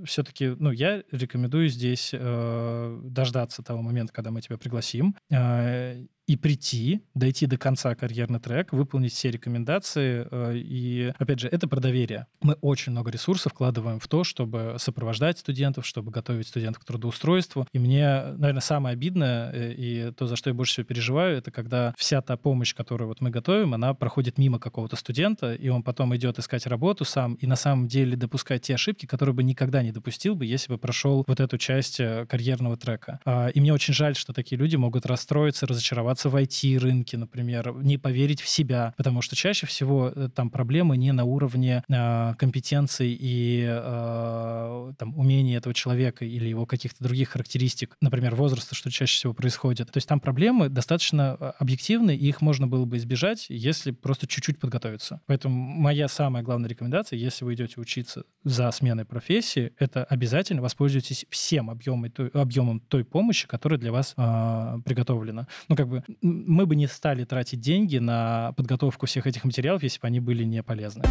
все-таки, 0.05 0.55
ну, 0.57 0.71
я 0.71 1.03
рекомендую 1.11 1.69
здесь 1.69 2.11
э, 2.13 3.01
дождаться 3.03 3.65
того 3.65 3.83
момента, 3.83 4.13
когда 4.13 4.31
мы 4.31 4.41
тебя 4.41 4.57
пригласим, 4.57 5.17
э, 5.31 6.07
и 6.27 6.37
прийти, 6.37 7.03
дойти 7.15 7.47
до 7.47 7.59
конца 7.59 7.95
карьерный 7.95 8.41
трек, 8.41 8.73
выполнить 8.73 9.13
все 9.13 9.31
рекомендации. 9.31 10.27
Э, 10.31 10.53
и, 10.57 11.13
опять 11.19 11.41
же, 11.41 11.49
это 11.49 11.67
про 11.67 11.81
доверие. 11.81 12.27
Мы 12.41 12.55
очень 12.61 12.93
много 12.93 13.11
ресурсов 13.11 13.53
вкладываем 13.53 13.99
в 13.99 14.07
то, 14.09 14.25
чтобы 14.25 14.77
сопровождать 14.79 15.39
студентов, 15.39 15.85
чтобы 15.87 16.11
готовить 16.13 16.47
студентов 16.47 16.83
к 16.83 16.87
трудоустройству. 16.87 17.67
И 17.73 17.79
мне, 17.79 18.23
наверное, 18.37 18.61
самое 18.61 18.95
обидное, 18.95 19.53
э, 19.53 19.73
и 19.73 20.13
то, 20.13 20.27
за 20.27 20.37
что 20.37 20.51
я 20.51 20.55
больше 20.55 20.73
всего 20.73 20.87
переживаю, 20.87 21.39
это 21.39 21.51
когда 21.51 21.95
вся 21.99 22.23
та 22.23 22.37
помощь, 22.37 22.75
которую 22.75 23.09
вот 23.09 23.21
мы 23.21 23.31
готовим, 23.31 23.75
она 23.75 23.93
проходит 23.95 24.39
мимо 24.39 24.59
какого-то 24.59 24.97
студента, 24.97 25.55
и 25.55 25.69
он 25.69 25.83
потом 25.83 26.15
идет 26.17 26.39
искать 26.39 26.67
работу 26.67 27.05
сам, 27.05 27.35
и 27.35 27.47
на 27.47 27.57
самом 27.57 27.89
деле 27.89 28.17
допускает 28.17 28.63
те 28.63 28.75
ошибки, 28.75 29.07
которые 29.07 29.35
бы 29.35 29.43
никогда 29.43 29.83
не 29.83 29.91
допустил 29.91 30.37
бы, 30.37 30.47
если 30.47 30.73
бы 30.73 30.79
прошел 30.79 31.25
вот 31.27 31.41
эту 31.41 31.59
часть 31.59 31.99
э, 31.99 32.27
карьерного 32.29 32.77
трека. 32.77 33.19
А, 33.25 33.49
и 33.49 33.61
мне 33.61 33.73
очень 33.73 33.93
жаль, 33.93 34.15
что 34.15 34.33
такие 34.33 34.57
люди 34.57 34.77
могут 34.77 35.05
расстроиться, 35.05 35.67
разочароваться 35.67 36.12
оставаться 36.13 36.29
в 36.29 36.37
IT-рынке, 36.37 37.17
например, 37.17 37.75
не 37.83 37.99
поверить 37.99 38.41
в 38.41 38.49
себя, 38.49 38.95
потому 38.97 39.23
что 39.23 39.35
чаще 39.35 39.67
всего 39.67 40.13
э, 40.15 40.29
там 40.35 40.51
проблемы 40.51 40.97
не 40.97 41.13
на 41.13 41.25
уровне 41.25 41.83
э, 41.89 42.35
компетенций 42.39 43.17
и 43.19 43.65
э, 43.67 44.93
там, 44.99 45.19
умения 45.19 45.59
этого 45.59 45.75
человека 45.75 46.25
или 46.25 46.49
его 46.49 46.67
каких-то 46.67 47.03
других 47.03 47.31
характеристик, 47.31 47.97
например, 48.01 48.35
возраста, 48.35 48.75
что 48.75 48.91
чаще 48.91 49.17
всего 49.17 49.33
происходит. 49.33 49.91
То 49.91 49.99
есть 49.99 50.09
там 50.09 50.21
проблемы 50.21 50.69
достаточно 50.69 51.37
э, 51.39 51.53
объективны, 51.59 52.15
и 52.15 52.29
их 52.29 52.41
можно 52.41 52.67
было 52.67 52.85
бы 52.85 52.97
избежать, 52.97 53.47
если 53.49 53.91
просто 53.91 54.27
чуть-чуть 54.27 54.59
подготовиться. 54.59 55.21
Поэтому 55.27 55.55
моя 55.55 56.09
самая 56.09 56.43
главная 56.43 56.69
рекомендация, 56.69 57.17
если 57.17 57.45
вы 57.45 57.55
идете 57.55 57.81
учиться 57.81 58.25
за 58.45 58.71
сменой 58.71 59.05
профессии, 59.05 59.73
это 59.79 60.05
обязательно 60.05 60.63
воспользуйтесь 60.63 61.27
всем 61.31 61.71
объемом 61.71 62.11
той, 62.11 62.29
объемом 62.29 62.81
той 62.81 63.05
помощи, 63.05 63.49
которая 63.49 63.79
для 63.79 63.93
вас 63.93 64.15
э, 64.17 64.79
приготовлена. 64.85 65.47
Ну, 65.69 65.77
как 65.77 65.89
бы 65.89 66.02
мы 66.21 66.67
бы 66.67 66.77
не 66.77 66.87
стали 66.87 67.25
тратить 67.25 67.61
деньги 67.61 67.99
на 67.99 68.53
подготовку 68.57 69.07
всех 69.07 69.27
этих 69.27 69.45
материалов, 69.45 69.83
если 69.83 70.01
бы 70.01 70.07
они 70.07 70.21
были 70.21 70.45
не 70.45 70.63
полезны. 70.63 71.05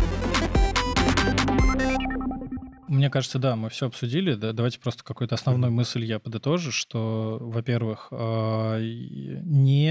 Мне 2.88 3.10
кажется, 3.10 3.40
да, 3.40 3.56
мы 3.56 3.70
все 3.70 3.88
обсудили. 3.88 4.34
Да, 4.34 4.52
давайте 4.52 4.80
просто 4.80 5.04
какую-то 5.04 5.36
основную 5.36 5.72
мысль 5.72 6.04
я 6.04 6.20
подытожу, 6.20 6.72
что, 6.72 7.38
во-первых, 7.40 8.10
а, 8.12 8.78
не 8.80 9.90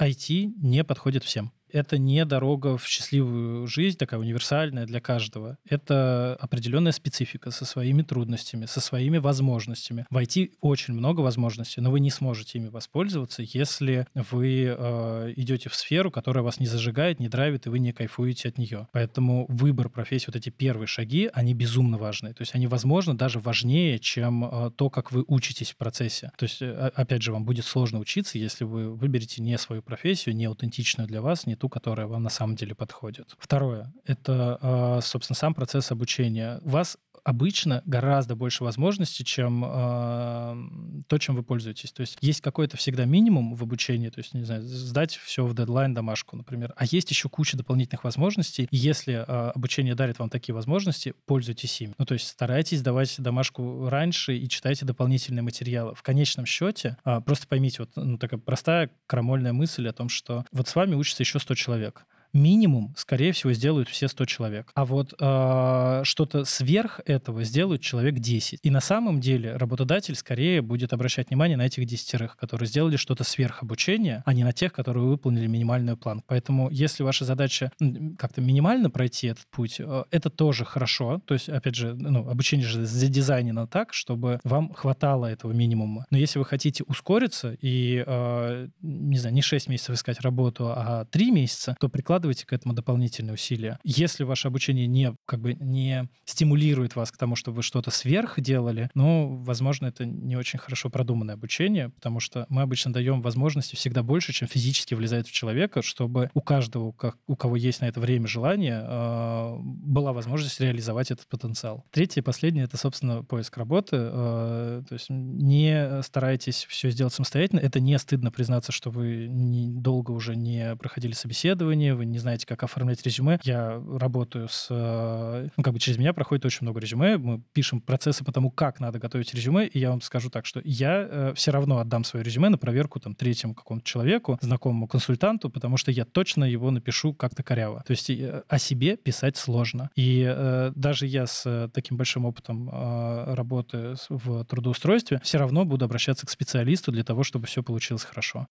IT 0.00 0.52
не 0.56 0.84
подходит 0.84 1.24
всем 1.24 1.52
это 1.72 1.98
не 1.98 2.24
дорога 2.24 2.76
в 2.76 2.86
счастливую 2.86 3.66
жизнь, 3.66 3.98
такая 3.98 4.20
универсальная 4.20 4.86
для 4.86 5.00
каждого. 5.00 5.58
Это 5.68 6.36
определенная 6.40 6.92
специфика 6.92 7.50
со 7.50 7.64
своими 7.64 8.02
трудностями, 8.02 8.66
со 8.66 8.80
своими 8.80 9.18
возможностями. 9.18 10.06
В 10.10 10.16
IT 10.16 10.52
очень 10.60 10.94
много 10.94 11.20
возможностей, 11.20 11.80
но 11.80 11.90
вы 11.90 12.00
не 12.00 12.10
сможете 12.10 12.58
ими 12.58 12.68
воспользоваться, 12.68 13.42
если 13.42 14.06
вы 14.14 14.74
э, 14.76 15.32
идете 15.36 15.68
в 15.68 15.74
сферу, 15.74 16.10
которая 16.10 16.42
вас 16.44 16.60
не 16.60 16.66
зажигает, 16.66 17.20
не 17.20 17.28
драйвит, 17.28 17.66
и 17.66 17.70
вы 17.70 17.78
не 17.78 17.92
кайфуете 17.92 18.48
от 18.48 18.58
нее. 18.58 18.88
Поэтому 18.92 19.46
выбор 19.48 19.88
профессии, 19.88 20.26
вот 20.26 20.36
эти 20.36 20.50
первые 20.50 20.86
шаги, 20.86 21.30
они 21.32 21.54
безумно 21.54 21.98
важны. 21.98 22.32
То 22.34 22.42
есть 22.42 22.54
они, 22.54 22.66
возможно, 22.66 23.16
даже 23.16 23.38
важнее, 23.38 23.98
чем 23.98 24.44
э, 24.44 24.70
то, 24.76 24.90
как 24.90 25.12
вы 25.12 25.24
учитесь 25.26 25.72
в 25.72 25.76
процессе. 25.76 26.32
То 26.36 26.44
есть, 26.44 26.62
э, 26.62 26.90
опять 26.94 27.22
же, 27.22 27.32
вам 27.32 27.44
будет 27.44 27.64
сложно 27.64 27.98
учиться, 27.98 28.38
если 28.38 28.64
вы 28.64 28.90
выберете 28.94 29.42
не 29.42 29.58
свою 29.58 29.82
профессию, 29.82 30.34
не 30.34 30.46
аутентичную 30.46 31.06
для 31.06 31.20
вас, 31.20 31.46
не 31.46 31.56
ту, 31.60 31.68
которая 31.68 32.06
вам 32.06 32.22
на 32.22 32.30
самом 32.30 32.56
деле 32.56 32.74
подходит. 32.74 33.36
Второе— 33.38 33.92
это, 34.06 34.58
а, 34.62 35.00
собственно, 35.02 35.36
сам 35.36 35.54
процесс 35.54 35.92
обучения. 35.92 36.58
Вас 36.64 36.98
обычно 37.24 37.82
гораздо 37.86 38.36
больше 38.36 38.64
возможностей, 38.64 39.24
чем 39.24 39.64
э, 39.64 41.02
то, 41.06 41.18
чем 41.18 41.34
вы 41.36 41.42
пользуетесь. 41.42 41.92
То 41.92 42.00
есть 42.00 42.18
есть 42.20 42.40
какой-то 42.40 42.76
всегда 42.76 43.04
минимум 43.04 43.54
в 43.54 43.62
обучении, 43.62 44.08
то 44.08 44.18
есть, 44.20 44.34
не 44.34 44.44
знаю, 44.44 44.62
сдать 44.62 45.16
все 45.16 45.44
в 45.46 45.54
дедлайн 45.54 45.94
домашку, 45.94 46.36
например. 46.36 46.72
А 46.76 46.84
есть 46.84 47.10
еще 47.10 47.28
куча 47.28 47.56
дополнительных 47.56 48.04
возможностей. 48.04 48.68
И 48.70 48.76
если 48.76 49.14
э, 49.14 49.50
обучение 49.50 49.94
дарит 49.94 50.18
вам 50.18 50.30
такие 50.30 50.54
возможности, 50.54 51.14
пользуйтесь 51.26 51.80
ими. 51.80 51.94
Ну, 51.98 52.04
то 52.04 52.14
есть 52.14 52.28
старайтесь 52.28 52.82
давать 52.82 53.14
домашку 53.18 53.88
раньше 53.88 54.36
и 54.36 54.48
читайте 54.48 54.84
дополнительные 54.84 55.42
материалы. 55.42 55.94
В 55.94 56.02
конечном 56.02 56.46
счете, 56.46 56.96
э, 57.04 57.20
просто 57.20 57.46
поймите, 57.46 57.78
вот 57.80 57.90
ну, 57.96 58.18
такая 58.18 58.40
простая 58.40 58.90
крамольная 59.06 59.52
мысль 59.52 59.88
о 59.88 59.92
том, 59.92 60.08
что 60.08 60.44
вот 60.52 60.68
с 60.68 60.74
вами 60.74 60.94
учится 60.94 61.22
еще 61.22 61.38
100 61.38 61.54
человек 61.54 62.06
минимум, 62.32 62.94
скорее 62.96 63.32
всего, 63.32 63.52
сделают 63.52 63.88
все 63.88 64.08
100 64.08 64.24
человек. 64.26 64.70
А 64.74 64.84
вот 64.84 65.14
э, 65.18 66.00
что-то 66.04 66.44
сверх 66.44 67.00
этого 67.06 67.44
сделают 67.44 67.82
человек 67.82 68.16
10. 68.16 68.60
И 68.62 68.70
на 68.70 68.80
самом 68.80 69.20
деле 69.20 69.56
работодатель 69.56 70.14
скорее 70.14 70.62
будет 70.62 70.92
обращать 70.92 71.28
внимание 71.30 71.56
на 71.56 71.66
этих 71.66 71.84
десятерых, 71.86 72.36
которые 72.36 72.68
сделали 72.68 72.96
что-то 72.96 73.24
сверх 73.24 73.62
обучения, 73.62 74.22
а 74.26 74.34
не 74.34 74.44
на 74.44 74.52
тех, 74.52 74.72
которые 74.72 75.04
выполнили 75.04 75.46
минимальную 75.46 75.96
план. 75.96 76.22
Поэтому 76.26 76.70
если 76.70 77.02
ваша 77.02 77.24
задача 77.24 77.72
как-то 78.18 78.40
минимально 78.40 78.90
пройти 78.90 79.28
этот 79.28 79.46
путь, 79.50 79.76
э, 79.78 80.04
это 80.10 80.30
тоже 80.30 80.64
хорошо. 80.64 81.20
То 81.26 81.34
есть, 81.34 81.48
опять 81.48 81.74
же, 81.74 81.94
ну, 81.94 82.28
обучение 82.28 82.66
же 82.66 82.84
задизайнено 82.84 83.66
так, 83.66 83.92
чтобы 83.92 84.40
вам 84.44 84.72
хватало 84.74 85.26
этого 85.26 85.52
минимума. 85.52 86.06
Но 86.10 86.18
если 86.18 86.38
вы 86.38 86.44
хотите 86.44 86.84
ускориться 86.84 87.56
и, 87.60 88.04
э, 88.06 88.68
не 88.80 89.18
знаю, 89.18 89.34
не 89.34 89.42
6 89.42 89.68
месяцев 89.68 89.94
искать 89.94 90.20
работу, 90.20 90.68
а 90.68 91.04
3 91.06 91.30
месяца, 91.30 91.76
то 91.80 91.88
приклад 91.88 92.19
прикладываете 92.20 92.46
к 92.46 92.52
этому 92.52 92.74
дополнительные 92.74 93.34
усилия. 93.34 93.78
Если 93.82 94.24
ваше 94.24 94.48
обучение 94.48 94.86
не, 94.86 95.14
как 95.26 95.40
бы, 95.40 95.54
не 95.54 96.08
стимулирует 96.24 96.94
вас 96.94 97.10
к 97.10 97.16
тому, 97.16 97.34
чтобы 97.34 97.58
вы 97.58 97.62
что-то 97.62 97.90
сверх 97.90 98.38
делали, 98.40 98.90
ну, 98.94 99.42
возможно, 99.42 99.86
это 99.86 100.04
не 100.04 100.36
очень 100.36 100.58
хорошо 100.58 100.90
продуманное 100.90 101.34
обучение, 101.34 101.88
потому 101.88 102.20
что 102.20 102.46
мы 102.50 102.62
обычно 102.62 102.92
даем 102.92 103.22
возможности 103.22 103.74
всегда 103.74 104.02
больше, 104.02 104.32
чем 104.32 104.48
физически 104.48 104.94
влезает 104.94 105.26
в 105.28 105.32
человека, 105.32 105.80
чтобы 105.82 106.30
у 106.34 106.42
каждого, 106.42 106.94
у 107.26 107.36
кого 107.36 107.56
есть 107.56 107.80
на 107.80 107.86
это 107.86 108.00
время 108.00 108.26
желание, 108.26 108.82
а, 108.82 109.56
была 109.58 110.12
возможность 110.12 110.60
реализовать 110.60 111.10
этот 111.10 111.26
потенциал. 111.26 111.84
Третье 111.90 112.20
и 112.20 112.24
последнее— 112.24 112.64
это, 112.66 112.76
собственно, 112.76 113.24
поиск 113.24 113.56
работы. 113.56 113.96
А, 113.98 114.82
то 114.86 114.92
есть 114.92 115.06
не 115.08 116.02
старайтесь 116.02 116.66
все 116.68 116.90
сделать 116.90 117.14
самостоятельно. 117.14 117.60
Это 117.60 117.80
не 117.80 117.98
стыдно 117.98 118.30
признаться, 118.30 118.72
что 118.72 118.90
вы 118.90 119.28
долго 119.30 120.10
уже 120.10 120.36
не 120.36 120.76
проходили 120.76 121.12
собеседование, 121.12 121.94
вы 121.94 122.09
не 122.10 122.18
знаете, 122.18 122.46
как 122.46 122.62
оформлять 122.62 123.04
резюме, 123.04 123.38
я 123.44 123.82
работаю 123.98 124.48
с... 124.48 124.68
Э, 124.70 125.48
ну, 125.56 125.62
как 125.62 125.72
бы 125.72 125.78
через 125.78 125.98
меня 125.98 126.12
проходит 126.12 126.44
очень 126.44 126.60
много 126.62 126.80
резюме, 126.80 127.16
мы 127.18 127.42
пишем 127.52 127.80
процессы 127.80 128.24
по 128.24 128.32
тому, 128.32 128.50
как 128.50 128.80
надо 128.80 128.98
готовить 128.98 129.32
резюме, 129.34 129.66
и 129.66 129.78
я 129.78 129.90
вам 129.90 130.00
скажу 130.00 130.30
так, 130.30 130.46
что 130.46 130.60
я 130.64 131.06
э, 131.08 131.32
все 131.34 131.50
равно 131.50 131.78
отдам 131.78 132.04
свое 132.04 132.24
резюме 132.24 132.48
на 132.48 132.58
проверку 132.58 133.00
там 133.00 133.14
третьему 133.14 133.54
какому-то 133.54 133.86
человеку, 133.86 134.38
знакомому 134.40 134.88
консультанту, 134.88 135.50
потому 135.50 135.76
что 135.76 135.90
я 135.90 136.04
точно 136.04 136.44
его 136.44 136.70
напишу 136.70 137.14
как-то 137.14 137.42
коряво. 137.42 137.82
То 137.86 137.92
есть 137.92 138.10
э, 138.10 138.42
о 138.48 138.58
себе 138.58 138.96
писать 138.96 139.36
сложно. 139.36 139.90
И 139.96 140.24
э, 140.26 140.72
даже 140.74 141.06
я 141.06 141.26
с 141.26 141.44
э, 141.46 141.68
таким 141.72 141.96
большим 141.96 142.24
опытом 142.24 142.68
э, 142.68 143.34
работы 143.34 143.94
в 144.08 144.44
трудоустройстве 144.44 145.20
все 145.22 145.38
равно 145.38 145.64
буду 145.64 145.84
обращаться 145.84 146.26
к 146.26 146.30
специалисту 146.30 146.92
для 146.92 147.04
того, 147.04 147.22
чтобы 147.22 147.46
все 147.46 147.62
получилось 147.62 148.04
хорошо. 148.04 148.46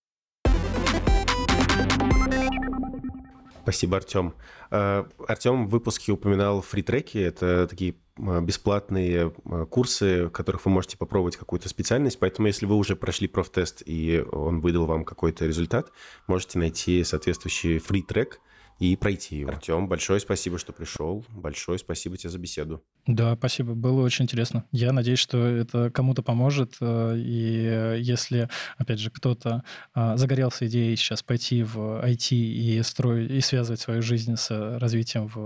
Спасибо, 3.64 3.98
Артем. 3.98 4.34
Э, 4.72 5.06
Артем 5.28 5.68
в 5.68 5.70
выпуске 5.70 6.12
упоминал 6.12 6.62
фритреки. 6.62 7.18
Это 7.18 7.68
такие 7.68 7.96
э, 8.18 8.42
бесплатные 8.42 9.34
э, 9.46 9.66
курсы, 9.70 10.26
в 10.26 10.30
которых 10.32 10.66
вы 10.66 10.72
можете 10.72 10.98
попробовать 10.98 11.38
какую-то 11.38 11.70
специальность. 11.70 12.20
Поэтому, 12.20 12.48
если 12.48 12.66
вы 12.66 12.76
уже 12.76 12.96
прошли 12.96 13.28
профтест 13.28 13.84
и 13.86 14.24
он 14.32 14.62
выдал 14.62 14.86
вам 14.86 15.06
какой-то 15.06 15.46
результат, 15.46 15.92
можете 16.28 16.60
найти 16.60 17.04
соответствующий 17.04 17.80
фритрек 17.80 18.40
и 18.80 18.96
пройти 18.96 19.38
его. 19.38 19.52
Артем, 19.52 19.88
большое 19.88 20.20
спасибо, 20.20 20.58
что 20.58 20.72
пришел. 20.72 21.26
Большое 21.30 21.78
спасибо 21.78 22.18
тебе 22.18 22.30
за 22.30 22.40
беседу. 22.40 22.82
Да, 23.06 23.36
спасибо. 23.36 23.74
Было 23.74 24.02
очень 24.02 24.24
интересно. 24.24 24.64
Я 24.72 24.94
надеюсь, 24.94 25.20
что 25.20 25.46
это 25.46 25.92
кому-то 25.92 26.24
поможет. 26.24 26.76
Э, 26.80 27.14
и 27.18 28.00
если, 28.02 28.50
опять 28.78 29.00
же, 29.00 29.12
кто-то 29.12 29.64
а, 29.94 30.16
загорелся 30.16 30.68
идеей 30.68 30.96
сейчас 30.96 31.24
пойти 31.24 31.64
в 31.64 32.02
IT 32.06 32.34
и 32.34 32.82
строить 32.84 33.32
и 33.32 33.42
связывать 33.42 33.82
свою 33.82 34.02
жизнь 34.02 34.36
с 34.36 34.50
развитием 34.80 35.28
в 35.28 35.38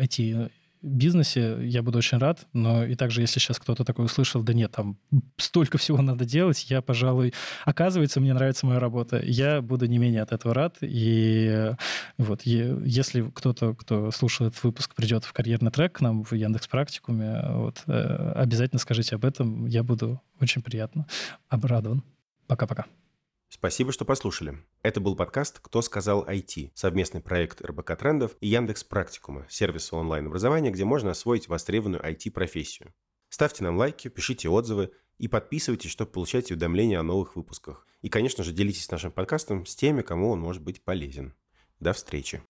IT 0.00 0.50
бизнесе 0.82 1.58
я 1.62 1.82
буду 1.82 1.98
очень 1.98 2.18
рад, 2.18 2.46
но 2.52 2.84
и 2.84 2.94
также, 2.94 3.20
если 3.20 3.38
сейчас 3.38 3.58
кто-то 3.58 3.84
такой 3.84 4.04
услышал, 4.04 4.42
да 4.42 4.52
нет, 4.52 4.72
там 4.72 4.98
столько 5.36 5.78
всего 5.78 6.02
надо 6.02 6.24
делать, 6.24 6.66
я, 6.70 6.82
пожалуй, 6.82 7.32
оказывается, 7.64 8.20
мне 8.20 8.34
нравится 8.34 8.66
моя 8.66 8.80
работа, 8.80 9.20
я 9.22 9.62
буду 9.62 9.86
не 9.86 9.98
менее 9.98 10.22
от 10.22 10.32
этого 10.32 10.54
рад, 10.54 10.76
и 10.80 11.72
вот, 12.18 12.42
если 12.42 13.30
кто-то, 13.34 13.74
кто 13.74 14.10
слушает 14.10 14.52
этот 14.52 14.64
выпуск, 14.64 14.94
придет 14.94 15.24
в 15.24 15.32
карьерный 15.32 15.70
трек 15.70 15.92
к 15.92 16.00
нам 16.00 16.24
в 16.24 16.32
Яндекс 16.32 16.66
Практикуме, 16.68 17.42
вот, 17.50 17.82
э, 17.86 18.32
обязательно 18.36 18.78
скажите 18.78 19.16
об 19.16 19.24
этом, 19.24 19.66
я 19.66 19.82
буду 19.82 20.20
очень 20.40 20.62
приятно 20.62 21.06
обрадован. 21.48 22.02
Пока-пока. 22.46 22.86
Спасибо, 23.54 23.92
что 23.92 24.06
послушали. 24.06 24.56
Это 24.82 24.98
был 24.98 25.14
подкаст 25.14 25.58
«Кто 25.60 25.82
сказал 25.82 26.24
IT»— 26.24 26.70
совместный 26.74 27.20
проект 27.20 27.60
РБК 27.60 27.98
Трендов 27.98 28.34
и 28.40 28.48
Яндекс 28.48 28.82
Практикума, 28.82 29.46
сервиса 29.50 29.94
онлайн-образования, 29.94 30.70
где 30.70 30.86
можно 30.86 31.10
освоить 31.10 31.48
востребованную 31.48 32.02
IT-профессию. 32.02 32.94
Ставьте 33.28 33.62
нам 33.62 33.76
лайки, 33.76 34.08
пишите 34.08 34.48
отзывы 34.48 34.90
и 35.18 35.28
подписывайтесь, 35.28 35.90
чтобы 35.90 36.12
получать 36.12 36.50
уведомления 36.50 36.98
о 36.98 37.02
новых 37.02 37.36
выпусках. 37.36 37.86
И, 38.00 38.08
конечно 38.08 38.42
же, 38.42 38.52
делитесь 38.52 38.90
нашим 38.90 39.12
подкастом 39.12 39.66
с 39.66 39.76
теми, 39.76 40.00
кому 40.00 40.30
он 40.30 40.40
может 40.40 40.62
быть 40.62 40.82
полезен. 40.82 41.34
До 41.78 41.92
встречи. 41.92 42.42